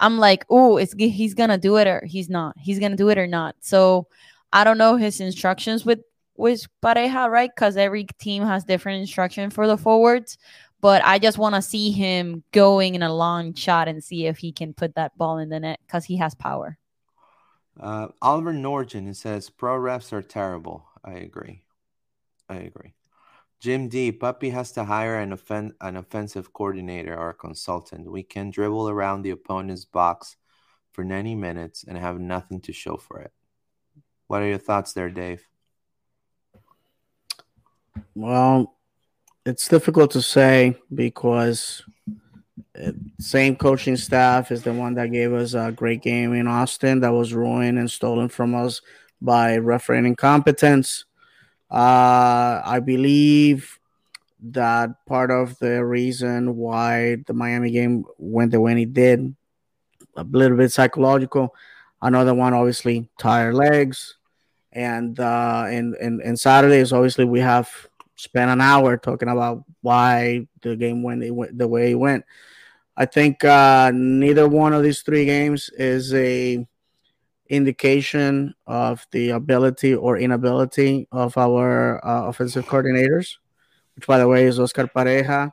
i'm 0.00 0.18
like 0.18 0.44
oh 0.50 0.76
it's 0.76 0.94
he's 0.98 1.34
gonna 1.34 1.58
do 1.58 1.76
it 1.76 1.86
or 1.86 2.02
he's 2.04 2.28
not? 2.28 2.56
He's 2.58 2.78
gonna 2.78 2.96
do 2.96 3.08
it 3.08 3.18
or 3.18 3.26
not? 3.26 3.56
So 3.60 4.06
i 4.52 4.64
don't 4.64 4.78
know 4.78 4.96
his 4.96 5.20
instructions 5.20 5.84
with 5.84 6.00
with 6.36 6.66
pareja 6.82 7.30
right? 7.30 7.50
Because 7.54 7.76
every 7.76 8.04
team 8.18 8.42
has 8.42 8.64
different 8.64 9.00
instruction 9.00 9.50
for 9.50 9.66
the 9.66 9.76
forwards 9.76 10.38
but 10.80 11.02
i 11.04 11.18
just 11.18 11.38
want 11.38 11.54
to 11.54 11.62
see 11.62 11.90
him 11.90 12.42
going 12.52 12.94
in 12.94 13.02
a 13.02 13.14
long 13.14 13.54
shot 13.54 13.88
and 13.88 14.02
see 14.02 14.26
if 14.26 14.38
he 14.38 14.52
can 14.52 14.72
put 14.72 14.94
that 14.94 15.16
ball 15.16 15.38
in 15.38 15.48
the 15.48 15.60
net 15.60 15.80
because 15.86 16.04
he 16.04 16.16
has 16.16 16.34
power 16.34 16.78
uh, 17.78 18.08
Oliver 18.22 18.52
Norton 18.52 19.12
says 19.12 19.50
pro 19.50 19.78
refs 19.78 20.12
are 20.12 20.22
terrible. 20.22 20.86
I 21.04 21.12
agree. 21.14 21.62
I 22.48 22.56
agree. 22.56 22.94
Jim 23.60 23.88
D. 23.88 24.12
Papi 24.12 24.52
has 24.52 24.72
to 24.72 24.84
hire 24.84 25.18
an, 25.18 25.32
offen- 25.32 25.74
an 25.80 25.96
offensive 25.96 26.52
coordinator 26.52 27.16
or 27.16 27.30
a 27.30 27.34
consultant. 27.34 28.10
We 28.10 28.22
can 28.22 28.50
dribble 28.50 28.88
around 28.88 29.22
the 29.22 29.30
opponent's 29.30 29.84
box 29.84 30.36
for 30.92 31.04
90 31.04 31.34
minutes 31.34 31.84
and 31.86 31.96
have 31.96 32.20
nothing 32.20 32.60
to 32.62 32.72
show 32.72 32.96
for 32.96 33.20
it. 33.20 33.32
What 34.26 34.42
are 34.42 34.48
your 34.48 34.58
thoughts 34.58 34.92
there, 34.92 35.10
Dave? 35.10 35.46
Well, 38.14 38.75
it's 39.46 39.68
difficult 39.68 40.10
to 40.10 40.20
say 40.20 40.76
because 40.92 41.84
same 43.20 43.54
coaching 43.54 43.96
staff 43.96 44.50
is 44.50 44.62
the 44.64 44.72
one 44.72 44.94
that 44.94 45.12
gave 45.12 45.32
us 45.32 45.54
a 45.54 45.72
great 45.72 46.02
game 46.02 46.34
in 46.34 46.48
Austin 46.48 47.00
that 47.00 47.12
was 47.12 47.32
ruined 47.32 47.78
and 47.78 47.90
stolen 47.90 48.28
from 48.28 48.54
us 48.56 48.82
by 49.22 49.56
refereeing 49.56 50.04
incompetence. 50.04 51.04
Uh, 51.70 52.60
I 52.64 52.80
believe 52.84 53.78
that 54.42 54.90
part 55.06 55.30
of 55.30 55.58
the 55.60 55.84
reason 55.84 56.56
why 56.56 57.18
the 57.26 57.32
Miami 57.32 57.70
game 57.70 58.04
went 58.18 58.50
the 58.50 58.60
way 58.60 58.82
it 58.82 58.92
did, 58.92 59.34
a 60.16 60.24
little 60.24 60.56
bit 60.56 60.72
psychological. 60.72 61.54
Another 62.02 62.34
one, 62.34 62.52
obviously, 62.52 63.08
tired 63.18 63.54
legs. 63.54 64.16
And 64.72 65.18
uh, 65.18 65.64
and, 65.68 65.94
and, 65.94 66.20
and 66.20 66.38
Saturdays, 66.38 66.92
obviously, 66.92 67.24
we 67.24 67.40
have 67.40 67.70
spent 68.16 68.50
an 68.50 68.60
hour 68.60 68.96
talking 68.96 69.28
about 69.28 69.64
why 69.82 70.46
the 70.62 70.74
game 70.74 71.02
went 71.02 71.22
the 71.56 71.68
way 71.68 71.92
it 71.92 71.94
went. 71.94 72.24
I 72.96 73.04
think 73.04 73.44
uh, 73.44 73.92
neither 73.94 74.48
one 74.48 74.72
of 74.72 74.82
these 74.82 75.02
three 75.02 75.26
games 75.26 75.70
is 75.76 76.12
a 76.14 76.66
indication 77.48 78.54
of 78.66 79.06
the 79.12 79.30
ability 79.30 79.94
or 79.94 80.18
inability 80.18 81.06
of 81.12 81.36
our 81.36 82.04
uh, 82.04 82.26
offensive 82.26 82.66
coordinators, 82.66 83.36
which, 83.94 84.06
by 84.06 84.18
the 84.18 84.26
way, 84.26 84.46
is 84.46 84.58
Oscar 84.58 84.86
Pareja. 84.86 85.52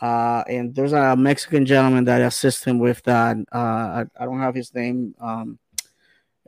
Uh, 0.00 0.42
and 0.48 0.74
there's 0.74 0.92
a 0.92 1.14
Mexican 1.14 1.64
gentleman 1.64 2.04
that 2.04 2.20
assists 2.20 2.64
him 2.64 2.80
with 2.80 3.00
that. 3.04 3.36
Uh, 3.52 3.56
I, 3.56 4.04
I, 4.18 4.24
don't 4.24 4.40
have 4.40 4.56
his 4.56 4.74
name, 4.74 5.14
um, 5.20 5.60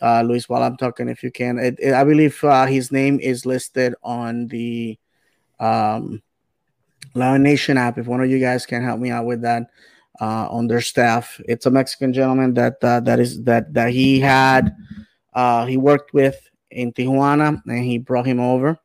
uh, 0.02 0.22
Luis, 0.22 0.48
while 0.48 0.64
I'm 0.64 0.76
talking, 0.76 1.08
if 1.08 1.22
you 1.22 1.30
can. 1.30 1.58
It, 1.60 1.76
it, 1.78 1.94
I 1.94 2.02
believe 2.02 2.42
uh, 2.42 2.66
his 2.66 2.90
name 2.90 3.20
is 3.20 3.46
listed 3.46 3.94
on 4.02 4.48
the 4.48 4.98
um, 5.64 6.22
Lion 7.14 7.42
Nation 7.42 7.78
app. 7.78 7.98
If 7.98 8.06
one 8.06 8.20
of 8.20 8.30
you 8.30 8.38
guys 8.38 8.66
can 8.66 8.82
help 8.82 9.00
me 9.00 9.10
out 9.10 9.26
with 9.26 9.42
that 9.42 9.70
uh, 10.20 10.48
on 10.50 10.66
their 10.66 10.80
staff. 10.80 11.40
It's 11.46 11.66
a 11.66 11.70
Mexican 11.70 12.12
gentleman 12.12 12.54
that 12.54 12.82
uh, 12.82 13.00
that 13.00 13.18
is 13.20 13.42
that 13.44 13.72
that 13.74 13.90
he 13.90 14.20
had 14.20 14.76
uh, 15.32 15.66
he 15.66 15.76
worked 15.76 16.12
with 16.12 16.48
in 16.70 16.92
Tijuana, 16.92 17.62
and 17.66 17.84
he 17.84 17.98
brought 17.98 18.26
him 18.26 18.40
over. 18.40 18.78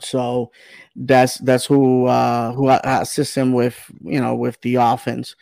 So 0.00 0.52
that's 0.94 1.38
that's 1.38 1.66
who 1.66 2.06
uh, 2.06 2.52
who 2.52 2.68
assists 2.68 3.36
him 3.36 3.52
with 3.52 3.78
you 4.02 4.20
know 4.20 4.34
with 4.34 4.60
the 4.60 4.76
offense. 4.76 5.34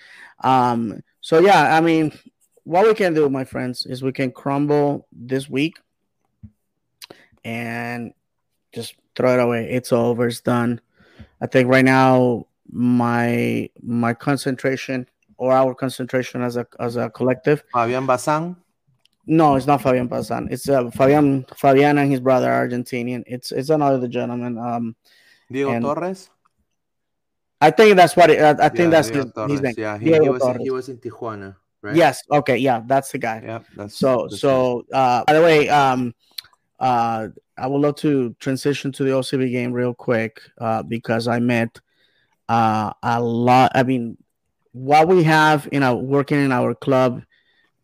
Um, 0.43 1.03
so 1.20 1.41
yeah, 1.41 1.76
I 1.76 1.80
mean, 1.80 2.12
what 2.64 2.87
we 2.87 2.95
can 2.95 3.14
do, 3.14 3.28
my 3.28 3.45
friends, 3.45 3.87
is 3.87 4.03
we 4.03 4.12
can 4.12 4.30
crumble 4.30 5.07
this 5.12 5.49
week 5.49 5.78
and 7.45 8.12
just 8.72 8.95
throw 9.16 9.34
it 9.34 9.40
away. 9.40 9.70
It's 9.70 9.92
over. 9.92 10.28
It's 10.28 10.40
done. 10.40 10.80
I 11.40 11.46
think 11.46 11.68
right 11.68 11.84
now 11.84 12.46
my 12.70 13.70
my 13.82 14.14
concentration 14.14 15.06
or 15.38 15.52
our 15.52 15.74
concentration 15.74 16.42
as 16.42 16.56
a 16.56 16.66
as 16.78 16.96
a 16.96 17.10
collective. 17.10 17.64
Fabian 17.72 18.06
Bazan. 18.06 18.56
No, 19.26 19.56
it's 19.56 19.66
not 19.66 19.82
Fabian 19.82 20.06
Bazan. 20.06 20.48
It's 20.50 20.68
uh, 20.68 20.90
Fabian 20.90 21.44
Fabian 21.56 21.98
and 21.98 22.10
his 22.10 22.20
brother 22.20 22.48
Argentinian. 22.48 23.24
It's 23.26 23.50
it's 23.50 23.70
another 23.70 24.06
gentleman. 24.06 24.58
Um, 24.58 24.96
Diego 25.50 25.80
Torres. 25.80 26.30
I 27.60 27.70
think 27.70 27.96
that's 27.96 28.14
what 28.16 28.30
it, 28.30 28.40
I, 28.40 28.66
I 28.66 28.68
think 28.68 28.90
that's 28.90 29.08
his, 29.08 29.24
his, 29.48 29.62
name. 29.62 29.74
Yeah, 29.78 29.98
he, 29.98 30.12
he 30.12 30.28
was 30.28 30.42
in, 30.44 30.60
he 30.60 30.70
was 30.70 30.88
in 30.90 30.98
Tijuana. 30.98 31.56
Right? 31.80 31.96
Yes. 31.96 32.22
Okay. 32.30 32.58
Yeah, 32.58 32.82
that's 32.84 33.10
the 33.12 33.18
guy. 33.18 33.42
Yeah. 33.44 33.60
That's, 33.76 33.96
so 33.96 34.28
so. 34.28 34.84
Uh, 34.92 35.24
by 35.24 35.32
the 35.32 35.42
way, 35.42 35.68
um, 35.68 36.14
uh, 36.78 37.28
I 37.59 37.66
would 37.66 37.80
love 37.80 37.96
to 37.96 38.34
transition 38.38 38.92
to 38.92 39.04
the 39.04 39.11
OCB 39.11 39.50
game 39.50 39.72
real 39.72 39.94
quick 39.94 40.40
uh, 40.59 40.82
because 40.82 41.28
I 41.28 41.38
met 41.38 41.80
uh, 42.48 42.92
a 43.02 43.20
lot. 43.20 43.72
I 43.74 43.82
mean, 43.82 44.16
what 44.72 45.09
we 45.09 45.22
have 45.24 45.68
in 45.72 45.82
our 45.82 45.96
working 45.96 46.44
in 46.44 46.52
our 46.52 46.74
club, 46.74 47.22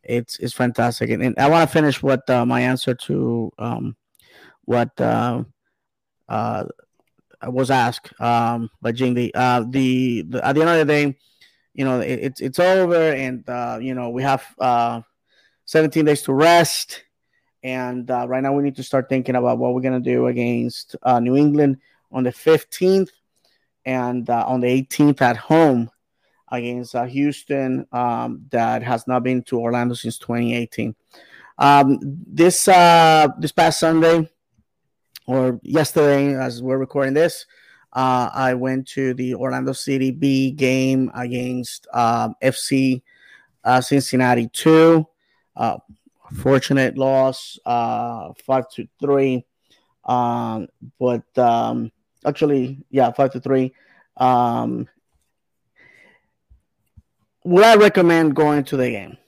it's 0.03 0.39
it's 0.39 0.53
fantastic. 0.53 1.11
And, 1.11 1.23
and 1.23 1.39
I 1.39 1.49
want 1.49 1.69
to 1.69 1.73
finish 1.73 2.03
what 2.03 2.29
uh, 2.29 2.45
my 2.45 2.61
answer 2.61 2.95
to 2.95 3.51
um, 3.59 3.97
what 4.65 5.01
uh, 5.01 5.45
uh, 6.29 6.65
was 7.45 7.71
asked 7.71 8.13
um, 8.21 8.71
by 8.81 8.93
Jim 8.93 9.15
D. 9.15 9.33
Uh, 9.35 9.65
the, 9.69 10.23
the 10.23 10.47
at 10.47 10.55
the 10.55 10.61
end 10.61 10.71
of 10.71 10.87
the 10.87 10.93
day, 10.93 11.19
you 11.73 11.85
know, 11.85 12.01
it, 12.01 12.19
it's 12.21 12.41
it's 12.41 12.59
over, 12.59 13.13
and 13.13 13.45
you 13.83 13.95
know 13.95 14.11
we 14.11 14.23
have 14.23 14.45
uh, 14.59 15.01
17 15.65 16.05
days 16.05 16.23
to 16.23 16.35
rest, 16.35 17.05
and 17.63 18.11
uh, 18.11 18.27
right 18.29 18.43
now 18.43 18.53
we 18.53 18.63
need 18.63 18.77
to 18.77 18.83
start 18.83 19.09
thinking 19.09 19.37
about 19.37 19.59
what 19.59 19.75
we're 19.75 19.81
gonna 19.81 20.01
do 20.01 20.27
against 20.27 20.97
uh, 21.03 21.21
New 21.21 21.37
England 21.37 21.79
on 22.11 22.25
the 22.25 22.31
15th, 22.31 23.11
and 23.85 24.29
uh, 24.29 24.45
on 24.47 24.61
the 24.61 24.67
18th 24.67 25.21
at 25.23 25.37
home 25.37 25.91
against 26.51 26.95
uh, 26.95 27.05
Houston, 27.05 27.87
um, 27.93 28.45
that 28.51 28.83
has 28.83 29.07
not 29.07 29.23
been 29.23 29.43
to 29.45 29.59
Orlando 29.59 29.95
since 29.95 30.19
2018. 30.19 30.95
Um, 31.59 31.99
this 32.03 32.67
uh, 32.69 33.29
this 33.39 33.53
past 33.53 33.79
Sunday 33.81 34.29
or 35.27 35.61
yesterday, 35.63 36.35
as 36.35 36.63
we're 36.63 36.79
recording 36.79 37.15
this, 37.15 37.47
uh, 37.93 38.29
I 38.35 38.55
went 38.55 38.89
to 38.89 39.15
the 39.15 39.35
Orlando 39.35 39.73
City 39.73 40.11
B 40.11 40.51
game 40.51 41.11
against 41.15 41.87
um, 41.95 42.35
FC 42.43 43.03
Cincinnati 43.81 44.49
2. 44.53 45.07
Fortunate 46.37 46.97
loss, 46.97 47.59
uh, 47.67 48.33
5 48.47 48.69
to 48.71 48.89
3. 49.01 49.45
Um, 50.05 50.69
but 50.99 51.39
um, 51.39 51.93
actually, 52.25 52.85
yeah, 52.91 53.11
5 53.13 53.33
to 53.33 53.41
3. 53.41 53.75
Um, 54.17 54.89
would 57.45 57.65
I 57.65 57.77
recommend 57.77 58.37
going 58.37 58.65
to 58.65 58.77
the 58.77 58.91
game? 58.91 59.19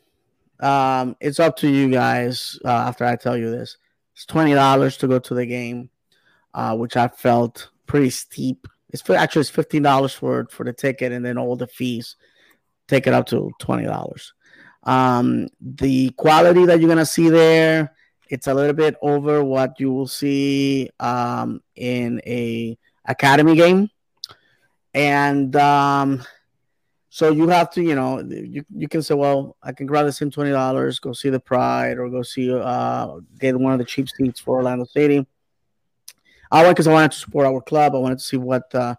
Um, 0.61 1.17
it's 1.21 1.41
up 1.41 1.57
to 1.59 1.69
you 1.69 1.91
guys 1.91 2.59
uh, 2.65 2.69
after 2.69 3.05
I 3.05 3.17
tell 3.17 3.37
you 3.37 3.51
this. 3.51 3.77
It's 4.15 4.27
$20 4.27 4.99
to 4.99 5.09
go 5.09 5.19
to 5.19 5.35
the 5.35 5.47
game, 5.47 5.91
uh, 6.55 6.77
which 6.77 6.97
I 6.97 7.09
felt 7.09 7.71
pretty 7.87 8.11
steep. 8.11 8.67
It's 8.91 9.09
actually 9.11 9.41
it's 9.41 9.51
fifteen 9.51 9.83
dollars 9.83 10.13
for 10.13 10.47
for 10.51 10.65
the 10.65 10.73
ticket, 10.73 11.11
and 11.11 11.25
then 11.25 11.37
all 11.37 11.57
the 11.57 11.67
fees 11.67 12.15
take 12.87 13.09
it 13.09 13.13
up 13.13 13.27
to 13.27 13.51
twenty 13.59 13.85
dollars. 13.85 14.33
Um, 14.85 15.49
the 15.61 16.11
quality 16.11 16.67
that 16.67 16.81
you're 16.81 16.89
gonna 16.89 17.07
see 17.07 17.31
there, 17.31 17.93
it's 18.29 18.47
a 18.47 18.55
little 18.55 18.75
bit 18.75 18.97
over 19.01 19.43
what 19.43 19.81
you 19.81 19.93
will 19.93 20.07
see 20.07 20.91
um, 21.01 21.63
in 21.75 22.21
a 22.27 22.79
academy 23.07 23.57
game, 23.57 23.91
and 24.93 25.55
um, 25.57 26.23
so 27.09 27.31
you 27.31 27.47
have 27.49 27.71
to, 27.71 27.83
you 27.83 27.95
know, 27.95 28.21
you, 28.21 28.65
you 28.75 28.89
can 28.89 29.01
say, 29.01 29.15
well, 29.15 29.57
I 29.63 29.73
can 29.73 29.87
grab 29.87 30.05
the 30.05 30.13
same 30.13 30.31
twenty 30.31 30.51
dollars, 30.51 30.99
go 30.99 31.13
see 31.13 31.31
the 31.31 31.39
Pride, 31.41 31.97
or 31.97 32.11
go 32.11 32.23
see 32.23 32.53
uh, 32.53 33.21
get 33.39 33.59
one 33.59 33.73
of 33.73 33.79
the 33.79 33.85
cheap 33.85 34.09
seats 34.09 34.41
for 34.41 34.57
Orlando 34.57 34.85
City. 34.85 35.25
I 36.51 36.63
went 36.63 36.77
because 36.77 36.89
I 36.89 36.93
wanted 36.93 37.13
to 37.13 37.19
support 37.19 37.47
our 37.47 37.61
club. 37.61 37.95
I 37.95 37.99
wanted 37.99 38.19
to 38.19 38.25
see 38.25 38.37
what 38.37 38.75
uh, 38.75 38.97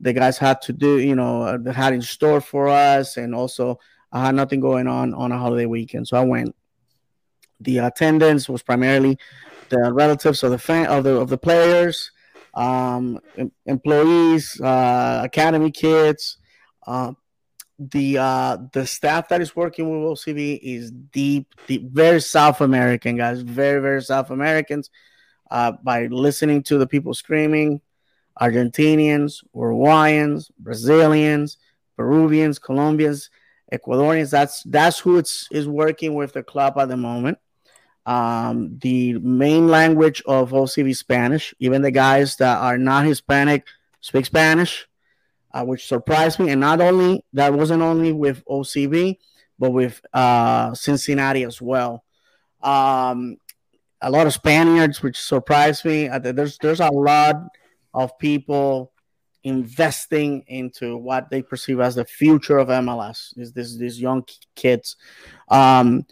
the 0.00 0.12
guys 0.12 0.38
had 0.38 0.60
to 0.62 0.72
do, 0.72 0.98
you 0.98 1.14
know, 1.14 1.42
uh, 1.42 1.72
had 1.72 1.92
in 1.92 2.02
store 2.02 2.40
for 2.40 2.68
us, 2.68 3.18
and 3.18 3.34
also 3.34 3.78
I 4.12 4.26
had 4.26 4.34
nothing 4.34 4.60
going 4.60 4.86
on 4.86 5.14
on 5.14 5.32
a 5.32 5.38
holiday 5.38 5.66
weekend, 5.66 6.08
so 6.08 6.16
I 6.16 6.24
went. 6.24 6.54
The 7.60 7.78
attendance 7.78 8.48
was 8.48 8.62
primarily 8.62 9.18
the 9.68 9.92
relatives 9.92 10.42
of 10.42 10.50
the 10.50 10.58
fan 10.58 10.86
of 10.86 11.04
the 11.04 11.16
of 11.16 11.28
the 11.28 11.38
players, 11.38 12.10
um, 12.54 13.20
employees, 13.66 14.60
uh, 14.60 15.22
academy 15.24 15.70
kids. 15.70 16.38
Uh, 16.86 17.12
the 17.78 18.18
uh, 18.18 18.56
the 18.72 18.86
staff 18.86 19.28
that 19.28 19.40
is 19.40 19.54
working 19.54 19.90
with 19.90 20.18
OCB 20.18 20.58
is 20.62 20.90
deep, 20.90 21.54
deep, 21.66 21.90
very 21.90 22.20
South 22.20 22.60
American 22.60 23.16
guys, 23.16 23.42
very 23.42 23.80
very 23.80 24.02
South 24.02 24.30
Americans 24.30 24.90
uh, 25.50 25.72
by 25.82 26.06
listening 26.06 26.62
to 26.64 26.78
the 26.78 26.86
people 26.86 27.14
screaming 27.14 27.80
Argentinians, 28.40 29.44
Uruguayans, 29.54 30.50
Brazilians, 30.58 31.58
Peruvians, 31.96 32.58
Colombians, 32.58 33.30
Ecuadorians. 33.72 34.30
That's 34.30 34.62
that's 34.64 34.98
who 34.98 35.18
it's 35.18 35.48
is 35.50 35.68
working 35.68 36.14
with 36.14 36.32
the 36.32 36.42
club 36.42 36.78
at 36.78 36.88
the 36.88 36.96
moment. 36.96 37.38
Um, 38.06 38.78
the 38.80 39.18
main 39.18 39.68
language 39.68 40.22
of 40.26 40.52
OCB 40.52 40.90
is 40.90 40.98
Spanish. 40.98 41.54
Even 41.58 41.82
the 41.82 41.90
guys 41.90 42.36
that 42.36 42.58
are 42.58 42.78
not 42.78 43.04
Hispanic 43.04 43.66
speak 44.00 44.24
Spanish, 44.24 44.88
uh, 45.52 45.64
which 45.64 45.86
surprised 45.86 46.38
me. 46.38 46.50
And 46.50 46.60
not 46.60 46.80
only 46.80 47.24
that 47.34 47.52
wasn't 47.52 47.82
only 47.82 48.12
with 48.12 48.42
OCB, 48.46 49.18
but 49.58 49.72
with 49.72 50.00
uh, 50.14 50.72
Cincinnati 50.74 51.44
as 51.44 51.60
well. 51.60 52.04
Um, 52.62 53.36
a 54.00 54.10
lot 54.10 54.26
of 54.26 54.32
Spaniards, 54.32 55.02
which 55.02 55.18
surprised 55.18 55.84
me. 55.84 56.08
There's 56.08 56.56
there's 56.58 56.80
a 56.80 56.90
lot 56.90 57.36
of 57.92 58.18
people 58.18 58.92
investing 59.44 60.44
into 60.46 60.96
what 60.96 61.30
they 61.30 61.42
perceive 61.42 61.80
as 61.80 61.94
the 61.94 62.04
future 62.04 62.58
of 62.58 62.68
MLS. 62.68 63.36
Is 63.36 63.52
this 63.52 63.76
these 63.76 64.00
young 64.00 64.24
kids? 64.54 64.96
Um, 65.48 66.06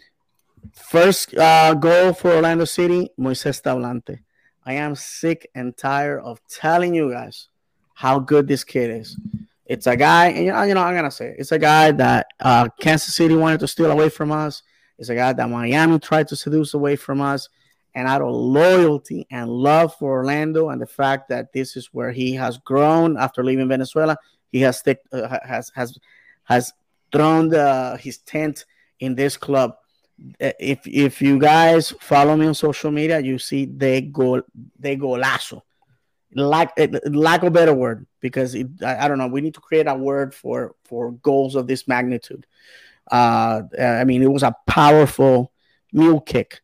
first 0.73 1.35
uh, 1.35 1.73
goal 1.73 2.13
for 2.13 2.31
Orlando 2.31 2.65
City, 2.65 3.09
Moises 3.19 3.61
Tablante. 3.61 4.19
I 4.65 4.73
am 4.73 4.95
sick 4.95 5.49
and 5.55 5.75
tired 5.77 6.21
of 6.21 6.41
telling 6.47 6.93
you 6.93 7.11
guys 7.11 7.47
how 7.93 8.19
good 8.19 8.47
this 8.47 8.63
kid 8.63 8.89
is. 8.89 9.17
It's 9.65 9.87
a 9.87 9.95
guy, 9.95 10.27
and 10.27 10.45
you 10.45 10.51
know, 10.51 10.63
you 10.63 10.73
know 10.73 10.83
I'm 10.83 10.95
gonna 10.95 11.11
say 11.11 11.27
it. 11.29 11.35
it's 11.39 11.51
a 11.51 11.59
guy 11.59 11.91
that 11.91 12.27
uh, 12.39 12.69
Kansas 12.79 13.13
City 13.13 13.35
wanted 13.35 13.59
to 13.61 13.67
steal 13.67 13.91
away 13.91 14.09
from 14.09 14.31
us. 14.31 14.63
It's 14.97 15.09
a 15.09 15.15
guy 15.15 15.33
that 15.33 15.49
Miami 15.49 15.99
tried 15.99 16.27
to 16.29 16.35
seduce 16.35 16.73
away 16.73 16.95
from 16.95 17.21
us 17.21 17.49
and 17.97 18.07
out 18.07 18.21
of 18.21 18.29
loyalty 18.29 19.25
and 19.31 19.49
love 19.49 19.95
for 19.95 20.11
Orlando 20.11 20.69
and 20.69 20.79
the 20.79 20.85
fact 20.85 21.29
that 21.29 21.51
this 21.51 21.75
is 21.75 21.87
where 21.87 22.11
he 22.11 22.31
has 22.33 22.59
grown 22.59 23.17
after 23.17 23.43
leaving 23.43 23.67
Venezuela, 23.67 24.15
he 24.51 24.61
has 24.61 24.77
stick, 24.77 24.99
uh, 25.11 25.39
has 25.43 25.71
has 25.73 25.97
has 26.43 26.73
thrown 27.11 27.49
the, 27.49 27.97
his 27.99 28.19
tent 28.19 28.65
in 28.99 29.15
this 29.15 29.35
club. 29.35 29.77
Uh, 30.39 30.51
if 30.59 30.85
if 30.85 31.23
you 31.23 31.39
guys 31.39 31.91
follow 31.99 32.37
me 32.37 32.45
on 32.45 32.53
social 32.53 32.91
media, 32.91 33.19
you 33.19 33.39
see 33.39 33.65
they 33.65 34.01
go 34.01 34.43
they 34.77 34.95
go 34.95 35.09
lasso. 35.09 35.63
Lack 36.35 36.73
uh, 36.79 36.87
lack 37.05 37.41
a 37.41 37.49
better 37.49 37.73
word 37.73 38.05
because 38.19 38.53
it, 38.53 38.67
I, 38.83 39.05
I, 39.05 39.07
don't 39.07 39.17
know. 39.17 39.25
We 39.25 39.41
need 39.41 39.55
to 39.55 39.59
create 39.59 39.87
a 39.87 39.95
word 39.95 40.35
for 40.35 40.75
for 40.83 41.13
goals 41.13 41.55
of 41.55 41.65
this 41.65 41.87
magnitude. 41.87 42.45
Uh, 43.09 43.63
I 43.81 44.03
mean, 44.03 44.21
it 44.21 44.31
was 44.31 44.43
a 44.43 44.55
powerful 44.67 45.51
mule 45.91 46.21
kick 46.21 46.61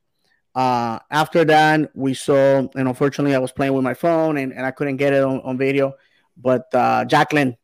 uh, 0.55 0.99
after 1.09 1.43
that, 1.45 1.89
we 1.95 2.13
saw, 2.13 2.59
and 2.59 2.87
unfortunately, 2.87 3.35
I 3.35 3.39
was 3.39 3.51
playing 3.51 3.73
with 3.73 3.83
my 3.83 3.93
phone 3.93 4.37
and, 4.37 4.53
and 4.53 4.65
I 4.65 4.71
couldn't 4.71 4.97
get 4.97 5.13
it 5.13 5.23
on, 5.23 5.41
on 5.41 5.57
video. 5.57 5.93
But 6.37 6.73
uh, 6.73 7.05
Jack 7.05 7.33
Lynn, 7.33 7.57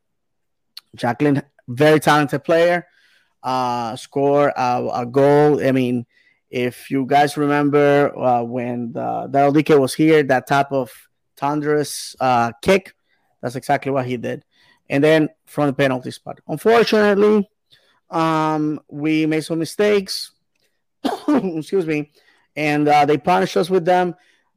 Jacqueline, 0.96 1.44
very 1.68 2.00
talented 2.00 2.44
player, 2.44 2.88
uh, 3.44 3.96
score 3.96 4.52
a, 4.56 4.90
a 4.94 5.06
goal. 5.06 5.64
I 5.64 5.72
mean, 5.72 6.06
if 6.50 6.90
you 6.90 7.06
guys 7.06 7.38
remember 7.38 8.18
uh, 8.18 8.42
when 8.44 8.94
the, 8.94 9.30
Daryl 9.32 9.80
was 9.80 9.94
here, 9.94 10.24
that 10.24 10.48
type 10.48 10.72
of 10.72 10.92
thunderous 11.38 12.16
uh, 12.20 12.52
kick, 12.62 12.96
that's 13.42 13.56
exactly 13.56 13.92
what 13.92 14.08
he 14.08 14.18
did. 14.18 14.44
And 14.90 15.04
then 15.04 15.30
from 15.46 15.68
the 15.68 15.74
penalty 15.74 16.10
spot. 16.10 16.40
Unfortunately, 16.48 17.48
um, 18.10 18.80
we 18.90 19.28
made 19.28 19.42
some 19.42 19.60
mistakes. 19.60 20.32
Excuse 21.28 21.86
me 21.86 22.12
and 22.56 22.88
uh, 22.88 23.06
they 23.06 23.18
punished 23.18 23.58
us 23.58 23.70
with 23.70 23.86
them. 23.86 24.16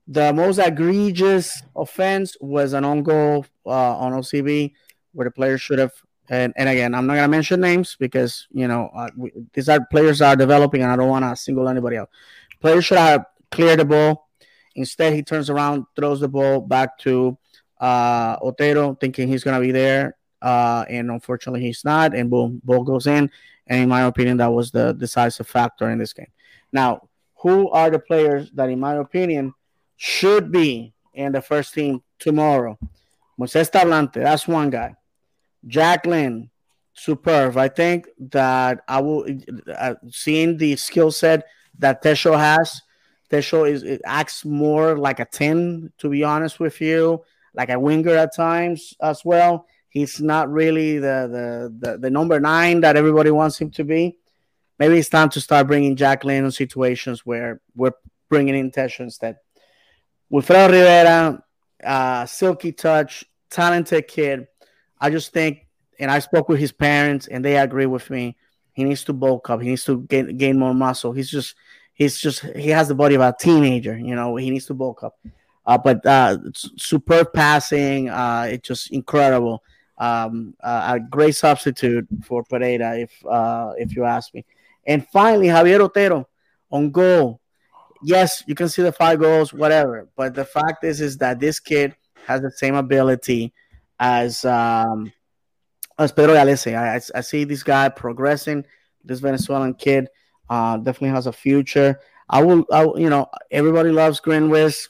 The 0.09 0.32
most 0.32 0.59
egregious 0.59 1.62
offense 1.76 2.36
was 2.40 2.72
an 2.72 2.84
on 2.84 3.03
goal 3.03 3.47
uh, 3.64 3.97
on 3.97 4.12
OCB 4.12 4.72
where 5.12 5.26
the 5.26 5.30
player 5.30 5.59
should 5.59 5.78
have. 5.78 5.93
And, 6.28 6.53
and 6.57 6.68
again, 6.68 6.95
I'm 6.95 7.07
not 7.07 7.16
gonna 7.16 7.28
mention 7.28 7.61
names 7.61 7.97
because 7.99 8.47
you 8.53 8.68
know 8.68 8.90
uh, 8.95 9.11
we, 9.16 9.32
these 9.53 9.68
are 9.68 9.84
players 9.90 10.22
are 10.22 10.36
developing, 10.36 10.82
and 10.82 10.90
I 10.90 10.97
don't 10.97 11.09
want 11.09 11.24
to 11.24 11.36
single 11.36 11.68
anybody 11.68 11.99
out. 11.99 12.11
Players 12.61 12.84
should 12.84 12.99
have 12.99 13.26
cleared 13.51 13.80
the 13.80 13.84
ball. 13.84 14.28
Instead, 14.74 15.12
he 15.12 15.22
turns 15.22 15.51
around, 15.51 15.84
throws 15.95 16.20
the 16.20 16.28
ball 16.28 16.61
back 16.61 16.97
to 16.99 17.36
uh, 17.80 18.36
Otero, 18.40 18.95
thinking 18.95 19.28
he's 19.28 19.45
gonna 19.45 19.61
be 19.61 19.72
there, 19.72 20.16
uh, 20.40 20.84
and 20.88 21.11
unfortunately, 21.11 21.61
he's 21.61 21.84
not. 21.84 22.14
And 22.14 22.30
boom, 22.30 22.61
ball 22.64 22.84
goes 22.84 23.07
in. 23.07 23.30
And 23.66 23.82
in 23.82 23.88
my 23.88 24.03
opinion, 24.03 24.38
that 24.38 24.53
was 24.53 24.70
the 24.70 24.93
decisive 24.93 25.47
factor 25.47 25.90
in 25.90 25.99
this 25.99 26.12
game. 26.12 26.30
Now, 26.72 27.09
who 27.43 27.68
are 27.70 27.90
the 27.90 27.99
players 27.99 28.51
that, 28.53 28.68
in 28.68 28.78
my 28.78 28.95
opinion, 28.95 29.53
should 29.97 30.53
be 30.53 30.95
in 31.12 31.32
the 31.32 31.43
first 31.43 31.74
team 31.74 32.03
tomorrow. 32.18 32.78
Moises 33.38 33.70
Tablante, 33.70 34.14
that's 34.14 34.47
one 34.47 34.70
guy. 34.70 34.95
Jack 35.66 36.07
Lynn, 36.07 36.51
superb. 36.95 37.57
I 37.57 37.68
think 37.68 38.09
that 38.30 38.82
I 38.86 39.01
will 39.01 39.26
uh, 39.76 39.95
seeing 40.11 40.57
the 40.57 40.76
skill 40.76 41.11
set 41.11 41.47
that 41.78 42.03
Tesho 42.03 42.38
has. 42.38 42.80
Tesho 43.28 43.68
is 43.68 43.82
it 43.82 44.03
acts 44.05 44.45
more 44.45 44.97
like 44.97 45.18
a 45.18 45.24
10, 45.24 45.93
to 45.99 46.09
be 46.09 46.22
honest 46.22 46.61
with 46.61 46.80
you, 46.80 47.24
like 47.55 47.70
a 47.70 47.78
winger 47.78 48.14
at 48.14 48.36
times 48.36 48.95
as 49.01 49.24
well. 49.24 49.66
He's 49.88 50.20
not 50.20 50.51
really 50.51 50.99
the 50.99 51.28
the 51.80 51.90
the, 51.90 51.99
the 51.99 52.11
number 52.11 52.38
nine 52.38 52.80
that 52.82 52.97
everybody 52.97 53.30
wants 53.30 53.61
him 53.61 53.70
to 53.72 53.84
be 53.84 54.18
maybe 54.83 54.99
it's 54.99 55.09
time 55.09 55.28
to 55.28 55.41
start 55.41 55.68
bringing 55.68 55.95
Jack 55.95 56.24
Lynn 56.24 56.45
in 56.45 56.51
situations 56.51 57.24
where 57.24 57.61
we're 57.76 57.93
bringing 58.28 58.57
in 58.57 58.72
Tesho 58.72 59.01
instead. 59.01 59.37
Wilfredo 60.33 60.72
Rivera, 60.72 61.45
uh, 61.85 62.26
silky 62.26 62.72
touch, 62.72 63.24
talented 63.49 64.09
kid. 64.09 64.49
I 65.01 65.11
just 65.11 65.33
think, 65.33 65.68
and 66.01 66.11
I 66.11 66.18
spoke 66.18 66.49
with 66.49 66.59
his 66.59 66.72
parents, 66.72 67.28
and 67.28 67.45
they 67.45 67.59
agree 67.59 67.87
with 67.87 68.11
me. 68.11 68.37
He 68.72 68.83
needs 68.83 69.05
to 69.05 69.12
bulk 69.12 69.51
up. 69.51 69.61
He 69.62 69.68
needs 69.68 69.85
to 69.85 70.01
gain, 70.01 70.37
gain 70.37 70.59
more 70.59 70.74
muscle. 70.74 71.12
He's 71.12 71.30
just, 71.30 71.55
he's 71.95 72.18
just, 72.18 72.41
he 72.41 72.70
has 72.70 72.89
the 72.89 72.97
body 72.97 73.14
of 73.14 73.20
a 73.20 73.33
teenager. 73.39 73.97
You 73.97 74.16
know, 74.16 74.35
he 74.35 74.51
needs 74.51 74.66
to 74.66 74.74
bulk 74.74 75.05
up. 75.05 75.16
Uh, 75.64 75.78
but 75.78 76.05
uh, 76.05 76.39
superb 76.55 77.33
passing. 77.33 78.09
Uh, 78.09 78.49
it's 78.51 78.66
just 78.66 78.91
incredible. 78.91 79.62
Um, 79.97 80.55
uh, 80.61 80.95
a 80.97 80.99
great 80.99 81.37
substitute 81.37 82.09
for 82.24 82.43
Pereyra, 82.43 83.01
if 83.01 83.12
uh, 83.24 83.74
if 83.78 83.95
you 83.95 84.03
ask 84.03 84.35
me. 84.35 84.45
And 84.87 85.07
finally, 85.09 85.49
Javier 85.49 85.80
Otero 85.80 86.28
on 86.70 86.91
goal. 86.91 87.41
Yes, 88.03 88.43
you 88.47 88.55
can 88.55 88.68
see 88.68 88.83
the 88.83 88.93
five 88.93 89.20
goals, 89.20 89.53
whatever. 89.53 90.09
But 90.16 90.35
the 90.35 90.45
fact 90.45 90.85
is, 90.85 91.01
is 91.01 91.18
that 91.18 91.39
this 91.39 91.61
kid 91.61 91.95
has 92.26 92.41
the 92.41 92.51
same 92.51 92.74
ability 92.74 93.53
as 94.01 94.45
um, 94.45 95.12
as 95.99 96.12
Pedro 96.12 96.35
Gallese. 96.35 96.76
I, 96.76 96.97
I, 96.97 97.18
I 97.18 97.20
see 97.20 97.45
this 97.45 97.62
guy 97.62 97.89
progressing. 97.89 98.64
This 99.05 99.20
Venezuelan 99.20 99.74
kid 99.74 100.09
uh, 100.51 100.76
definitely 100.78 101.11
has 101.11 101.26
a 101.26 101.33
future. 101.33 102.01
I 102.28 102.43
will, 102.43 102.64
I, 102.72 102.85
you 102.97 103.11
know, 103.11 103.26
everybody 103.51 103.91
loves 103.91 104.20
Grinwis. 104.20 104.89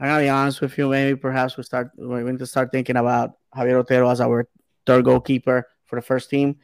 I 0.00 0.06
gotta 0.06 0.24
be 0.24 0.28
honest 0.28 0.60
with 0.60 0.76
you. 0.76 0.88
Maybe 0.88 1.16
perhaps 1.16 1.56
we 1.56 1.62
start 1.62 1.90
we 1.96 2.22
need 2.24 2.38
to 2.40 2.46
start 2.46 2.72
thinking 2.72 2.96
about 2.96 3.32
Javier 3.54 3.80
Otero 3.80 4.10
as 4.10 4.20
our 4.20 4.48
third 4.86 5.04
goalkeeper 5.04 5.66
for 5.84 5.96
the 5.96 6.02
first 6.02 6.30
team. 6.30 6.56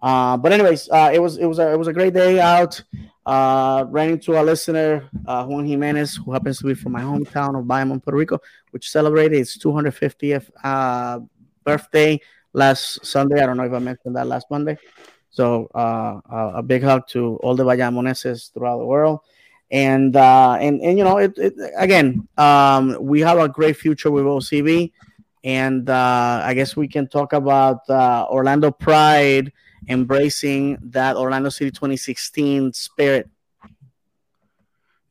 Uh, 0.00 0.36
but 0.36 0.52
anyways, 0.52 0.88
uh, 0.90 1.10
it 1.12 1.18
was 1.18 1.38
it 1.38 1.46
was 1.46 1.58
a, 1.58 1.72
it 1.72 1.76
was 1.76 1.88
a 1.88 1.92
great 1.92 2.14
day 2.14 2.40
out. 2.40 2.82
Uh, 3.26 3.84
ran 3.88 4.10
into 4.10 4.40
a 4.40 4.42
listener, 4.42 5.08
uh, 5.26 5.44
Juan 5.44 5.66
Jimenez, 5.66 6.16
who 6.16 6.32
happens 6.32 6.58
to 6.60 6.64
be 6.64 6.74
from 6.74 6.92
my 6.92 7.02
hometown 7.02 7.58
of 7.58 7.66
Bayamon, 7.66 8.02
Puerto 8.02 8.16
Rico, 8.16 8.40
which 8.70 8.90
celebrated 8.90 9.38
its 9.38 9.58
250th 9.58 10.48
uh, 10.64 11.20
birthday 11.62 12.18
last 12.54 13.04
Sunday. 13.04 13.42
I 13.42 13.46
don't 13.46 13.58
know 13.58 13.64
if 13.64 13.72
I 13.72 13.80
mentioned 13.80 14.16
that 14.16 14.26
last 14.26 14.46
Monday. 14.50 14.78
So 15.28 15.66
uh, 15.74 16.20
a 16.30 16.62
big 16.62 16.82
hug 16.82 17.06
to 17.08 17.36
all 17.42 17.54
the 17.54 17.64
Bayamoneses 17.64 18.50
throughout 18.54 18.78
the 18.78 18.86
world 18.86 19.20
and 19.70 20.16
uh, 20.16 20.56
and 20.60 20.80
and 20.80 20.98
you 20.98 21.04
know, 21.04 21.18
it, 21.18 21.36
it 21.36 21.54
again, 21.76 22.26
um, 22.38 22.96
we 23.00 23.20
have 23.20 23.38
a 23.38 23.48
great 23.48 23.76
future 23.76 24.10
with 24.10 24.24
OCB, 24.24 24.92
and 25.44 25.88
uh, 25.90 26.42
I 26.44 26.54
guess 26.54 26.76
we 26.76 26.88
can 26.88 27.06
talk 27.08 27.32
about 27.32 27.88
uh, 27.90 28.26
Orlando 28.30 28.70
Pride 28.70 29.52
embracing 29.88 30.78
that 30.82 31.16
Orlando 31.16 31.50
City 31.50 31.70
2016 31.70 32.72
spirit. 32.72 33.28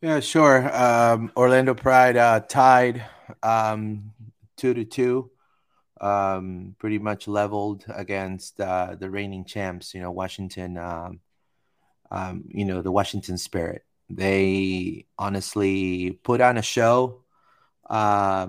Yeah, 0.02 0.20
sure. 0.20 0.76
Um, 0.76 1.32
Orlando 1.36 1.74
Pride 1.74 2.18
uh, 2.18 2.40
tied 2.42 3.04
um, 3.42 4.12
two 4.56 4.74
to 4.74 4.86
two, 4.86 5.32
um, 6.02 6.76
pretty 6.78 7.00
much 7.00 7.28
leveled 7.28 7.86
against 7.88 8.60
uh, 8.60 8.96
the 9.00 9.10
reigning 9.10 9.46
champs. 9.46 9.94
You 9.94 10.02
know, 10.02 10.12
Washington. 10.12 10.78
Um, 10.78 11.20
um, 12.12 12.46
you 12.50 12.66
know, 12.66 12.82
the 12.82 12.92
Washington 12.92 13.38
Spirit. 13.38 13.84
They 14.10 15.06
honestly 15.18 16.12
put 16.24 16.42
on 16.42 16.58
a 16.58 16.62
show. 16.62 17.24
Uh, 17.90 18.48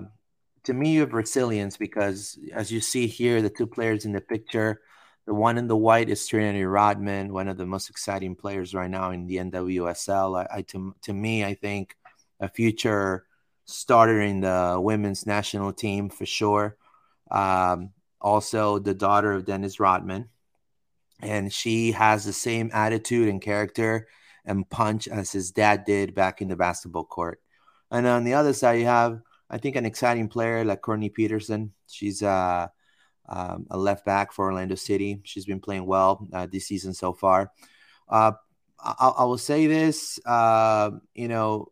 to 0.63 0.73
me, 0.73 0.91
you 0.91 1.01
have 1.01 1.13
resilience 1.13 1.77
because, 1.77 2.37
as 2.53 2.71
you 2.71 2.79
see 2.79 3.07
here, 3.07 3.41
the 3.41 3.49
two 3.49 3.67
players 3.67 4.05
in 4.05 4.13
the 4.13 4.21
picture, 4.21 4.81
the 5.29 5.35
one 5.35 5.59
in 5.59 5.67
the 5.67 5.77
white 5.77 6.09
is 6.09 6.25
Trinity 6.25 6.63
Rodman, 6.63 7.31
one 7.31 7.47
of 7.47 7.55
the 7.55 7.65
most 7.67 7.91
exciting 7.91 8.35
players 8.35 8.73
right 8.73 8.89
now 8.89 9.11
in 9.11 9.27
the 9.27 9.35
NWSL. 9.35 10.35
I, 10.41 10.57
I 10.57 10.61
to, 10.63 10.95
to 11.03 11.13
me, 11.13 11.45
I 11.45 11.53
think 11.53 11.95
a 12.39 12.49
future 12.49 13.27
starter 13.65 14.21
in 14.21 14.41
the 14.41 14.79
women's 14.81 15.27
national 15.27 15.71
team 15.71 16.09
for 16.09 16.25
sure. 16.25 16.77
Um, 17.29 17.91
also, 18.19 18.79
the 18.79 18.95
daughter 18.95 19.31
of 19.33 19.45
Dennis 19.45 19.79
Rodman, 19.79 20.29
and 21.19 21.53
she 21.53 21.91
has 21.91 22.25
the 22.25 22.33
same 22.33 22.71
attitude 22.73 23.27
and 23.27 23.39
character 23.39 24.07
and 24.45 24.67
punch 24.67 25.07
as 25.07 25.31
his 25.31 25.51
dad 25.51 25.85
did 25.85 26.15
back 26.15 26.41
in 26.41 26.47
the 26.47 26.55
basketball 26.55 27.05
court. 27.05 27.39
And 27.91 28.07
on 28.07 28.23
the 28.23 28.33
other 28.33 28.53
side, 28.53 28.79
you 28.79 28.87
have, 28.87 29.21
I 29.47 29.59
think, 29.59 29.75
an 29.75 29.85
exciting 29.85 30.27
player 30.27 30.65
like 30.65 30.81
Courtney 30.81 31.09
Petersen. 31.09 31.73
She's 31.85 32.23
uh, 32.23 32.69
um, 33.29 33.67
a 33.69 33.77
left 33.77 34.05
back 34.05 34.31
for 34.33 34.45
Orlando 34.45 34.75
City. 34.75 35.21
She's 35.23 35.45
been 35.45 35.59
playing 35.59 35.85
well 35.85 36.27
uh, 36.33 36.47
this 36.51 36.65
season 36.67 36.93
so 36.93 37.13
far. 37.13 37.51
Uh, 38.09 38.33
I, 38.83 39.13
I, 39.19 39.23
will 39.25 39.37
say 39.37 39.67
this, 39.67 40.19
uh, 40.25 40.91
you 41.13 41.27
know, 41.27 41.67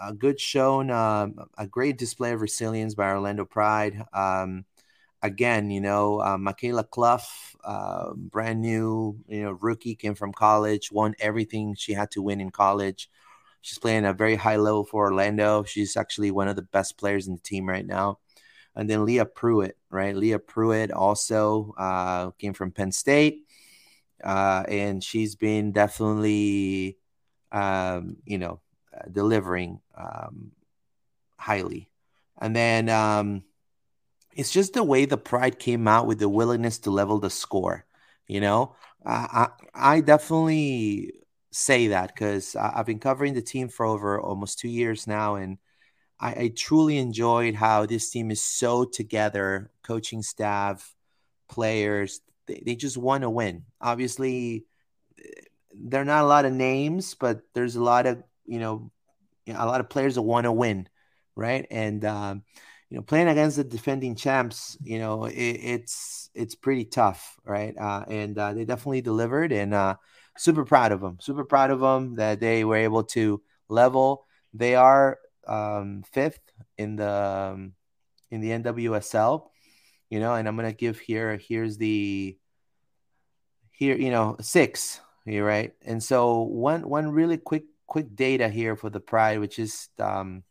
a 0.00 0.12
good 0.12 0.40
shown, 0.40 0.90
uh, 0.90 1.28
a 1.56 1.66
great 1.66 1.98
display 1.98 2.32
of 2.32 2.40
resilience 2.40 2.94
by 2.94 3.10
Orlando 3.10 3.44
Pride. 3.44 4.04
Um, 4.12 4.64
again, 5.22 5.70
you 5.70 5.80
know, 5.80 6.20
uh, 6.20 6.36
Mikayla 6.36 6.88
Cluff, 6.90 7.56
uh, 7.64 8.12
brand 8.14 8.60
new, 8.60 9.18
you 9.28 9.42
know, 9.42 9.52
rookie, 9.52 9.94
came 9.94 10.14
from 10.14 10.32
college, 10.32 10.90
won 10.90 11.14
everything 11.20 11.74
she 11.74 11.92
had 11.92 12.10
to 12.12 12.22
win 12.22 12.40
in 12.40 12.50
college. 12.50 13.08
She's 13.60 13.78
playing 13.78 14.04
a 14.04 14.12
very 14.12 14.36
high 14.36 14.56
level 14.56 14.84
for 14.84 15.06
Orlando. 15.06 15.64
She's 15.64 15.96
actually 15.96 16.30
one 16.30 16.48
of 16.48 16.56
the 16.56 16.62
best 16.62 16.96
players 16.96 17.26
in 17.26 17.34
the 17.34 17.40
team 17.40 17.68
right 17.68 17.86
now. 17.86 18.18
And 18.76 18.88
then 18.88 19.04
Leah 19.04 19.26
Pruitt, 19.26 19.76
right? 19.90 20.14
Leah 20.14 20.38
Pruitt 20.38 20.92
also 20.92 21.74
uh, 21.76 22.30
came 22.32 22.54
from 22.54 22.70
Penn 22.70 22.92
State. 22.92 23.44
Uh, 24.22 24.64
and 24.68 25.02
she's 25.02 25.36
been 25.36 25.72
definitely, 25.72 26.98
um, 27.52 28.16
you 28.24 28.38
know, 28.38 28.60
uh, 28.96 29.08
delivering 29.10 29.80
um, 29.96 30.52
highly. 31.36 31.88
And 32.40 32.54
then, 32.54 32.88
um, 32.88 33.44
it's 34.32 34.52
just 34.52 34.74
the 34.74 34.84
way 34.84 35.04
the 35.04 35.18
pride 35.18 35.58
came 35.58 35.88
out 35.88 36.06
with 36.06 36.20
the 36.20 36.28
willingness 36.28 36.78
to 36.80 36.90
level 36.90 37.18
the 37.18 37.30
score. 37.30 37.84
You 38.28 38.40
know, 38.40 38.76
I 39.04 39.48
I 39.74 40.00
definitely 40.00 41.14
say 41.50 41.88
that 41.88 42.14
because 42.14 42.54
I've 42.54 42.86
been 42.86 43.00
covering 43.00 43.34
the 43.34 43.42
team 43.42 43.68
for 43.68 43.84
over 43.86 44.20
almost 44.20 44.60
two 44.60 44.68
years 44.68 45.06
now, 45.06 45.34
and 45.34 45.58
I, 46.20 46.30
I 46.30 46.52
truly 46.56 46.98
enjoyed 46.98 47.54
how 47.54 47.86
this 47.86 48.10
team 48.10 48.30
is 48.30 48.42
so 48.42 48.84
together, 48.84 49.70
coaching 49.82 50.22
staff, 50.22 50.94
players. 51.48 52.20
They, 52.46 52.62
they 52.64 52.74
just 52.76 52.96
want 52.96 53.22
to 53.22 53.30
win. 53.30 53.64
Obviously, 53.80 54.66
there 55.74 56.02
are 56.02 56.04
not 56.04 56.24
a 56.24 56.28
lot 56.28 56.44
of 56.44 56.52
names, 56.52 57.14
but 57.14 57.40
there's 57.54 57.76
a 57.76 57.82
lot 57.82 58.06
of 58.06 58.22
you 58.46 58.58
know, 58.58 58.90
a 59.46 59.66
lot 59.66 59.80
of 59.80 59.90
players 59.90 60.16
that 60.16 60.22
want 60.22 60.44
to 60.44 60.52
win, 60.52 60.88
right? 61.36 61.66
And 61.70 62.04
um, 62.04 62.42
you 62.90 62.96
know, 62.96 63.02
playing 63.02 63.28
against 63.28 63.56
the 63.58 63.64
defending 63.64 64.14
champs, 64.14 64.76
you 64.82 64.98
know, 64.98 65.26
it, 65.26 65.34
it's 65.34 66.30
it's 66.34 66.54
pretty 66.54 66.86
tough, 66.86 67.38
right? 67.44 67.76
Uh, 67.76 68.04
and 68.08 68.38
uh, 68.38 68.54
they 68.54 68.64
definitely 68.64 69.02
delivered, 69.02 69.52
and 69.52 69.74
uh, 69.74 69.96
super 70.36 70.64
proud 70.64 70.92
of 70.92 71.00
them. 71.00 71.18
Super 71.20 71.44
proud 71.44 71.70
of 71.70 71.80
them 71.80 72.16
that 72.16 72.40
they 72.40 72.64
were 72.64 72.76
able 72.76 73.04
to 73.04 73.42
level. 73.68 74.26
They 74.54 74.74
are 74.74 75.18
um, 75.48 76.04
fifth 76.12 76.40
in 76.76 76.96
the 76.96 77.10
um, 77.10 77.72
in 78.30 78.40
the 78.40 78.50
NWSL, 78.50 79.48
you 80.10 80.20
know, 80.20 80.34
and 80.34 80.46
I'm 80.46 80.56
gonna 80.56 80.72
give 80.72 80.98
here. 80.98 81.36
Here's 81.36 81.78
the 81.78 82.36
here, 83.70 83.96
you 83.96 84.10
know, 84.10 84.36
six. 84.40 85.00
Here, 85.24 85.44
right? 85.44 85.74
And 85.84 86.02
so 86.02 86.40
one 86.42 86.88
one 86.88 87.10
really 87.10 87.36
quick 87.36 87.64
quick 87.86 88.14
data 88.14 88.48
here 88.48 88.76
for 88.76 88.88
the 88.90 89.00
Pride, 89.00 89.40
which 89.40 89.58
is 89.58 89.88
um, 89.98 90.42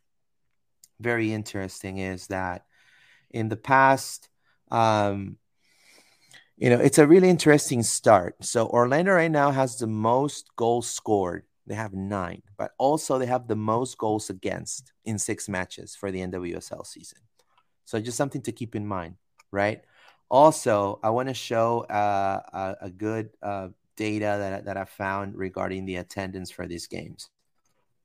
very 1.00 1.32
interesting 1.32 1.98
is 1.98 2.26
that 2.28 2.64
in 3.30 3.48
the 3.48 3.56
past, 3.56 4.28
um, 4.70 5.36
you 6.56 6.70
know, 6.70 6.78
it's 6.78 6.98
a 6.98 7.06
really 7.06 7.28
interesting 7.28 7.82
start. 7.82 8.36
So 8.44 8.66
Orlando 8.66 9.12
right 9.12 9.30
now 9.30 9.50
has 9.50 9.78
the 9.78 9.86
most 9.86 10.54
goals 10.56 10.88
scored. 10.88 11.44
They 11.68 11.74
have 11.74 11.92
nine, 11.92 12.42
but 12.56 12.72
also 12.78 13.18
they 13.18 13.26
have 13.26 13.46
the 13.46 13.56
most 13.56 13.98
goals 13.98 14.30
against 14.30 14.92
in 15.04 15.18
six 15.18 15.48
matches 15.48 15.94
for 15.94 16.10
the 16.10 16.20
NWSL 16.20 16.86
season. 16.86 17.18
So 17.84 18.00
just 18.00 18.16
something 18.16 18.40
to 18.42 18.52
keep 18.52 18.74
in 18.74 18.86
mind, 18.86 19.16
right? 19.50 19.82
Also, 20.30 20.98
I 21.02 21.10
want 21.10 21.28
to 21.28 21.34
show 21.34 21.80
uh, 21.82 22.40
a, 22.52 22.86
a, 22.86 22.90
good 22.90 23.30
uh, 23.42 23.68
data 23.96 24.36
that, 24.38 24.64
that 24.64 24.76
I 24.78 24.84
found 24.84 25.36
regarding 25.36 25.84
the 25.84 25.96
attendance 25.96 26.50
for 26.50 26.66
these 26.66 26.86
games. 26.86 27.28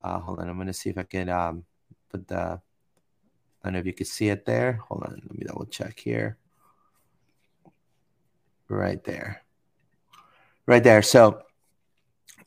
Uh, 0.02 0.20
hold 0.20 0.40
on, 0.40 0.50
I'm 0.50 0.56
going 0.56 0.68
to 0.68 0.74
see 0.74 0.90
if 0.90 0.98
I 0.98 1.04
can 1.04 1.30
um, 1.30 1.64
put 2.10 2.28
the 2.28 2.62
I 3.64 3.68
don't 3.68 3.74
know 3.74 3.80
if 3.80 3.86
you 3.86 3.94
can 3.94 4.06
see 4.06 4.28
it 4.28 4.46
there. 4.46 4.74
Hold 4.90 5.04
on, 5.04 5.22
let 5.24 5.40
me 5.40 5.46
double 5.48 5.66
check 5.66 5.98
here. 5.98 6.38
Right 8.68 9.02
there. 9.06 9.42
Right 10.66 10.84
there. 10.84 11.02
So 11.02 11.44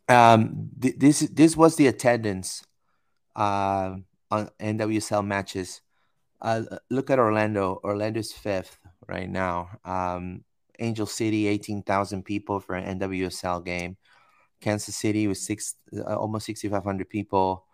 um, 0.09 0.71
th- 0.81 0.97
this 0.99 1.21
this 1.21 1.57
was 1.57 1.77
the 1.77 1.87
attendance 1.89 2.65
uh, 3.35 3.97
on 4.31 4.51
NWSL 4.61 5.27
matches. 5.27 5.81
Uh, 6.41 6.63
look 6.91 7.11
at 7.11 7.19
Orlando. 7.19 7.81
Orlando's 7.83 8.33
fifth 8.33 8.79
right 9.09 9.29
now. 9.29 9.71
Um, 9.85 10.45
Angel 10.79 11.07
City, 11.07 11.47
eighteen 11.47 11.83
thousand 11.83 12.25
people 12.25 12.61
for 12.61 12.75
an 12.75 12.99
NWSL 12.99 13.65
game. 13.65 13.97
Kansas 14.61 14.97
City 14.97 15.27
was 15.27 15.45
six, 15.45 15.75
uh, 15.97 16.17
almost 16.17 16.47
sixty 16.47 16.69
five 16.69 16.85
hundred 16.85 17.09
people. 17.09 17.65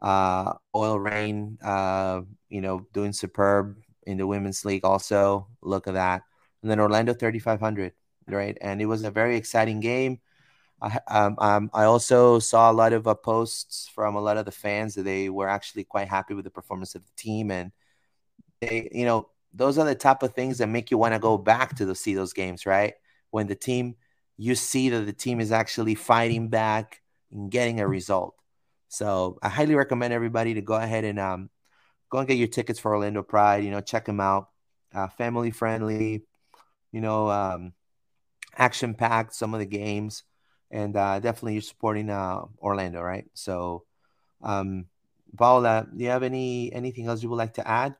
Uh, 0.00 0.54
OL 0.74 1.00
Reign, 1.00 1.58
uh, 1.62 2.20
you 2.48 2.60
know, 2.60 2.86
doing 2.92 3.12
superb 3.12 3.76
in 4.06 4.16
the 4.16 4.26
women's 4.26 4.64
league. 4.64 4.84
Also, 4.84 5.48
look 5.62 5.88
at 5.88 5.94
that. 5.94 6.22
And 6.62 6.70
then 6.70 6.80
Orlando 6.80 7.14
3500, 7.14 7.92
right? 8.28 8.56
And 8.60 8.80
it 8.80 8.86
was 8.86 9.04
a 9.04 9.10
very 9.10 9.36
exciting 9.36 9.80
game. 9.80 10.20
I, 10.80 10.98
um, 11.08 11.34
um, 11.38 11.70
I 11.74 11.84
also 11.84 12.38
saw 12.38 12.70
a 12.70 12.72
lot 12.72 12.92
of 12.92 13.06
uh, 13.06 13.14
posts 13.14 13.90
from 13.94 14.14
a 14.14 14.20
lot 14.20 14.36
of 14.36 14.44
the 14.44 14.52
fans 14.52 14.94
that 14.94 15.02
they 15.02 15.28
were 15.28 15.48
actually 15.48 15.84
quite 15.84 16.08
happy 16.08 16.34
with 16.34 16.44
the 16.44 16.50
performance 16.50 16.94
of 16.94 17.04
the 17.04 17.12
team, 17.16 17.50
and 17.50 17.72
they, 18.60 18.88
you 18.92 19.04
know, 19.04 19.28
those 19.52 19.78
are 19.78 19.84
the 19.84 19.94
type 19.94 20.22
of 20.22 20.34
things 20.34 20.58
that 20.58 20.68
make 20.68 20.90
you 20.90 20.98
want 20.98 21.14
to 21.14 21.20
go 21.20 21.38
back 21.38 21.76
to 21.76 21.84
the, 21.84 21.94
see 21.94 22.14
those 22.14 22.32
games, 22.32 22.66
right? 22.66 22.94
When 23.30 23.46
the 23.46 23.54
team, 23.54 23.96
you 24.36 24.54
see 24.54 24.88
that 24.90 25.06
the 25.06 25.12
team 25.12 25.40
is 25.40 25.52
actually 25.52 25.94
fighting 25.94 26.48
back 26.48 27.02
and 27.32 27.50
getting 27.50 27.80
a 27.80 27.88
result. 27.88 28.34
So 28.88 29.38
I 29.42 29.48
highly 29.48 29.74
recommend 29.74 30.12
everybody 30.12 30.54
to 30.54 30.62
go 30.62 30.74
ahead 30.74 31.04
and 31.04 31.18
um, 31.18 31.50
go 32.10 32.18
and 32.18 32.28
get 32.28 32.38
your 32.38 32.48
tickets 32.48 32.78
for 32.78 32.94
Orlando 32.94 33.22
Pride. 33.22 33.64
You 33.64 33.70
know, 33.70 33.80
check 33.80 34.04
them 34.04 34.20
out. 34.20 34.48
Uh, 34.94 35.08
family 35.08 35.50
friendly, 35.50 36.24
you 36.92 37.00
know, 37.00 37.28
um, 37.28 37.72
action 38.56 38.94
packed. 38.94 39.34
Some 39.34 39.52
of 39.54 39.60
the 39.60 39.66
games, 39.66 40.22
and 40.70 40.96
uh, 40.96 41.20
definitely 41.20 41.54
you're 41.54 41.62
supporting 41.62 42.10
uh, 42.10 42.42
Orlando, 42.60 43.00
right? 43.00 43.26
So, 43.34 43.84
um, 44.42 44.86
Paula, 45.36 45.86
do 45.94 46.04
you 46.04 46.10
have 46.10 46.22
any 46.22 46.72
anything 46.72 47.06
else 47.06 47.22
you 47.22 47.30
would 47.30 47.36
like 47.36 47.54
to 47.54 47.66
add? 47.66 47.96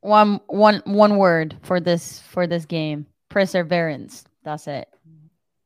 One 0.00 0.40
one 0.46 0.82
one 0.84 1.16
word 1.16 1.56
for 1.62 1.80
this 1.80 2.20
for 2.20 2.46
this 2.46 2.64
game: 2.64 3.06
perseverance. 3.28 4.24
That's 4.44 4.66
it. 4.66 4.88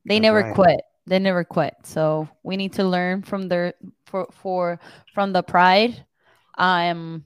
They 0.05 0.17
That's 0.17 0.23
never 0.23 0.43
right. 0.43 0.55
quit 0.55 0.81
they 1.07 1.19
never 1.19 1.45
quit. 1.45 1.75
So 1.83 2.29
we 2.43 2.57
need 2.57 2.75
to 2.75 2.85
learn 2.85 3.23
from 3.23 3.49
their 3.49 3.75
for 4.07 4.29
for 4.33 4.81
from 5.13 5.33
the 5.33 5.43
pride. 5.43 6.05
Um, 6.59 7.25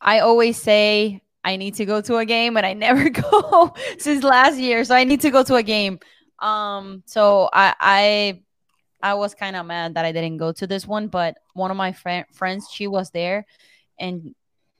I 0.00 0.20
always 0.20 0.60
say 0.60 1.22
I 1.44 1.56
need 1.56 1.74
to 1.76 1.84
go 1.84 2.00
to 2.02 2.16
a 2.16 2.24
game, 2.24 2.56
and 2.56 2.66
I 2.66 2.74
never 2.74 3.08
go 3.30 3.74
since 3.98 4.22
last 4.22 4.58
year. 4.58 4.84
So 4.84 4.94
I 4.94 5.04
need 5.04 5.20
to 5.22 5.30
go 5.30 5.42
to 5.44 5.54
a 5.54 5.62
game. 5.62 5.98
Um, 6.38 7.02
so 7.06 7.48
I 7.52 7.74
I 7.80 8.42
I 9.02 9.14
was 9.14 9.34
kind 9.34 9.56
of 9.56 9.66
mad 9.66 9.94
that 9.94 10.04
I 10.04 10.12
didn't 10.12 10.38
go 10.38 10.52
to 10.52 10.66
this 10.66 10.86
one, 10.86 11.08
but 11.08 11.36
one 11.54 11.70
of 11.70 11.76
my 11.76 11.92
fr- 11.92 12.30
friends 12.32 12.68
she 12.72 12.86
was 12.86 13.10
there, 13.10 13.46
and 13.98 14.34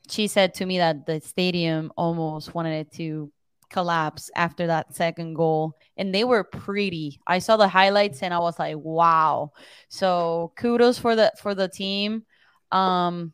she 0.09 0.27
said 0.29 0.55
to 0.55 0.67
me 0.67 0.79
that 0.79 1.07
the 1.07 1.21
stadium 1.21 1.93
almost 1.97 2.55
wanted 2.55 2.87
it 2.87 2.93
to 2.93 3.31
collapse 3.69 4.31
after 4.37 4.69
that 4.69 4.95
second 4.95 5.35
goal 5.35 5.75
and 5.97 6.15
they 6.15 6.25
were 6.25 6.45
pretty. 6.45 7.21
I 7.27 7.41
saw 7.41 7.57
the 7.57 7.67
highlights 7.67 8.23
and 8.23 8.33
i 8.33 8.39
was 8.39 8.59
like 8.59 8.77
wow. 8.79 9.53
So 9.89 10.53
kudos 10.57 10.99
for 10.99 11.17
the 11.17 11.33
for 11.43 11.55
the 11.55 11.69
team. 11.69 12.25
Um 12.71 13.33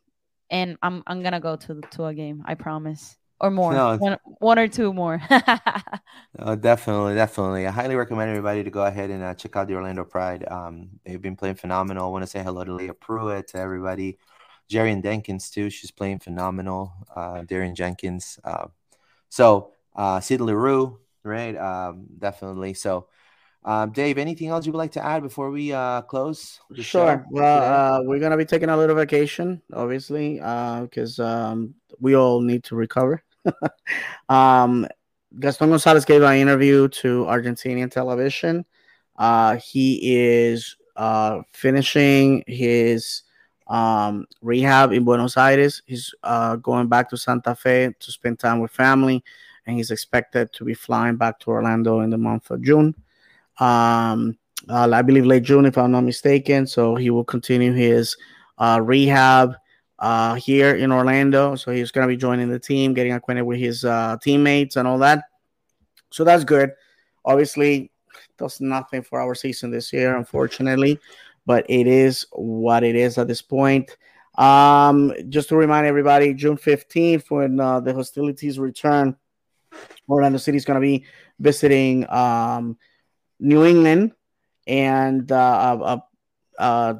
and 0.52 0.76
i'm 0.82 1.02
i'm 1.06 1.22
gonna 1.22 1.40
go 1.40 1.56
to 1.56 1.80
to 1.90 2.04
a 2.04 2.14
game 2.14 2.42
i 2.44 2.54
promise 2.54 3.16
or 3.43 3.51
more 3.51 3.73
no, 3.73 3.97
one, 3.98 4.19
one 4.39 4.59
or 4.59 4.69
two 4.69 4.93
more 4.93 5.20
no, 6.39 6.56
definitely 6.56 7.14
definitely 7.14 7.66
i 7.66 7.70
highly 7.70 7.97
recommend 7.97 8.31
everybody 8.31 8.64
to 8.64 8.70
go 8.70 8.85
ahead 8.85 9.10
and 9.10 9.23
uh, 9.23 9.35
check 9.35 9.55
out 9.56 9.69
the 9.69 9.74
orlando 9.74 10.05
pride 10.05 10.47
um 10.48 10.89
they've 11.05 11.20
been 11.20 11.36
playing 11.36 11.56
phenomenal 11.56 12.06
i 12.06 12.10
want 12.10 12.23
to 12.23 12.27
say 12.27 12.43
hello 12.43 12.64
to 12.64 12.73
leah 12.73 12.94
pruitt 12.94 13.48
to 13.48 13.59
everybody 13.59 14.16
Jerian 14.73 15.02
Jenkins 15.02 15.51
too. 15.51 15.70
She's 15.70 15.90
playing 15.90 16.20
phenomenal. 16.20 16.93
Uh, 17.14 17.43
Darian 17.43 17.74
Jenkins. 17.74 18.39
Uh, 18.43 18.69
so 19.28 19.73
uh, 19.94 20.20
Syd 20.20 20.40
Leroux, 20.40 20.98
right? 21.23 21.56
Um, 21.56 22.06
definitely. 22.19 22.74
So, 22.74 23.09
um, 23.64 23.93
Dave, 23.93 24.19
anything 24.19 24.48
else 24.48 24.66
you 24.66 24.73
would 24.73 24.78
like 24.78 24.93
to 24.93 25.05
add 25.05 25.23
before 25.23 25.51
we 25.51 25.73
uh, 25.73 26.02
close? 26.02 26.59
Sure. 26.74 27.24
Well, 27.31 28.01
uh, 28.01 28.02
we're 28.02 28.19
gonna 28.19 28.36
be 28.36 28.44
taking 28.44 28.70
a 28.70 28.77
little 28.77 28.97
vacation, 28.97 29.62
obviously, 29.73 30.35
because 30.35 31.20
uh, 31.20 31.27
um, 31.52 31.74
we 32.01 32.16
all 32.16 32.40
need 32.40 32.64
to 32.64 32.74
recover. 32.74 33.23
um, 34.28 34.86
Gaston 35.39 35.70
Gonzalez 35.70 36.05
gave 36.05 36.23
an 36.23 36.36
interview 36.36 36.89
to 36.89 37.24
Argentinian 37.24 37.90
television. 37.90 38.64
Uh, 39.16 39.56
he 39.56 40.01
is 40.16 40.77
uh, 40.97 41.40
finishing 41.52 42.44
his 42.47 43.23
um, 43.69 44.27
rehab 44.43 44.93
in 44.93 45.05
Buenos 45.05 45.36
Aires. 45.36 45.82
He's 45.86 46.14
uh, 46.23 46.56
going 46.56 46.89
back 46.89 47.09
to 47.10 47.16
Santa 47.16 47.55
Fe 47.55 47.94
to 47.98 48.12
spend 48.12 48.39
time 48.39 48.60
with 48.60 48.70
family 48.70 49.24
and 49.66 49.77
he's 49.77 49.90
expected 49.90 50.52
to 50.52 50.64
be 50.64 50.74
flying 50.74 51.16
back 51.16 51.39
to 51.40 51.51
Orlando 51.51 52.01
in 52.01 52.10
the 52.10 52.19
month 52.19 52.51
of 52.51 52.62
June. 52.62 52.94
Um, 53.59 54.36
uh, 54.69 54.89
I 54.93 55.02
believe 55.02 55.27
late 55.27 55.43
June, 55.43 55.66
if 55.66 55.78
I'm 55.78 55.93
not 55.93 56.02
mistaken. 56.02 56.66
So 56.66 56.94
he 56.94 57.10
will 57.10 57.24
continue 57.24 57.73
his 57.73 58.16
uh, 58.59 58.81
rehab 58.82 59.55
uh, 60.02 60.34
here 60.34 60.74
in 60.74 60.90
Orlando. 60.90 61.54
So 61.54 61.70
he's 61.70 61.92
going 61.92 62.06
to 62.06 62.12
be 62.12 62.16
joining 62.16 62.50
the 62.50 62.58
team, 62.58 62.92
getting 62.92 63.12
acquainted 63.12 63.42
with 63.42 63.60
his 63.60 63.84
uh, 63.84 64.16
teammates 64.20 64.76
and 64.76 64.86
all 64.86 64.98
that. 64.98 65.24
So 66.10 66.24
that's 66.24 66.42
good. 66.42 66.72
Obviously, 67.24 67.92
does 68.36 68.60
nothing 68.60 69.02
for 69.02 69.20
our 69.20 69.36
season 69.36 69.70
this 69.70 69.92
year, 69.92 70.16
unfortunately, 70.16 70.98
but 71.46 71.64
it 71.68 71.86
is 71.86 72.26
what 72.32 72.82
it 72.82 72.96
is 72.96 73.16
at 73.16 73.28
this 73.28 73.40
point. 73.40 73.96
Um, 74.36 75.12
just 75.28 75.50
to 75.50 75.56
remind 75.56 75.86
everybody, 75.86 76.34
June 76.34 76.56
15th, 76.56 77.30
when 77.30 77.60
uh, 77.60 77.78
the 77.78 77.94
hostilities 77.94 78.58
return, 78.58 79.16
Orlando 80.08 80.38
City 80.38 80.56
is 80.56 80.64
going 80.64 80.80
to 80.80 80.86
be 80.86 81.04
visiting 81.38 82.10
um, 82.10 82.76
New 83.38 83.64
England 83.64 84.12
and 84.66 85.30
uh, 85.30 85.78
a, 85.80 85.84
a, 85.84 86.04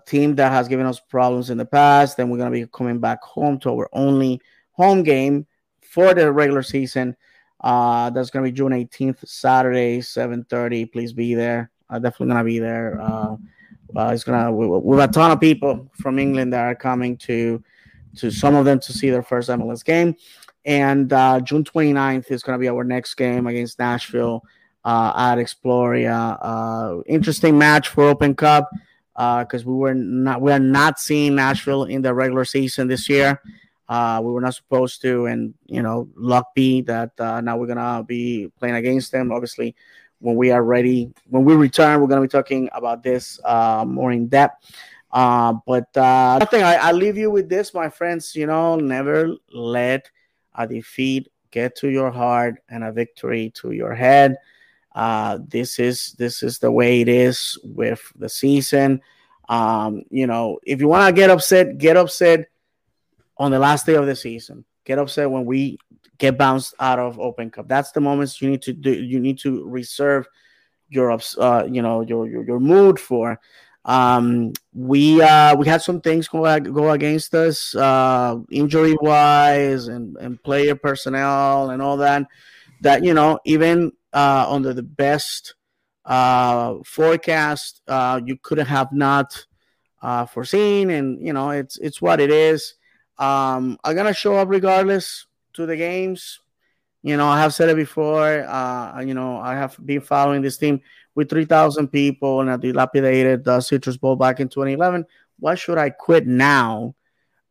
team 0.07 0.35
that 0.37 0.53
has 0.53 0.69
given 0.69 0.87
us 0.87 1.01
problems 1.01 1.51
in 1.51 1.59
the 1.59 1.65
past. 1.65 2.17
Then 2.17 2.31
we're 2.31 2.39
going 2.39 2.53
to 2.53 2.59
be 2.59 2.71
coming 2.73 2.99
back 2.99 3.23
home 3.23 3.59
to 3.61 3.71
our 3.71 3.89
only 3.93 4.41
home 4.73 5.03
game 5.03 5.47
for 5.83 6.15
the 6.15 6.33
regular 6.33 6.63
season. 6.63 7.17
Uh, 7.61 8.11
that's 8.11 8.31
going 8.31 8.45
to 8.45 8.51
be 8.51 8.57
June 8.57 8.73
18th, 8.73 9.27
Saturday, 9.27 10.01
7:30. 10.01 10.93
Please 10.93 11.13
be 11.13 11.35
there. 11.35 11.71
I'm 11.89 12.03
definitely 12.03 12.35
going 12.35 12.45
to 12.45 12.45
be 12.45 12.59
there. 12.59 13.01
Uh, 13.01 13.37
uh, 13.97 14.11
it's 14.13 14.25
gonna 14.25 14.51
we, 14.51 14.67
we 14.67 14.99
have 14.99 15.11
a 15.11 15.13
ton 15.13 15.31
of 15.31 15.41
people 15.41 15.91
from 15.93 16.19
England 16.19 16.53
that 16.53 16.65
are 16.65 16.75
coming 16.75 17.17
to 17.19 17.63
to 18.17 18.31
some 18.31 18.55
of 18.55 18.65
them 18.65 18.81
to 18.81 18.93
see 18.93 19.11
their 19.11 19.23
first 19.23 19.49
MLS 19.51 19.85
game. 19.85 20.17
And 20.65 21.13
uh, 21.13 21.41
June 21.41 21.65
29th 21.65 22.31
is 22.31 22.43
going 22.43 22.59
to 22.59 22.61
be 22.61 22.69
our 22.69 22.85
next 22.85 23.15
game 23.15 23.47
against 23.47 23.79
Nashville 23.79 24.43
uh, 24.85 25.13
at 25.17 25.39
Exploria. 25.39 26.39
Uh, 26.41 27.03
interesting 27.07 27.59
match 27.59 27.89
for 27.89 28.05
Open 28.05 28.35
Cup 28.35 28.71
because 29.41 29.63
uh, 29.63 29.71
we 29.71 29.75
were 29.75 29.95
not 29.95 30.41
we 30.41 30.51
are 30.53 30.59
not 30.59 30.99
seeing 30.99 31.35
Nashville 31.35 31.85
in 31.85 32.03
the 32.03 32.13
regular 32.13 32.45
season 32.45 32.89
this 32.89 33.09
year. 33.09 33.41
Uh, 33.89 34.21
we 34.23 34.33
were 34.33 34.41
not 34.41 34.55
supposed 34.55 35.03
to, 35.03 35.27
and 35.27 35.55
you 35.67 35.83
know, 35.83 36.09
luck 36.17 36.55
be 36.55 36.81
that 36.83 37.13
uh, 37.21 37.41
now 37.41 37.57
we're 37.57 37.67
gonna 37.67 38.03
be 38.03 38.51
playing 38.59 38.75
against 38.75 39.13
them. 39.13 39.31
Obviously, 39.31 39.75
when 40.19 40.37
we 40.37 40.51
are 40.51 40.63
ready, 40.63 41.13
when 41.29 41.45
we 41.45 41.55
return, 41.55 42.01
we're 42.01 42.07
gonna 42.07 42.23
be 42.23 42.29
talking 42.29 42.69
about 42.73 43.03
this 43.03 43.39
more 43.45 44.13
in 44.13 44.29
depth. 44.29 44.73
but 45.13 45.89
uh, 45.97 46.39
I 46.41 46.47
think 46.51 46.65
I, 46.65 46.77
I 46.77 46.93
leave 46.93 47.17
you 47.17 47.31
with 47.31 47.49
this, 47.49 47.75
my 47.75 47.89
friends. 47.89 48.35
You 48.35 48.47
know, 48.47 48.77
never 48.77 49.35
let 49.53 50.11
a 50.55 50.67
defeat 50.67 51.31
get 51.51 51.77
to 51.77 51.89
your 51.91 52.11
heart 52.11 52.57
and 52.69 52.83
a 52.83 52.91
victory 52.91 53.53
to 53.57 53.73
your 53.73 53.95
head. 53.95 54.37
Uh, 54.95 55.39
this 55.49 55.79
is 55.79 56.13
this 56.19 56.43
is 56.43 56.59
the 56.59 56.71
way 56.71 57.01
it 57.01 57.09
is 57.09 57.59
with 57.65 58.13
the 58.17 58.29
season. 58.29 59.01
Um, 59.49 60.03
you 60.11 60.27
know, 60.27 60.59
if 60.65 60.81
you 60.81 60.89
want 60.89 61.15
to 61.15 61.19
get 61.19 61.31
upset, 61.31 61.79
get 61.79 61.97
upset 61.97 62.49
on 63.39 63.51
the 63.51 63.59
last 63.59 63.87
day 63.87 63.95
of 63.95 64.07
the 64.07 64.17
season. 64.17 64.65
Get 64.85 64.99
upset 64.99 65.31
when 65.31 65.45
we 65.45 65.79
get 66.19 66.39
bounced 66.39 66.75
out 66.79 66.99
of 66.99 67.19
Open 67.19 67.51
Cup. 67.51 67.69
That's 67.69 67.93
the 67.93 68.01
moments 68.01 68.41
you 68.41 68.51
need 68.51 68.63
to 68.63 68.73
do. 68.73 68.93
You 68.93 69.21
need 69.21 69.39
to 69.41 69.67
reserve 69.69 70.27
your 70.89 71.19
uh, 71.39 71.67
you 71.71 71.83
know 71.83 72.03
your, 72.03 72.29
your 72.29 72.45
your 72.45 72.61
mood 72.61 72.99
for. 73.01 73.41
Um, 73.85 74.53
we 74.73 75.21
uh, 75.21 75.57
we 75.57 75.67
had 75.67 75.83
some 75.83 76.01
things 76.01 76.29
go 76.29 76.61
go 76.61 76.91
against 76.91 77.35
us, 77.35 77.75
uh, 77.75 78.39
injury 78.51 78.97
wise 79.01 79.89
and 79.89 80.17
and 80.19 80.43
player 80.43 80.77
personnel 80.77 81.71
and 81.71 81.83
all 81.83 81.97
that. 81.99 82.27
That 82.83 83.03
you 83.05 83.15
know, 83.15 83.41
even 83.45 83.93
uh, 84.13 84.47
under 84.49 84.73
the 84.73 84.83
best 84.83 85.55
uh, 86.05 86.77
forecast, 86.85 87.83
uh, 87.89 88.21
you 88.25 88.37
could 88.43 88.59
have 88.59 88.93
not 88.93 89.47
uh, 90.03 90.27
foreseen, 90.27 90.91
and 90.91 91.25
you 91.25 91.33
know, 91.33 91.51
it's 91.51 91.77
it's 91.79 92.03
what 92.03 92.21
it 92.21 92.31
is. 92.31 92.75
Um, 93.19 93.79
I'm 93.85 93.95
gonna 93.95 94.15
show 94.15 94.37
up 94.37 94.49
regardless 94.49 95.27
to 95.55 95.67
the 95.67 95.77
games. 95.77 96.41
You 97.03 97.17
know, 97.17 97.27
I 97.27 97.41
have 97.41 97.55
said 97.55 97.69
it 97.69 97.77
before. 97.77 98.45
Uh, 98.45 99.01
you 99.01 99.15
know, 99.15 99.39
I 99.39 99.55
have 99.55 99.77
been 99.85 100.01
following 100.01 100.43
this 100.43 100.57
team 100.57 100.81
with 101.15 101.29
3,000 101.29 101.89
people 101.89 102.41
in 102.41 102.49
a 102.49 102.57
dilapidated 102.57 103.47
uh, 103.47 103.61
Citrus 103.61 103.97
Bowl 103.97 104.17
back 104.17 104.41
in 104.41 104.49
2011. 104.49 105.05
Why 105.39 105.57
should 105.57 105.79
I 105.79 105.91
quit 105.91 106.27
now 106.27 106.95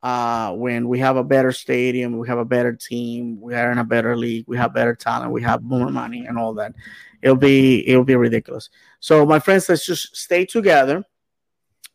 uh, 0.04 0.54
when 0.54 0.88
we 0.88 1.00
have 1.00 1.16
a 1.16 1.24
better 1.24 1.52
stadium, 1.52 2.18
we 2.18 2.28
have 2.28 2.40
a 2.40 2.46
better 2.46 2.74
team, 2.74 3.40
we 3.40 3.54
are 3.54 3.72
in 3.72 3.78
a 3.78 3.84
better 3.84 4.18
league, 4.18 4.46
we 4.48 4.58
have 4.58 4.74
better 4.74 4.96
talent, 4.96 5.32
we 5.32 5.42
have 5.44 5.62
more 5.62 5.90
money 5.90 6.26
and 6.26 6.38
all 6.38 6.54
that? 6.56 6.74
It'll 7.22 7.36
be 7.36 7.88
it'll 7.88 8.04
be 8.04 8.16
ridiculous. 8.16 8.70
So 9.00 9.26
my 9.26 9.40
friends, 9.40 9.70
let's 9.70 9.86
just 9.86 10.16
stay 10.16 10.46
together. 10.46 11.04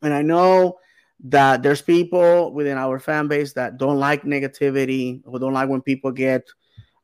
And 0.02 0.14
I 0.14 0.22
know 0.22 0.78
that 1.24 1.62
there's 1.62 1.82
people 1.82 2.52
within 2.52 2.78
our 2.78 2.98
fan 3.00 3.26
base 3.26 3.54
that 3.54 3.78
don't 3.78 3.98
like 3.98 4.22
negativity, 4.22 5.22
who 5.24 5.38
don't 5.38 5.54
like 5.54 5.68
when 5.68 5.82
people 5.82 6.12
get 6.12 6.44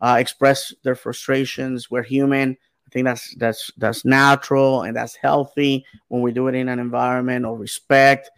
uh, 0.01 0.17
express 0.21 0.73
their 0.85 0.95
frustrations. 0.95 1.91
We're 1.91 2.03
human. 2.03 2.57
I 2.87 2.91
think 2.91 3.07
that's 3.07 3.35
that's 3.37 3.73
that's 3.77 4.05
natural 4.05 4.83
and 4.83 4.95
that's 4.95 5.17
healthy 5.17 5.85
when 6.09 6.23
we 6.23 6.31
do 6.31 6.47
it 6.47 6.55
in 6.55 6.69
an 6.69 6.79
environment 6.79 7.45
of 7.45 7.59
respect 7.59 8.31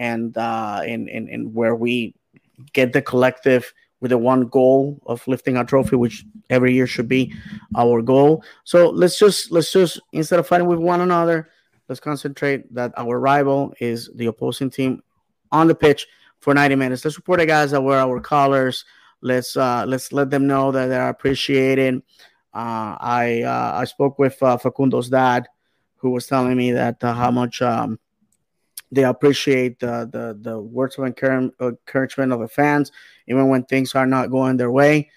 and 0.00 0.36
uh, 0.38 0.80
in, 0.84 1.08
in 1.08 1.52
where 1.52 1.76
we 1.76 2.14
get 2.72 2.92
the 2.94 3.02
collective 3.02 3.72
with 4.00 4.10
the 4.10 4.18
one 4.18 4.46
goal 4.46 4.98
of 5.04 5.26
lifting 5.28 5.58
a 5.58 5.64
trophy, 5.64 5.94
which 5.94 6.24
every 6.48 6.72
year 6.72 6.86
should 6.86 7.06
be 7.06 7.32
our 7.76 8.00
goal. 8.00 8.42
So 8.64 8.88
let's 8.88 9.18
just 9.18 9.52
let's 9.52 9.70
just 9.70 10.00
instead 10.12 10.38
of 10.38 10.46
fighting 10.46 10.66
with 10.66 10.78
one 10.78 11.02
another, 11.02 11.50
let's 11.86 12.00
concentrate 12.00 12.74
that 12.74 12.92
our 12.96 13.20
rival 13.20 13.74
is 13.78 14.10
the 14.14 14.26
opposing 14.26 14.70
team 14.70 15.02
on 15.52 15.66
the 15.68 15.74
pitch 15.74 16.06
for 16.40 16.54
90 16.54 16.76
minutes. 16.76 17.04
Let's 17.04 17.16
support 17.16 17.40
the 17.40 17.46
guys 17.46 17.72
that 17.72 17.82
wear 17.82 17.98
our 17.98 18.20
colors. 18.20 18.86
Let's 19.20 19.54
uh, 19.54 19.84
let's 19.86 20.14
let 20.14 20.30
them 20.30 20.46
know 20.46 20.72
that 20.72 20.86
they're 20.86 21.10
appreciated. 21.10 21.96
Uh, 22.54 22.96
I 22.98 23.42
uh, 23.42 23.72
I 23.74 23.84
spoke 23.84 24.18
with 24.18 24.42
uh, 24.42 24.56
Facundo's 24.56 25.10
dad, 25.10 25.46
who 25.96 26.08
was 26.08 26.26
telling 26.26 26.56
me 26.56 26.72
that 26.72 27.04
uh, 27.04 27.12
how 27.12 27.30
much 27.30 27.60
um, 27.60 27.98
they 28.92 29.04
appreciate 29.04 29.78
the, 29.78 30.08
the 30.10 30.38
the 30.40 30.60
words 30.60 30.98
of 30.98 31.04
encouragement 31.04 31.54
of 32.32 32.40
the 32.40 32.48
fans, 32.48 32.92
even 33.28 33.48
when 33.48 33.64
things 33.64 33.94
are 33.94 34.06
not 34.06 34.30
going 34.30 34.56
their 34.56 34.70
way. 34.70 35.10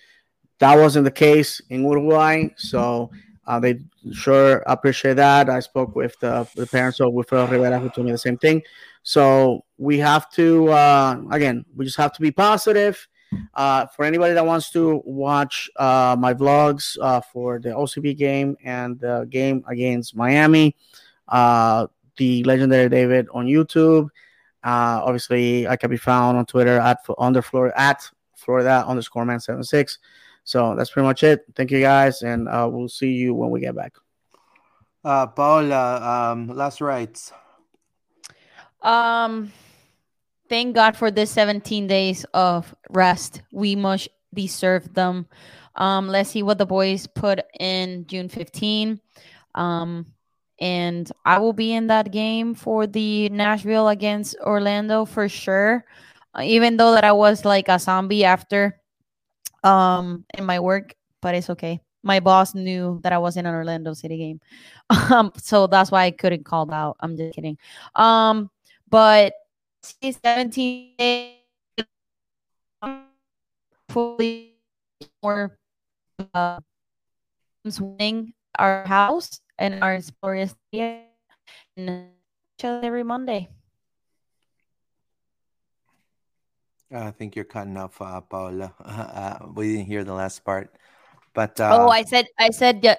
That 0.59 0.77
wasn't 0.77 1.05
the 1.05 1.11
case 1.11 1.61
in 1.69 1.83
Uruguay, 1.83 2.49
so 2.55 3.09
uh, 3.45 3.59
they 3.59 3.79
sure 4.11 4.63
appreciate 4.67 5.15
that. 5.15 5.49
I 5.49 5.59
spoke 5.59 5.95
with 5.95 6.17
the, 6.19 6.47
the 6.55 6.67
parents 6.67 6.99
of 6.99 7.11
Wilfredo 7.13 7.49
Rivera, 7.49 7.79
who 7.79 7.89
told 7.89 8.05
me 8.05 8.11
the 8.11 8.17
same 8.17 8.37
thing. 8.37 8.61
So 9.03 9.65
we 9.77 9.97
have 9.99 10.31
to, 10.31 10.69
uh, 10.69 11.21
again, 11.31 11.65
we 11.75 11.85
just 11.85 11.97
have 11.97 12.13
to 12.13 12.21
be 12.21 12.31
positive. 12.31 13.07
Uh, 13.55 13.87
for 13.87 14.05
anybody 14.05 14.33
that 14.35 14.45
wants 14.45 14.69
to 14.69 15.01
watch 15.05 15.69
uh, 15.77 16.15
my 16.17 16.33
vlogs 16.33 16.97
uh, 17.01 17.19
for 17.19 17.59
the 17.59 17.69
OCB 17.69 18.15
game 18.15 18.55
and 18.63 18.99
the 18.99 19.25
game 19.29 19.63
against 19.67 20.15
Miami, 20.15 20.75
uh, 21.29 21.87
the 22.17 22.43
legendary 22.43 22.89
David 22.89 23.27
on 23.33 23.45
YouTube. 23.45 24.09
Uh, 24.63 25.01
obviously, 25.03 25.67
I 25.67 25.75
can 25.75 25.89
be 25.89 25.97
found 25.97 26.37
on 26.37 26.45
Twitter 26.45 26.79
at 26.79 26.99
under 27.17 27.41
Florida 27.41 27.79
at 27.79 28.09
Florida 28.35 28.85
underscore 28.87 29.25
man 29.25 29.39
seven 29.39 29.63
six. 29.63 29.99
So 30.43 30.75
that's 30.75 30.91
pretty 30.91 31.05
much 31.05 31.23
it. 31.23 31.45
Thank 31.55 31.71
you 31.71 31.81
guys, 31.81 32.21
and 32.21 32.47
uh, 32.47 32.69
we'll 32.71 32.89
see 32.89 33.11
you 33.11 33.33
when 33.33 33.49
we 33.49 33.59
get 33.59 33.75
back. 33.75 33.93
Uh, 35.03 35.27
Paola, 35.27 36.31
um, 36.31 36.47
last 36.47 36.79
rights. 36.79 37.33
Um, 38.81 39.51
thank 40.49 40.75
God 40.75 40.95
for 40.95 41.11
this 41.11 41.31
17 41.31 41.87
days 41.87 42.25
of 42.33 42.73
rest. 42.89 43.41
We 43.51 43.75
much 43.75 44.07
deserve 44.33 44.93
them. 44.93 45.27
Um, 45.75 46.07
let's 46.07 46.29
see 46.29 46.43
what 46.43 46.57
the 46.57 46.65
boys 46.65 47.07
put 47.07 47.39
in 47.59 48.05
June 48.07 48.29
15. 48.29 48.99
Um, 49.55 50.05
and 50.63 51.11
I 51.25 51.39
will 51.39 51.51
be 51.51 51.73
in 51.73 51.87
that 51.87 52.09
game 52.09 52.55
for 52.55 52.87
the 52.87 53.27
Nashville 53.27 53.89
against 53.89 54.37
Orlando 54.39 55.03
for 55.03 55.27
sure. 55.27 55.83
Uh, 56.33 56.43
even 56.43 56.77
though 56.77 56.93
that 56.93 57.03
I 57.03 57.11
was 57.11 57.43
like 57.43 57.67
a 57.67 57.77
zombie 57.77 58.23
after 58.23 58.79
um 59.65 60.23
in 60.33 60.45
my 60.45 60.61
work, 60.61 60.95
but 61.21 61.35
it's 61.35 61.49
okay. 61.49 61.81
My 62.01 62.21
boss 62.21 62.55
knew 62.55 62.99
that 63.03 63.11
I 63.11 63.17
was 63.17 63.35
in 63.35 63.45
an 63.45 63.53
Orlando 63.53 63.93
City 63.93 64.17
game. 64.17 64.39
Um 65.11 65.33
so 65.35 65.67
that's 65.67 65.91
why 65.91 66.05
I 66.05 66.11
couldn't 66.11 66.45
call 66.45 66.71
out. 66.71 66.95
I'm 67.01 67.17
just 67.17 67.35
kidding. 67.35 67.57
Um 67.95 68.49
but 68.89 69.33
17 69.83 70.95
days 70.97 71.43
fully 73.89 74.55
more 75.21 75.59
uh, 76.33 76.59
winning 77.79 78.33
our 78.57 78.87
house 78.87 79.42
and 79.57 79.83
our 79.83 79.99
glorious 80.21 80.55
day 80.71 81.07
and 81.77 82.07
every 82.61 83.03
Monday. 83.03 83.49
I 86.91 87.11
think 87.11 87.35
you're 87.35 87.45
cutting 87.45 87.75
off, 87.77 88.01
uh, 88.01 88.21
Paula. 88.21 88.73
Uh, 88.83 89.47
we 89.55 89.73
didn't 89.73 89.87
hear 89.87 90.03
the 90.03 90.13
last 90.13 90.43
part, 90.43 90.75
but 91.33 91.59
uh, 91.59 91.77
oh, 91.79 91.89
I 91.89 92.03
said, 92.03 92.27
I 92.37 92.51
said, 92.51 92.79
yeah, 92.83 92.95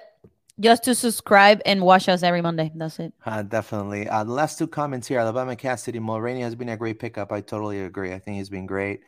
just 0.59 0.83
to 0.83 0.95
subscribe 0.95 1.61
and 1.65 1.81
watch 1.81 2.09
us 2.09 2.23
every 2.23 2.41
Monday. 2.41 2.71
That's 2.75 2.99
it. 2.99 3.13
Uh, 3.25 3.43
definitely. 3.43 4.07
Uh, 4.07 4.23
the 4.23 4.31
last 4.31 4.57
two 4.57 4.67
comments 4.67 5.07
here: 5.07 5.19
Alabama 5.19 5.55
Cassidy 5.55 5.99
Mulraney 5.99 6.41
has 6.41 6.55
been 6.55 6.69
a 6.69 6.77
great 6.77 6.99
pickup. 6.99 7.31
I 7.31 7.41
totally 7.41 7.81
agree. 7.81 8.13
I 8.13 8.19
think 8.19 8.37
he's 8.37 8.49
been 8.49 8.65
great. 8.65 9.01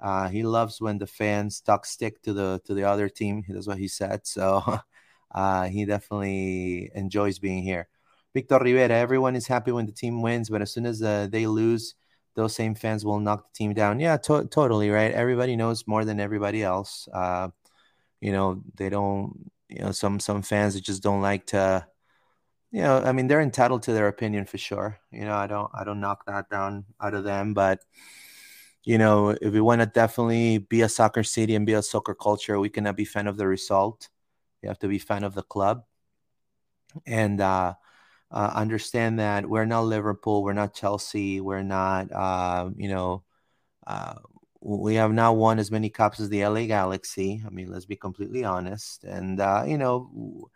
Uh, 0.00 0.28
he 0.28 0.42
loves 0.42 0.80
when 0.80 0.98
the 0.98 1.06
fans 1.06 1.60
talk 1.60 1.84
stick 1.84 2.22
to 2.22 2.32
the 2.32 2.60
to 2.64 2.74
the 2.74 2.84
other 2.84 3.08
team. 3.08 3.44
That's 3.48 3.66
what 3.66 3.78
he 3.78 3.88
said. 3.88 4.26
So 4.26 4.62
uh, 5.32 5.64
he 5.66 5.84
definitely 5.84 6.90
enjoys 6.94 7.38
being 7.38 7.62
here. 7.62 7.88
Victor 8.34 8.58
Rivera, 8.58 8.94
everyone 8.94 9.36
is 9.36 9.46
happy 9.46 9.72
when 9.72 9.86
the 9.86 9.92
team 9.92 10.22
wins, 10.22 10.50
but 10.50 10.62
as 10.62 10.72
soon 10.72 10.86
as 10.86 11.02
uh, 11.02 11.26
they 11.30 11.46
lose, 11.46 11.94
those 12.34 12.54
same 12.54 12.74
fans 12.74 13.04
will 13.04 13.18
knock 13.20 13.44
the 13.44 13.56
team 13.56 13.74
down. 13.74 13.98
Yeah, 14.00 14.16
to- 14.18 14.44
totally 14.44 14.90
right. 14.90 15.12
Everybody 15.12 15.56
knows 15.56 15.86
more 15.86 16.04
than 16.04 16.20
everybody 16.20 16.62
else. 16.62 17.08
Uh, 17.12 17.48
you 18.20 18.32
know, 18.32 18.62
they 18.76 18.88
don't. 18.88 19.50
You 19.68 19.80
know, 19.80 19.92
some 19.92 20.18
some 20.20 20.42
fans 20.42 20.74
that 20.74 20.84
just 20.84 21.02
don't 21.02 21.20
like 21.20 21.46
to. 21.48 21.86
You 22.70 22.82
know, 22.82 22.98
I 22.98 23.12
mean, 23.12 23.28
they're 23.28 23.40
entitled 23.40 23.82
to 23.84 23.92
their 23.92 24.08
opinion 24.08 24.44
for 24.46 24.58
sure. 24.58 24.98
You 25.10 25.24
know, 25.24 25.34
I 25.34 25.46
don't 25.46 25.70
I 25.74 25.84
don't 25.84 26.00
knock 26.00 26.26
that 26.26 26.50
down 26.50 26.84
out 27.00 27.14
of 27.14 27.24
them, 27.24 27.54
but 27.54 27.80
you 28.84 28.98
know, 28.98 29.30
if 29.30 29.52
we 29.52 29.60
want 29.60 29.80
to 29.80 29.86
definitely 29.86 30.58
be 30.58 30.82
a 30.82 30.88
soccer 30.88 31.22
city 31.22 31.54
and 31.54 31.66
be 31.66 31.74
a 31.74 31.82
soccer 31.82 32.14
culture, 32.14 32.58
we 32.58 32.68
cannot 32.70 32.96
be 32.96 33.04
fan 33.04 33.26
of 33.26 33.36
the 33.36 33.46
result. 33.46 34.08
You 34.62 34.68
have 34.68 34.78
to 34.80 34.88
be 34.88 34.98
fan 34.98 35.24
of 35.24 35.34
the 35.34 35.42
club, 35.42 35.84
and 37.06 37.40
uh, 37.40 37.74
uh, 38.30 38.52
understand 38.54 39.18
that 39.18 39.48
we're 39.48 39.64
not 39.64 39.82
Liverpool, 39.82 40.42
we're 40.42 40.52
not 40.52 40.74
Chelsea, 40.74 41.40
we're 41.40 41.62
not, 41.62 42.12
uh, 42.12 42.70
you 42.76 42.88
know, 42.88 43.24
uh, 43.86 44.14
we 44.60 44.96
have 44.96 45.12
not 45.12 45.36
won 45.36 45.58
as 45.58 45.70
many 45.70 45.88
cups 45.88 46.20
as 46.20 46.28
the 46.28 46.42
LA 46.42 46.66
Galaxy. 46.66 47.42
I 47.46 47.50
mean, 47.50 47.70
let's 47.70 47.86
be 47.86 47.96
completely 47.96 48.44
honest. 48.44 49.04
And 49.04 49.40
uh, 49.40 49.64
you 49.66 49.78
know, 49.78 50.50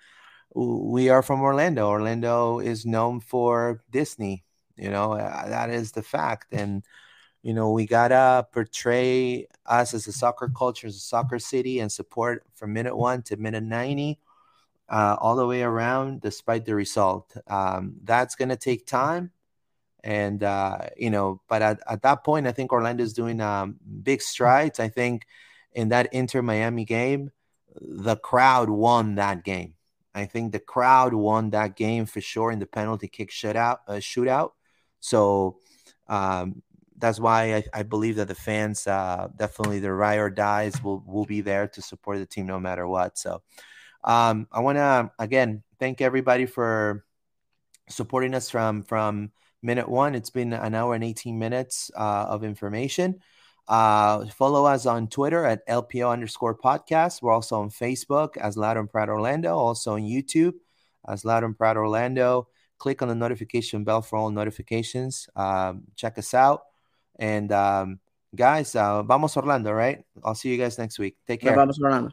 we 0.54 1.08
are 1.08 1.22
from 1.22 1.40
Orlando. 1.40 1.88
Orlando 1.88 2.58
is 2.58 2.84
known 2.84 3.20
for 3.20 3.82
Disney. 3.90 4.44
You 4.76 4.90
know, 4.90 5.12
uh, 5.12 5.48
that 5.48 5.70
is 5.70 5.92
the 5.92 6.02
fact. 6.02 6.52
And 6.52 6.84
you 7.43 7.52
know, 7.52 7.70
we 7.70 7.86
gotta 7.86 8.47
portray 8.52 9.47
us 9.66 9.94
as 9.94 10.06
a 10.06 10.12
soccer 10.12 10.51
culture, 10.56 10.86
as 10.86 10.97
a 10.97 11.01
soccer 11.01 11.39
city, 11.39 11.81
and 11.81 11.90
support 11.90 12.44
from 12.55 12.73
minute 12.73 12.97
one 12.97 13.23
to 13.23 13.36
minute 13.36 13.64
ninety, 13.64 14.19
uh, 14.89 15.16
all 15.20 15.36
the 15.36 15.47
way 15.47 15.62
around, 15.62 16.20
despite 16.20 16.64
the 16.64 16.74
result. 16.74 17.36
Um, 17.48 17.97
that's 18.05 18.36
gonna 18.36 18.56
take 18.56 18.86
time, 18.86 19.32
and 20.05 20.43
uh, 20.43 20.78
you 20.97 21.10
know, 21.10 21.40
but 21.48 21.62
at, 21.62 21.81
at 21.89 22.02
that 22.02 22.24
point, 22.24 22.47
I 22.47 22.52
think 22.52 22.73
orlando's 22.73 23.12
doing 23.12 23.40
um, 23.40 23.77
big 24.02 24.23
strides. 24.23 24.78
I 24.78 24.89
think 24.89 25.27
in 25.73 25.89
that 25.89 26.12
Inter 26.12 26.43
Miami 26.43 26.85
game, 26.85 27.31
the 27.81 28.16
crowd 28.16 28.70
won 28.70 29.16
that 29.16 29.44
game. 29.44 29.74
I 30.14 30.27
think 30.27 30.52
the 30.52 30.60
crowd 30.60 31.14
won 31.14 31.51
that 31.51 31.74
game 31.74 32.06
for 32.06 32.20
sure 32.20 32.52
in 32.52 32.59
the 32.59 32.66
penalty 32.66 33.09
kick 33.09 33.31
shootout. 33.31 33.78
Uh, 33.89 33.94
shootout. 33.94 34.52
So 35.01 35.56
um, 36.06 36.62
that's 37.02 37.18
why 37.18 37.56
I, 37.56 37.64
I, 37.74 37.82
believe 37.82 38.14
that 38.16 38.28
the 38.28 38.34
fans 38.36 38.86
uh, 38.86 39.26
definitely 39.36 39.80
the 39.80 39.92
ride 39.92 40.20
or 40.20 40.30
dies 40.30 40.80
will 40.84 41.02
will 41.04 41.26
be 41.26 41.40
there 41.40 41.66
to 41.66 41.82
support 41.82 42.18
the 42.18 42.26
team 42.26 42.46
no 42.46 42.60
matter 42.60 42.86
what. 42.86 43.18
So 43.18 43.42
um, 44.04 44.46
I 44.52 44.60
want 44.60 44.78
to 44.78 45.10
again 45.18 45.64
thank 45.80 46.00
everybody 46.00 46.46
for 46.46 47.04
supporting 47.88 48.34
us 48.34 48.48
from 48.50 48.84
from 48.84 49.32
minute 49.64 49.88
one. 49.88 50.14
It's 50.14 50.30
been 50.30 50.52
an 50.52 50.76
hour 50.76 50.94
and 50.94 51.02
18 51.02 51.40
minutes 51.40 51.90
uh, 51.96 52.26
of 52.28 52.44
information. 52.44 53.18
Uh, 53.66 54.26
follow 54.26 54.64
us 54.64 54.86
on 54.86 55.08
Twitter 55.08 55.44
at 55.44 55.66
LPO 55.66 56.08
underscore 56.08 56.56
podcast. 56.56 57.20
We're 57.20 57.32
also 57.32 57.62
on 57.62 57.70
Facebook 57.70 58.36
as 58.36 58.56
Loud 58.56 58.76
and 58.76 58.88
Proud 58.88 59.08
Orlando, 59.08 59.56
also 59.56 59.94
on 59.94 60.02
YouTube 60.02 60.54
as 61.08 61.24
Loud 61.24 61.42
and 61.42 61.58
Proud 61.58 61.76
Orlando. 61.76 62.46
Click 62.78 63.02
on 63.02 63.08
the 63.08 63.16
notification 63.16 63.82
bell 63.82 64.02
for 64.02 64.18
all 64.18 64.30
notifications. 64.30 65.28
Um, 65.34 65.82
check 65.96 66.16
us 66.16 66.32
out. 66.32 66.62
And 67.18 67.52
um, 67.52 68.01
guys, 68.34 68.74
uh, 68.74 69.02
vamos 69.02 69.36
Orlando, 69.36 69.72
right? 69.72 70.05
I'll 70.24 70.34
see 70.34 70.51
you 70.51 70.59
guys 70.59 70.78
next 70.78 70.98
week. 70.98 71.16
Take 71.26 71.40
care. 71.40 71.55
Vamos 71.55 71.78
Orlando. 71.80 72.12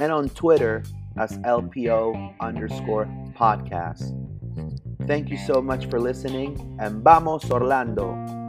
and 0.00 0.10
on 0.10 0.28
Twitter 0.30 0.82
as 1.16 1.38
LPO 1.38 2.34
underscore 2.40 3.06
podcast. 3.36 4.16
Thank 5.06 5.28
you 5.28 5.36
so 5.36 5.60
much 5.60 5.86
for 5.86 6.00
listening 6.00 6.76
and 6.80 7.04
vamos 7.04 7.50
Orlando! 7.50 8.39